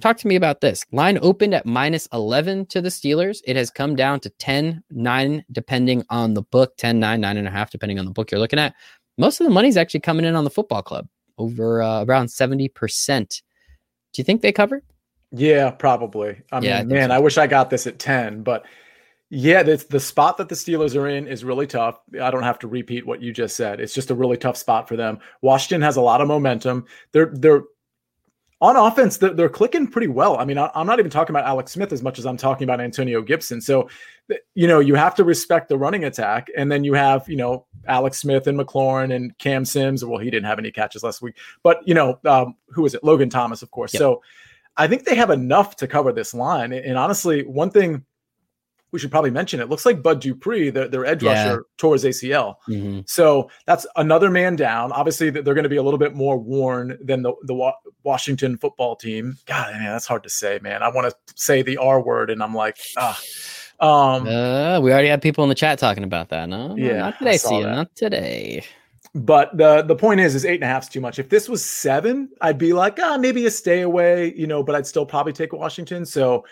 [0.00, 0.84] talk to me about this.
[0.90, 3.42] Line opened at minus 11 to the Steelers.
[3.46, 7.46] It has come down to 10, 9, depending on the book, 10, 9, 9 and
[7.46, 8.74] a half, depending on the book you're looking at.
[9.18, 11.06] Most of the money's actually coming in on the football club
[11.38, 13.42] over uh, around 70%
[14.12, 14.82] do you think they cover?
[15.30, 16.42] Yeah, probably.
[16.52, 17.14] I yeah, mean, I man, so.
[17.14, 18.66] I wish I got this at 10, but
[19.30, 21.98] yeah, it's the spot that the Steelers are in is really tough.
[22.20, 23.80] I don't have to repeat what you just said.
[23.80, 25.20] It's just a really tough spot for them.
[25.40, 26.84] Washington has a lot of momentum.
[27.12, 27.62] They're they're
[28.62, 30.38] on offense, they're, they're clicking pretty well.
[30.38, 32.64] I mean, I, am not even talking about Alex Smith as much as I'm talking
[32.64, 33.60] about Antonio Gibson.
[33.60, 33.88] So,
[34.54, 37.66] you know, you have to respect the running attack, and then you have you know
[37.88, 40.04] Alex Smith and McLaurin and Cam Sims.
[40.04, 43.02] Well, he didn't have any catches last week, but you know, um, who is it?
[43.02, 43.92] Logan Thomas, of course.
[43.92, 43.98] Yep.
[43.98, 44.22] So,
[44.76, 46.72] I think they have enough to cover this line.
[46.72, 48.06] And honestly, one thing
[48.92, 51.48] we should probably mention it looks like Bud Dupree, their, their edge yeah.
[51.48, 52.56] rusher, tore his ACL.
[52.68, 53.00] Mm-hmm.
[53.06, 54.92] So that's another man down.
[54.92, 57.72] Obviously, they're going to be a little bit more worn than the, the
[58.04, 59.38] Washington football team.
[59.46, 60.82] God, man, that's hard to say, man.
[60.82, 63.20] I want to say the R word, and I'm like, ah.
[63.80, 66.48] Um, uh, we already had people in the chat talking about that.
[66.48, 68.64] No, yeah, not today, see, not today.
[69.14, 71.18] But the the point is, is eight and a half is too much.
[71.18, 74.62] If this was seven, I'd be like, ah, maybe a stay away, you know.
[74.62, 76.06] But I'd still probably take Washington.
[76.06, 76.44] So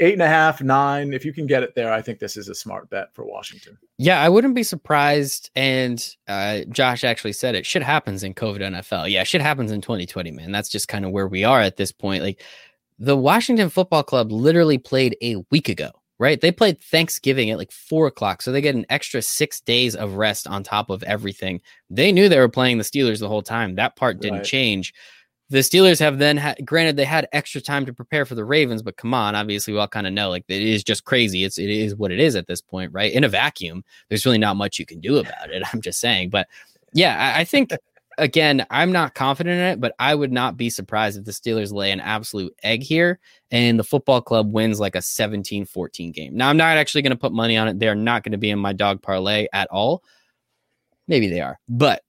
[0.00, 1.12] eight and a half, nine.
[1.12, 3.78] If you can get it there, I think this is a smart bet for Washington.
[3.98, 5.50] Yeah, I wouldn't be surprised.
[5.54, 7.66] And uh, Josh actually said it.
[7.66, 9.10] Shit happens in COVID NFL.
[9.10, 10.52] Yeah, shit happens in 2020, man.
[10.52, 12.22] That's just kind of where we are at this point.
[12.22, 12.42] Like
[12.98, 15.90] the Washington Football Club literally played a week ago.
[16.18, 19.96] Right, they played Thanksgiving at like four o'clock, so they get an extra six days
[19.96, 21.60] of rest on top of everything.
[21.90, 23.74] They knew they were playing the Steelers the whole time.
[23.74, 24.46] That part didn't right.
[24.46, 24.94] change
[25.52, 28.80] the Steelers have then had, granted they had extra time to prepare for the Ravens,
[28.80, 31.44] but come on, obviously we all kind of know like it is just crazy.
[31.44, 33.12] It's it is what it is at this point, right?
[33.12, 35.62] In a vacuum, there's really not much you can do about it.
[35.72, 36.48] I'm just saying, but
[36.94, 37.70] yeah, I, I think
[38.16, 41.70] again, I'm not confident in it, but I would not be surprised if the Steelers
[41.70, 43.20] lay an absolute egg here
[43.50, 46.34] and the football club wins like a 17 14 game.
[46.34, 47.78] Now, I'm not actually going to put money on it.
[47.78, 50.02] They're not going to be in my dog parlay at all.
[51.08, 52.02] Maybe they are, but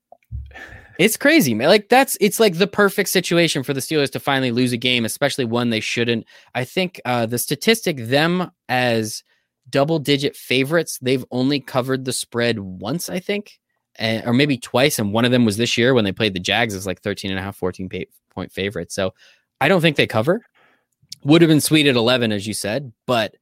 [0.98, 1.68] it's crazy, man.
[1.68, 5.04] Like that's it's like the perfect situation for the Steelers to finally lose a game,
[5.04, 6.26] especially one they shouldn't.
[6.54, 9.22] I think uh, the statistic them as
[9.70, 13.58] double digit favorites, they've only covered the spread once, I think
[13.96, 16.40] and, or maybe twice, and one of them was this year when they played the
[16.40, 17.88] Jags as like 13 and a half, 14
[18.30, 18.90] point favorite.
[18.92, 19.14] So
[19.60, 20.44] I don't think they cover.
[21.24, 23.36] Would have been sweet at 11, as you said, but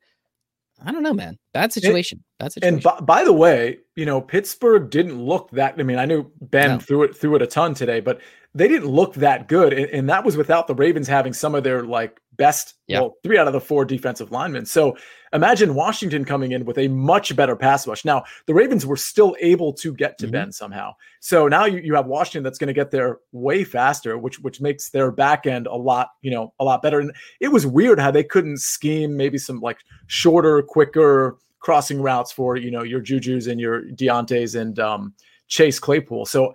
[0.85, 1.39] I don't know, man.
[1.53, 2.23] Bad situation.
[2.39, 2.75] Bad situation.
[2.75, 5.75] And by, by, the way, you know, Pittsburgh didn't look that.
[5.79, 6.79] I mean, I knew Ben no.
[6.79, 8.21] threw it threw it a ton today, but
[8.55, 11.65] they didn't look that good, and, and that was without the Ravens having some of
[11.65, 13.01] their like best, yeah.
[13.01, 14.65] well, three out of the four defensive linemen.
[14.67, 14.97] So
[15.33, 18.05] imagine Washington coming in with a much better pass rush.
[18.05, 20.33] Now, the Ravens were still able to get to mm-hmm.
[20.33, 20.93] Ben somehow.
[21.21, 24.61] So now you, you have Washington that's going to get there way faster, which which
[24.61, 27.01] makes their back end a lot, you know, a lot better.
[27.01, 32.33] And it was weird how they couldn't scheme maybe some like shorter, quicker crossing routes
[32.33, 35.15] for, you know, your Jujus and your Diontae's and um,
[35.47, 36.27] Chase Claypool.
[36.27, 36.53] So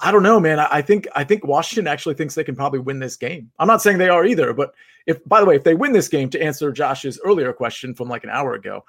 [0.00, 0.60] I don't know, man.
[0.60, 3.50] I, think I think Washington actually thinks they can probably win this game.
[3.58, 4.72] I'm not saying they are either, but
[5.06, 8.08] if by the way, if they win this game, to answer Josh's earlier question from
[8.08, 8.84] like an hour ago,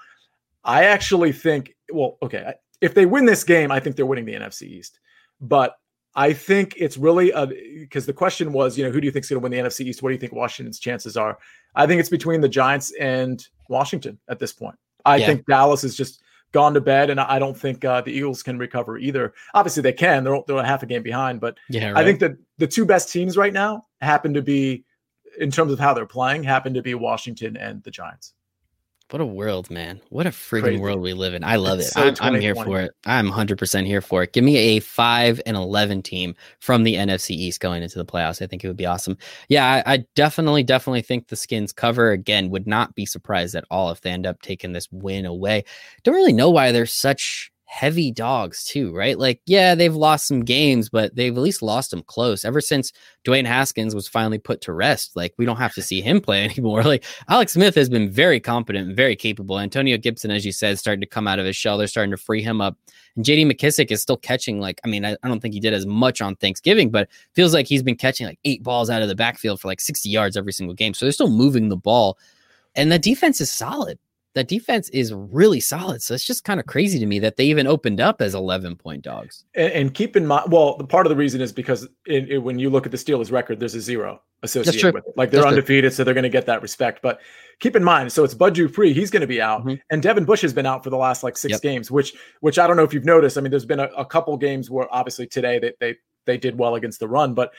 [0.64, 4.34] I actually think, well, okay, if they win this game, I think they're winning the
[4.34, 5.00] NFC East.
[5.42, 5.78] But
[6.16, 7.32] I think it's really
[7.80, 9.70] because the question was, you know, who do you think is going to win the
[9.70, 10.04] NFC East?
[10.04, 11.40] What do you think Washington's chances are?
[11.76, 14.76] I think it's between the Giants and Washington at this point.
[15.06, 15.28] I yeah.
[15.28, 18.58] think Dallas is just gone to bed, and I don't think uh, the Eagles can
[18.58, 19.34] recover either.
[19.54, 20.24] Obviously, they can.
[20.24, 21.98] They're they're a half a game behind, but yeah, right.
[22.02, 24.86] I think that the two best teams right now happen to be,
[25.40, 28.34] in terms of how they're playing, happen to be Washington and the Giants.
[29.12, 30.02] What a world, man.
[30.10, 30.80] What a freaking Crazy.
[30.80, 31.44] world we live in.
[31.44, 31.94] I love it's it.
[31.94, 32.92] So I'm, I'm, here for it.
[33.08, 34.34] I'm 100% here for it.
[34.34, 38.40] Give me a 5 and 11 team from the NFC East going into the playoffs.
[38.40, 39.18] I think it would be awesome.
[39.48, 42.12] Yeah, I, I definitely, definitely think the Skins cover.
[42.12, 45.64] Again, would not be surprised at all if they end up taking this win away.
[46.04, 49.20] Don't really know why they're such heavy dogs too, right?
[49.20, 52.44] Like, yeah, they've lost some games, but they've at least lost them close.
[52.44, 52.92] Ever since
[53.26, 56.44] Dwayne Haskins was finally put to rest, like we don't have to see him play
[56.46, 56.82] anymore.
[56.82, 59.60] Like Alex Smith has been very competent and very capable.
[59.60, 61.78] Antonio Gibson, as you said, starting to come out of his shell.
[61.78, 62.76] They're starting to free him up.
[63.16, 65.74] And JD McKissic is still catching like, I mean, I, I don't think he did
[65.74, 69.10] as much on Thanksgiving, but feels like he's been catching like eight balls out of
[69.10, 70.96] the backfield for like 60 yards every single game.
[70.96, 72.18] So they're still moving the ball.
[72.74, 74.00] And the defense is solid
[74.36, 76.02] that defense is really solid.
[76.02, 78.76] So it's just kind of crazy to me that they even opened up as 11
[78.76, 79.44] point dogs.
[79.56, 82.70] And, and keep in mind, well, the part of the reason is because when you
[82.70, 85.14] look at the Steelers record, there's a zero associated with it.
[85.18, 85.96] Like they're That's undefeated, true.
[85.96, 87.02] so they're going to get that respect.
[87.02, 87.20] But
[87.60, 89.76] keep in mind, so it's Bud Dupree, he's going to be out, mm-hmm.
[89.90, 91.62] and Devin Bush has been out for the last like six yep.
[91.62, 93.38] games, which which I don't know if you've noticed.
[93.38, 95.96] I mean, there's been a, a couple games where obviously today they they
[96.26, 97.52] they did well against the run, but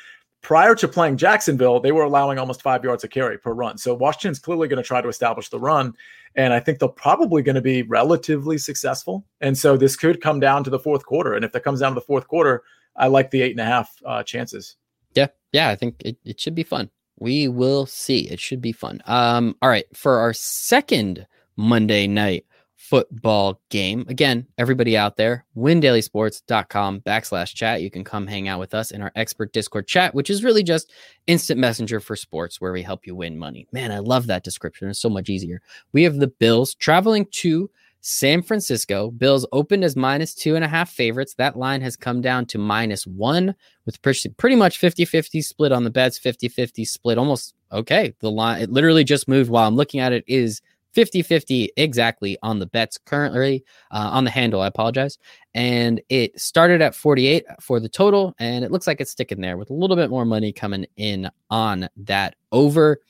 [0.42, 3.78] prior to playing Jacksonville, they were allowing almost five yards a carry per run.
[3.78, 5.94] So Washington's clearly going to try to establish the run.
[6.34, 9.24] And I think they're probably going to be relatively successful.
[9.40, 11.34] And so this could come down to the fourth quarter.
[11.34, 12.62] And if that comes down to the fourth quarter,
[12.96, 14.76] I like the eight and a half uh, chances.
[15.14, 15.28] Yeah.
[15.52, 15.68] Yeah.
[15.68, 16.90] I think it, it should be fun.
[17.18, 18.28] We will see.
[18.28, 19.02] It should be fun.
[19.06, 19.84] Um, all right.
[19.94, 21.26] For our second
[21.56, 22.46] Monday night
[22.90, 24.04] football game.
[24.08, 27.82] Again, everybody out there, windailysports.com backslash chat.
[27.82, 30.64] You can come hang out with us in our expert Discord chat, which is really
[30.64, 30.92] just
[31.28, 33.68] instant messenger for sports where we help you win money.
[33.70, 34.88] Man, I love that description.
[34.88, 35.62] It's so much easier.
[35.92, 39.12] We have the Bills traveling to San Francisco.
[39.12, 41.34] Bills opened as minus two and a half favorites.
[41.34, 43.54] That line has come down to minus one
[43.86, 47.18] with pretty much 50 50 split on the bets, 50 50 split.
[47.18, 48.14] Almost okay.
[48.18, 50.60] The line, it literally just moved while I'm looking at it, is
[50.92, 54.60] 50 50 exactly on the bets currently uh, on the handle.
[54.60, 55.18] I apologize.
[55.54, 59.56] And it started at 48 for the total, and it looks like it's sticking there
[59.56, 63.00] with a little bit more money coming in on that over.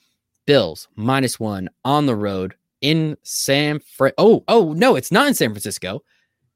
[0.46, 4.12] Bills minus one on the road in San Fran.
[4.18, 6.02] Oh, oh, no, it's not in San Francisco.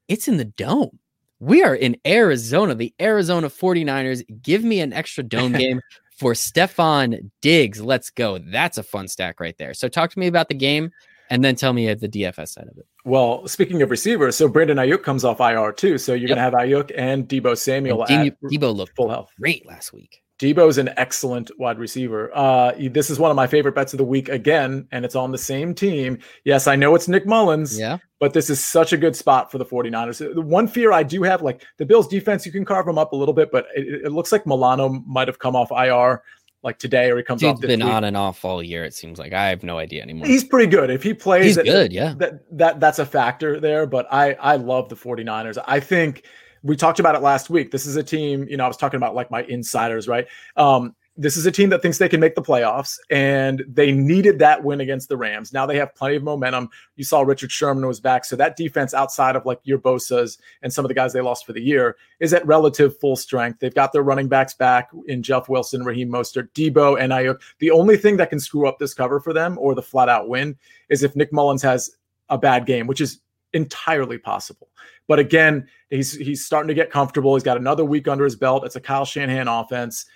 [0.09, 0.99] It's in the dome.
[1.39, 4.23] We are in Arizona, the Arizona 49ers.
[4.43, 5.81] Give me an extra dome game
[6.17, 7.81] for Stefon Diggs.
[7.81, 8.39] Let's go.
[8.39, 9.75] That's a fun stack right there.
[9.75, 10.91] So, talk to me about the game
[11.31, 12.87] and then tell me at the DFS side of it.
[13.05, 15.99] Well, speaking of receivers, so Brandon Aiyuk comes off IR too.
[15.99, 16.37] So you're yep.
[16.37, 18.05] going to have Aiyuk and Deebo Samuel.
[18.09, 19.31] And Deebo looked full health.
[19.39, 20.23] Great last week.
[20.41, 22.31] Deebo is an excellent wide receiver.
[22.35, 25.31] Uh, this is one of my favorite bets of the week again, and it's on
[25.31, 26.19] the same team.
[26.45, 29.59] Yes, I know it's Nick Mullens, yeah, but this is such a good spot for
[29.59, 30.35] the 49ers.
[30.35, 33.13] The one fear I do have, like the Bills defense, you can carve them up
[33.13, 36.21] a little bit, but it, it looks like Milano might have come off IR
[36.65, 37.61] like today or he comes Dude's off.
[37.61, 37.95] He's been week.
[37.95, 38.85] on and off all year.
[38.85, 40.27] It seems like I have no idea anymore.
[40.27, 40.91] He's pretty good.
[40.91, 41.93] If he plays, he's that, good.
[41.93, 43.87] Yeah, that that that's a factor there.
[43.87, 45.63] But I I love the 49ers.
[45.67, 46.25] I think
[46.65, 47.71] we talked about it last week.
[47.71, 50.27] This is a team, you know, I was talking about like my insiders, right?
[50.57, 54.41] Um, this is a team that thinks they can make the playoffs, and they needed
[54.41, 55.53] that win against the Rams.
[55.53, 56.71] Now they have plenty of momentum.
[56.97, 60.73] You saw Richard Sherman was back, so that defense outside of like your Bosa's and
[60.73, 63.61] some of the guys they lost for the year is at relative full strength.
[63.61, 67.41] They've got their running backs back in Jeff Wilson, Raheem Mostert, Deebo, and Aiyuk.
[67.61, 70.29] The only thing that can screw up this cover for them or the flat out
[70.29, 70.57] win
[70.89, 71.91] is if Nick Mullens has
[72.29, 73.21] a bad game, which is
[73.53, 74.69] entirely possible.
[75.07, 77.35] But again, he's he's starting to get comfortable.
[77.37, 78.65] He's got another week under his belt.
[78.65, 80.07] It's a Kyle Shanahan offense.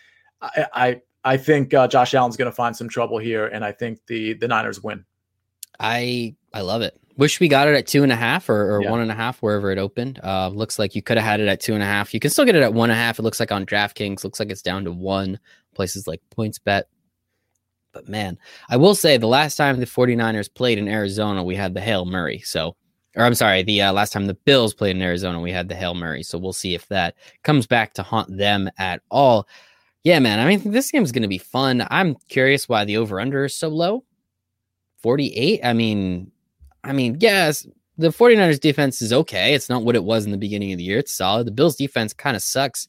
[0.41, 3.73] I I, I think uh, Josh Allen's going to find some trouble here, and I
[3.73, 5.05] think the the Niners win.
[5.79, 6.99] I I love it.
[7.17, 8.91] Wish we got it at two and a half or, or yeah.
[8.91, 10.21] one and a half wherever it opened.
[10.23, 12.15] Uh, looks like you could have had it at two and a half.
[12.15, 13.19] You can still get it at one and a half.
[13.19, 14.23] It looks like on DraftKings.
[14.23, 15.41] Looks like it's down to one.
[15.75, 16.85] Places like PointsBet.
[17.93, 18.39] But man,
[18.69, 22.05] I will say the last time the 49ers played in Arizona, we had the Hail
[22.05, 22.39] Murray.
[22.39, 22.77] So
[23.17, 25.75] or I'm sorry, the uh, last time the Bills played in Arizona, we had the
[25.75, 26.23] Hail Murray.
[26.23, 29.49] So we'll see if that comes back to haunt them at all.
[30.05, 30.41] Yeah, man.
[30.41, 31.87] I mean, this game's going to be fun.
[31.91, 34.05] I'm curious why the over under is so low.
[35.03, 35.61] 48.
[35.65, 36.31] I mean,
[36.85, 37.67] I mean, yes,
[37.99, 39.55] the 49ers defense is okay.
[39.55, 40.99] It's not what it was in the beginning of the year.
[40.99, 41.47] It's solid.
[41.47, 42.87] The Bills defense kind of sucks.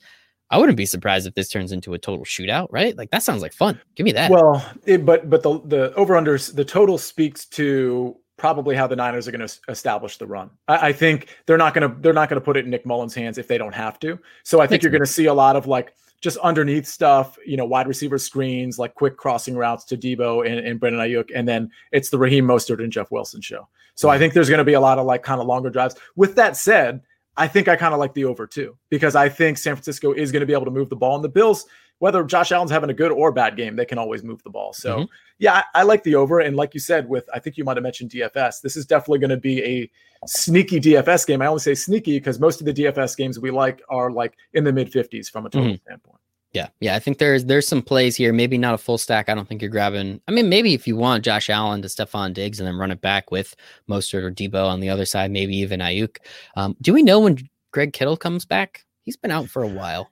[0.52, 2.98] I wouldn't be surprised if this turns into a total shootout, right?
[2.98, 3.80] Like that sounds like fun.
[3.96, 4.32] Give me that.
[4.32, 8.96] Well, it, but but the the over unders the total speaks to probably how the
[8.96, 10.50] Niners are going to establish the run.
[10.68, 12.86] I, I, think they're not going to they're not going to put it in Nick
[12.86, 14.18] Mullens' hands if they don't have to.
[14.44, 17.38] So I think Makes you're going to see a lot of like just underneath stuff,
[17.46, 21.30] you know, wide receiver screens, like quick crossing routes to Deebo and, and Brandon Aiyuk,
[21.34, 23.68] and then it's the Raheem Mostert and Jeff Wilson show.
[23.96, 24.10] So.
[24.10, 25.96] I think there's going to be a lot of like kind of longer drives.
[26.16, 27.02] With that said,
[27.36, 30.32] I think I kind of like the over too because I think San Francisco is
[30.32, 31.66] going to be able to move the ball, and the Bills
[32.00, 34.74] whether Josh Allen's having a good or bad game, they can always move the ball.
[34.74, 35.06] So, mm-hmm.
[35.38, 36.40] yeah, I, I, like the over.
[36.40, 39.20] And like you said, with I think you might have mentioned DFS, this is definitely
[39.20, 39.92] going to be a
[40.26, 41.42] sneaky DFS game.
[41.42, 44.64] I only say sneaky because most of the DFS games we like are like in
[44.64, 45.82] the mid 50s from a total mm-hmm.
[45.86, 46.20] standpoint.
[46.52, 48.34] Yeah, yeah, I think there's there's some plays here.
[48.34, 49.30] Maybe not a full stack.
[49.30, 50.20] I don't think you're grabbing.
[50.28, 53.02] I mean, maybe if you want Josh Allen to Stefon Diggs and then run it
[53.02, 53.56] back with
[53.88, 56.18] Mostert or Deebo on the other side, maybe even Aiyuk.
[56.56, 57.38] Um, do we know when
[57.72, 58.84] Greg Kittle comes back?
[59.04, 60.10] He's been out for a while.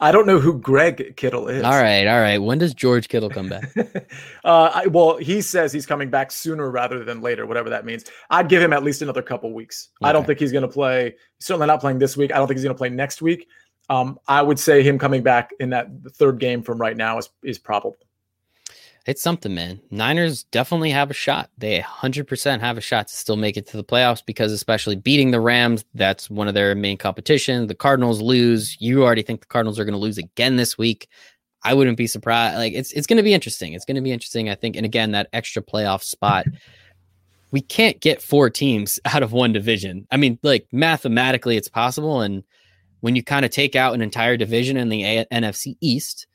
[0.00, 1.62] I don't know who Greg Kittle is.
[1.62, 2.38] All right, all right.
[2.38, 3.70] When does George Kittle come back?
[4.44, 8.04] uh, I, well, he says he's coming back sooner rather than later, whatever that means.
[8.30, 9.88] I'd give him at least another couple weeks.
[10.02, 10.08] Okay.
[10.08, 11.16] I don't think he's going to play.
[11.40, 12.32] Certainly not playing this week.
[12.32, 13.48] I don't think he's going to play next week.
[13.88, 17.28] Um, I would say him coming back in that third game from right now is
[17.44, 17.96] is probable
[19.06, 19.80] it's something, man.
[19.90, 21.50] Niners definitely have a shot.
[21.56, 25.30] They 100% have a shot to still make it to the playoffs because, especially beating
[25.30, 27.68] the Rams, that's one of their main competition.
[27.68, 28.76] The Cardinals lose.
[28.80, 31.08] You already think the Cardinals are going to lose again this week.
[31.62, 32.58] I wouldn't be surprised.
[32.58, 33.74] Like it's it's going to be interesting.
[33.74, 34.76] It's going to be interesting, I think.
[34.76, 36.46] And again, that extra playoff spot.
[37.52, 40.06] we can't get four teams out of one division.
[40.10, 42.22] I mean, like mathematically, it's possible.
[42.22, 42.42] And
[43.00, 46.26] when you kind of take out an entire division in the A- NFC East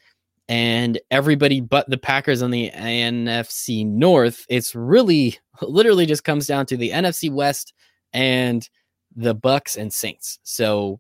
[0.52, 6.66] and everybody but the Packers on the NFC North, it's really literally just comes down
[6.66, 7.74] to the NFC West
[8.12, 8.70] and
[9.16, 10.40] the Bucks and Saints.
[10.44, 11.00] So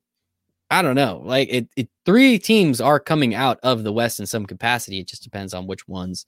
[0.70, 1.22] I don't know.
[1.26, 5.00] Like it, it three teams are coming out of the West in some capacity.
[5.00, 6.26] It just depends on which ones.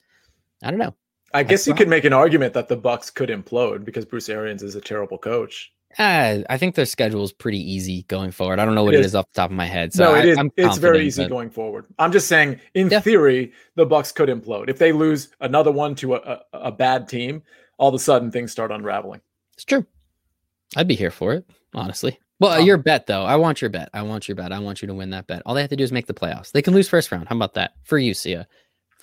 [0.62, 0.96] I don't know.
[1.34, 4.64] I guess you could make an argument that the Bucks could implode because Bruce Arians
[4.64, 5.72] is a terrible coach.
[5.98, 8.60] Uh, I think their schedule is pretty easy going forward.
[8.60, 9.16] I don't know what it, it is.
[9.16, 9.94] off the top of my head.
[9.94, 10.52] So no, it I, is.
[10.58, 11.30] it's very easy but...
[11.30, 11.86] going forward.
[12.00, 13.00] I'm just saying, in yeah.
[13.00, 17.08] theory, the Bucks could implode if they lose another one to a, a, a, bad
[17.08, 17.44] team.
[17.78, 19.22] All of a sudden, things start unraveling.
[19.54, 19.86] It's true.
[20.76, 22.20] I'd be here for it, honestly.
[22.40, 23.24] Well, um, your bet though.
[23.24, 23.90] I want your bet.
[23.94, 24.52] I want your bet.
[24.52, 25.44] I want you to win that bet.
[25.46, 26.52] All they have to do is make the playoffs.
[26.52, 27.30] They can lose first round.
[27.30, 28.48] How about that for you, Sia?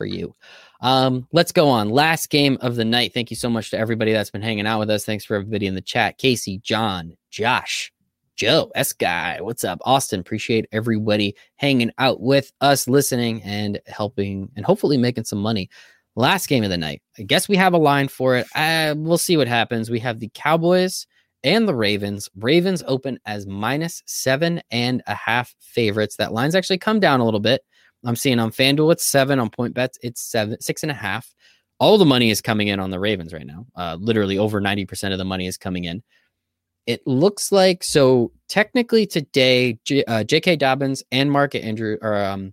[0.01, 0.35] For you.
[0.81, 1.90] Um, let's go on.
[1.90, 3.12] Last game of the night.
[3.12, 5.05] Thank you so much to everybody that's been hanging out with us.
[5.05, 6.16] Thanks for everybody in the chat.
[6.16, 7.93] Casey, John, Josh,
[8.35, 9.78] Joe, S Guy, what's up?
[9.85, 15.68] Austin, appreciate everybody hanging out with us, listening and helping and hopefully making some money.
[16.16, 17.02] Last game of the night.
[17.18, 18.47] I guess we have a line for it.
[18.55, 19.90] Uh, we'll see what happens.
[19.90, 21.06] We have the Cowboys
[21.44, 22.31] and the Ravens.
[22.36, 26.16] Ravens open as minus seven and a half favorites.
[26.16, 27.60] That line's actually come down a little bit.
[28.05, 31.35] I'm seeing on FanDuel it's seven, on PointsBet it's seven, six and a half.
[31.78, 33.66] All the money is coming in on the Ravens right now.
[33.74, 36.02] Uh, literally over 90% of the money is coming in.
[36.86, 40.56] It looks like so technically today, J, uh, J.K.
[40.56, 42.52] Dobbins and Mark Andrew or um,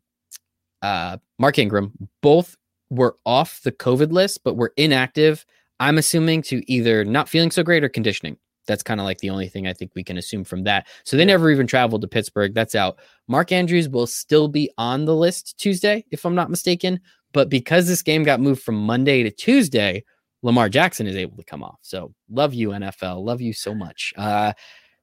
[0.81, 1.91] uh, Mark Ingram
[2.21, 2.55] both
[2.89, 5.45] were off the COVID list, but were inactive.
[5.79, 8.37] I'm assuming to either not feeling so great or conditioning.
[8.67, 10.87] That's kind of like the only thing I think we can assume from that.
[11.03, 12.53] So they never even traveled to Pittsburgh.
[12.53, 12.99] That's out.
[13.27, 16.99] Mark Andrews will still be on the list Tuesday, if I'm not mistaken.
[17.33, 20.03] But because this game got moved from Monday to Tuesday,
[20.43, 21.79] Lamar Jackson is able to come off.
[21.81, 23.23] So love you, NFL.
[23.25, 24.13] Love you so much.
[24.17, 24.53] Uh,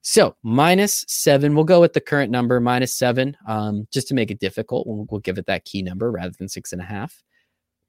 [0.07, 4.31] So minus seven, we'll go with the current number minus seven, um, just to make
[4.31, 4.87] it difficult.
[4.87, 7.23] We'll, we'll give it that key number rather than six and a half.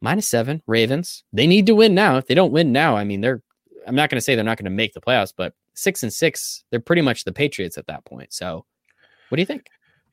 [0.02, 1.26] Minus seven, Ravens.
[1.34, 2.16] They need to win now.
[2.18, 3.42] If they don't win now, I mean, they're.
[3.86, 6.12] I'm not going to say they're not going to make the playoffs, but six and
[6.12, 8.34] six, they're pretty much the Patriots at that point.
[8.34, 8.66] So,
[9.30, 9.68] what do you think?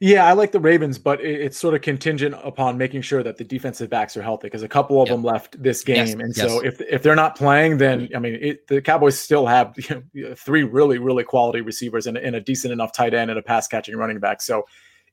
[0.05, 3.45] Yeah, I like the Ravens, but it's sort of contingent upon making sure that the
[3.45, 5.17] defensive backs are healthy because a couple of yep.
[5.17, 6.39] them left this game, yes, and yes.
[6.39, 9.77] so if if they're not playing, then I mean, it, the Cowboys still have
[10.13, 13.39] you know, three really really quality receivers and, and a decent enough tight end and
[13.39, 14.43] a pass catching running back.
[14.43, 14.65] So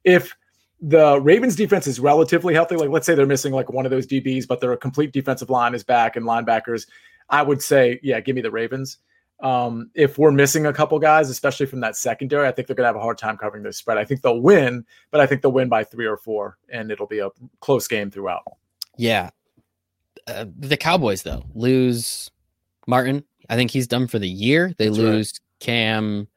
[0.04, 0.36] if
[0.82, 4.08] the Ravens defense is relatively healthy, like let's say they're missing like one of those
[4.08, 6.88] DBs, but their complete defensive line is back and linebackers,
[7.30, 8.98] I would say, yeah, give me the Ravens.
[9.42, 12.84] Um, if we're missing a couple guys, especially from that secondary, I think they're going
[12.84, 13.98] to have a hard time covering this spread.
[13.98, 17.08] I think they'll win, but I think they'll win by three or four, and it'll
[17.08, 17.30] be a
[17.62, 18.44] close game throughout.
[18.98, 19.30] Yeah.
[20.28, 22.30] Uh, the Cowboys, though, lose
[22.86, 23.24] Martin.
[23.50, 24.74] I think he's done for the year.
[24.78, 25.66] They That's lose right.
[25.66, 26.28] Cam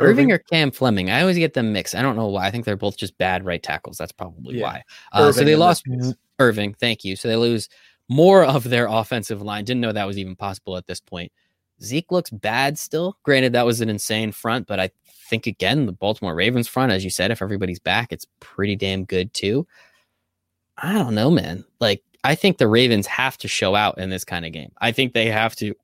[0.00, 0.26] Erving.
[0.26, 0.32] Erving.
[0.32, 1.10] or Cam Fleming.
[1.10, 1.94] I always get them mixed.
[1.94, 2.46] I don't know why.
[2.46, 3.98] I think they're both just bad right tackles.
[3.98, 4.62] That's probably yeah.
[4.62, 4.82] why.
[5.12, 5.86] Uh, so they lost
[6.38, 6.76] Erving.
[6.76, 7.16] Thank you.
[7.16, 7.68] So they lose
[8.08, 9.64] more of their offensive line.
[9.64, 11.32] Didn't know that was even possible at this point.
[11.84, 13.16] Zeke looks bad still.
[13.22, 14.90] Granted, that was an insane front, but I
[15.28, 19.04] think again, the Baltimore Ravens front, as you said, if everybody's back, it's pretty damn
[19.04, 19.66] good too.
[20.78, 21.64] I don't know, man.
[21.80, 24.72] Like, I think the Ravens have to show out in this kind of game.
[24.78, 25.74] I think they have to.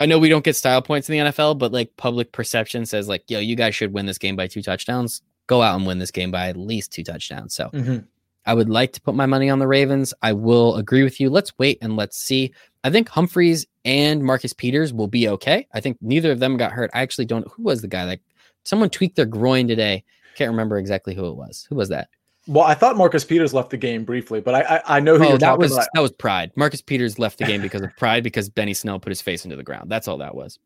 [0.00, 3.06] I know we don't get style points in the NFL, but like public perception says,
[3.06, 5.20] like, yo, you guys should win this game by two touchdowns.
[5.46, 7.54] Go out and win this game by at least two touchdowns.
[7.54, 7.98] So mm-hmm.
[8.46, 10.14] I would like to put my money on the Ravens.
[10.22, 11.30] I will agree with you.
[11.30, 12.52] Let's wait and let's see.
[12.82, 15.66] I think Humphreys and Marcus Peters will be okay.
[15.74, 16.90] I think neither of them got hurt.
[16.94, 17.46] I actually don't.
[17.52, 18.20] Who was the guy that
[18.64, 20.04] someone tweaked their groin today?
[20.36, 21.66] Can't remember exactly who it was.
[21.68, 22.08] Who was that?
[22.46, 25.26] Well, I thought Marcus Peters left the game briefly, but I I, I know who
[25.26, 25.72] oh, that was.
[25.72, 25.88] About.
[25.94, 26.50] That was pride.
[26.56, 29.56] Marcus Peters left the game because of pride because Benny Snell put his face into
[29.56, 29.90] the ground.
[29.90, 30.58] That's all that was.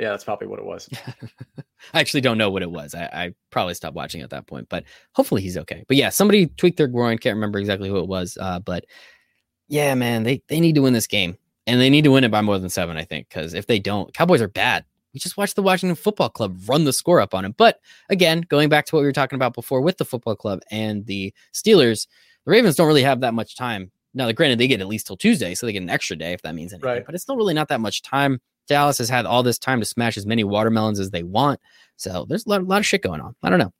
[0.00, 0.88] Yeah, that's probably what it was.
[1.92, 2.94] I actually don't know what it was.
[2.94, 5.84] I, I, probably stopped watching at that point, but hopefully he's okay.
[5.88, 7.18] But yeah, somebody tweaked their groin.
[7.18, 8.38] Can't remember exactly who it was.
[8.40, 8.86] Uh, but
[9.68, 11.36] yeah, man, they they need to win this game
[11.66, 13.78] and they need to win it by more than seven, I think, because if they
[13.78, 14.86] don't, Cowboys are bad.
[15.12, 17.54] We just watched the Washington Football Club run the score up on them.
[17.58, 17.78] But
[18.08, 21.04] again, going back to what we were talking about before with the football club and
[21.04, 22.06] the Steelers,
[22.46, 23.90] the Ravens don't really have that much time.
[24.14, 26.42] Now, granted, they get at least till Tuesday, so they get an extra day if
[26.42, 26.88] that means anything.
[26.88, 27.04] Right.
[27.04, 28.40] But it's still really not that much time.
[28.70, 31.58] Dallas has had all this time to smash as many watermelons as they want.
[31.96, 33.34] So there's a lot, a lot of shit going on.
[33.42, 33.72] I don't know.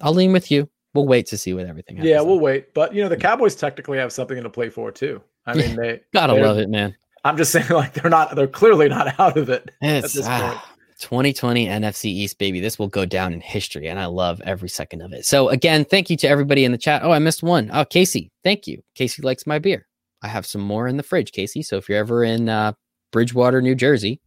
[0.00, 0.70] I'll lean with you.
[0.94, 2.10] We'll wait to see what everything happens.
[2.10, 2.72] Yeah, we'll wait.
[2.72, 5.20] But you know, the Cowboys technically have something to play for too.
[5.44, 6.94] I mean, they gotta love it, man.
[7.24, 10.28] I'm just saying, like they're not, they're clearly not out of it it's, at this
[10.28, 10.60] point.
[11.00, 12.60] 2020 NFC East, baby.
[12.60, 15.26] This will go down in history, and I love every second of it.
[15.26, 17.02] So, again, thank you to everybody in the chat.
[17.02, 17.70] Oh, I missed one.
[17.72, 18.84] Oh, Casey, thank you.
[18.94, 19.88] Casey likes my beer.
[20.22, 21.62] I have some more in the fridge, Casey.
[21.62, 22.74] So, if you're ever in uh,
[23.12, 24.20] Bridgewater, New Jersey,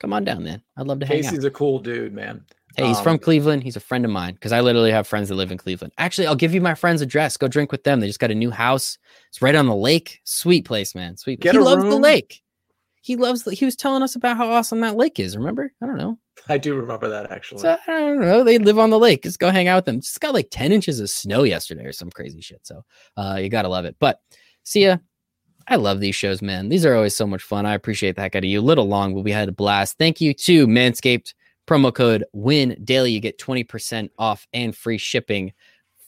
[0.00, 0.62] come on down, man.
[0.76, 1.30] I'd love to Casey's hang out.
[1.30, 2.44] Casey's a cool dude, man.
[2.76, 3.62] Hey, he's um, from Cleveland.
[3.62, 5.92] He's a friend of mine because I literally have friends that live in Cleveland.
[5.96, 7.36] Actually, I'll give you my friend's address.
[7.36, 8.00] Go drink with them.
[8.00, 8.98] They just got a new house.
[9.28, 10.20] It's right on the lake.
[10.24, 11.16] Sweet place, man.
[11.16, 11.40] Sweet.
[11.40, 11.90] Get he loves room.
[11.90, 12.42] the lake.
[13.00, 13.44] He loves.
[13.44, 15.36] The, he was telling us about how awesome that lake is.
[15.36, 15.72] Remember?
[15.80, 16.18] I don't know.
[16.48, 17.60] I do remember that actually.
[17.60, 18.42] So, I don't know.
[18.42, 19.22] They live on the lake.
[19.22, 20.00] Just go hang out with them.
[20.00, 22.66] Just got like ten inches of snow yesterday or some crazy shit.
[22.66, 22.84] So,
[23.16, 23.94] uh, you gotta love it.
[24.00, 24.18] But
[24.64, 24.96] see ya.
[25.68, 26.68] I love these shows, man.
[26.68, 27.66] These are always so much fun.
[27.66, 28.60] I appreciate the heck out of you.
[28.60, 29.98] A little long, but we had a blast.
[29.98, 31.34] Thank you to Manscaped
[31.66, 33.12] Promo code WIN daily.
[33.12, 35.52] You get 20% off and free shipping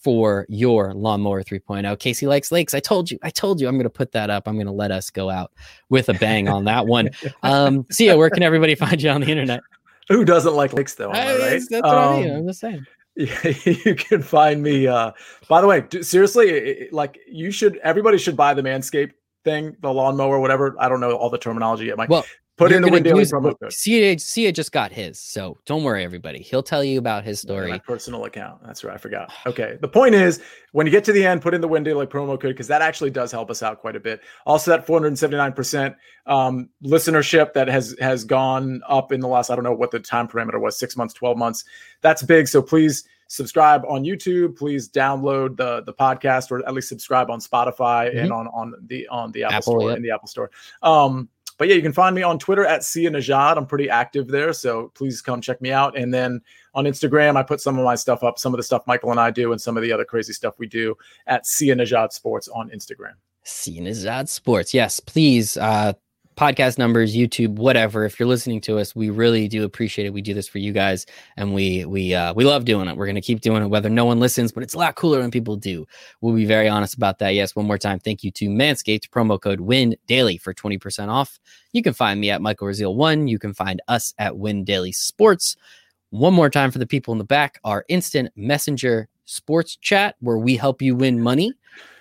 [0.03, 1.99] for your lawnmower 3.0.
[1.99, 2.75] Casey likes lakes.
[2.75, 4.47] I told you, I told you I'm going to put that up.
[4.47, 5.51] I'm going to let us go out
[5.89, 7.11] with a bang on that one.
[7.43, 8.17] Um, see ya.
[8.17, 9.61] Where can everybody find you on the internet?
[10.09, 11.11] Who doesn't like lakes though?
[11.11, 11.63] I, right?
[11.71, 12.37] That's what um, I mean.
[12.37, 12.85] I'm just saying.
[13.17, 14.87] you can find me.
[14.87, 15.13] Uh,
[15.49, 19.13] by the way, seriously, it, like you should, everybody should buy the Manscaped
[19.47, 20.77] thing, the lawnmower, whatever.
[20.79, 21.97] I don't know all the terminology yet.
[21.97, 22.11] Mike.
[22.11, 23.71] Well, Put in the Win Daily promo code.
[23.71, 26.39] CA, CA just got his, so don't worry, everybody.
[26.41, 27.69] He'll tell you about his story.
[27.69, 28.63] My personal account.
[28.65, 28.95] That's right.
[28.95, 29.31] I forgot.
[29.45, 29.77] Okay.
[29.83, 30.41] The point is,
[30.73, 32.81] when you get to the end, put in the Win Daily promo code because that
[32.81, 34.23] actually does help us out quite a bit.
[34.47, 35.95] Also, that 479%
[36.25, 40.01] um, listenership that has has gone up in the last, I don't know what the
[40.01, 41.63] time parameter was, six months, 12 months.
[42.01, 42.49] That's big.
[42.49, 44.57] So please subscribe on YouTube.
[44.57, 48.19] Please download the the podcast or at least subscribe on Spotify mm-hmm.
[48.19, 50.51] and on on the on the Apple, Apple Store in the Apple Store.
[50.83, 51.29] Um,
[51.59, 53.57] but yeah, you can find me on Twitter at Sia Nejad.
[53.57, 55.97] I'm pretty active there, so please come check me out.
[55.97, 56.43] And then
[56.75, 59.21] on Instagram, I put some of my stuff up, some of the stuff Michael and
[59.21, 60.95] I do, and some of the other crazy stuff we do
[61.27, 63.15] at Sia Nejad Sports on Instagram.
[63.43, 64.75] Sia Nejad Sports.
[64.75, 65.95] Yes, please uh,
[66.37, 68.05] podcast numbers, YouTube, whatever.
[68.05, 70.13] If you're listening to us, we really do appreciate it.
[70.13, 71.07] We do this for you guys,
[71.37, 72.97] and we we uh, we love doing it.
[72.97, 75.31] We're gonna keep doing it, whether no one listens, but it's a lot cooler when
[75.31, 75.87] people do.
[76.21, 77.31] We'll be very honest about that.
[77.31, 79.09] Yes, one more time, thank you to Manscaped.
[79.11, 81.39] Promo code Win Daily for twenty percent off.
[81.73, 83.29] You can find me at Michael Rasile One.
[83.29, 85.57] You can find us at Win Daily Sports.
[86.11, 90.39] One more time for the people in the back, our instant messenger sports chat where
[90.39, 91.53] we help you win money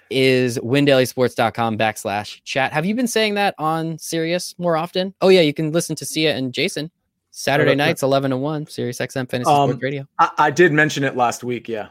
[0.09, 2.73] is windailysports.com backslash chat.
[2.73, 5.13] Have you been saying that on Sirius more often?
[5.21, 6.91] Oh yeah, you can listen to Sia and Jason
[7.37, 10.07] Saturday nights, 11 to 1, Sirius XM Fantasy um, Sports Radio.
[10.19, 11.67] I, I, did mention it last week.
[11.67, 11.89] Yeah.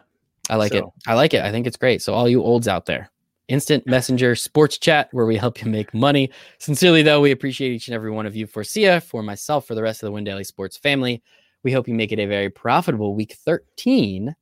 [0.48, 0.78] I like so.
[0.78, 0.84] it.
[1.06, 1.42] I like it.
[1.42, 2.00] I think it's great.
[2.00, 3.10] So all you olds out there,
[3.48, 6.30] instant messenger sports chat where we help you make money.
[6.58, 9.74] Sincerely, though, we appreciate each and every one of you for Sia, for myself, for
[9.74, 11.22] the rest of the Win Daily Sports family.
[11.62, 14.34] We hope you make it a very profitable week 13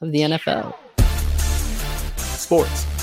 [0.00, 0.74] of the NFL.
[2.16, 2.97] Sports.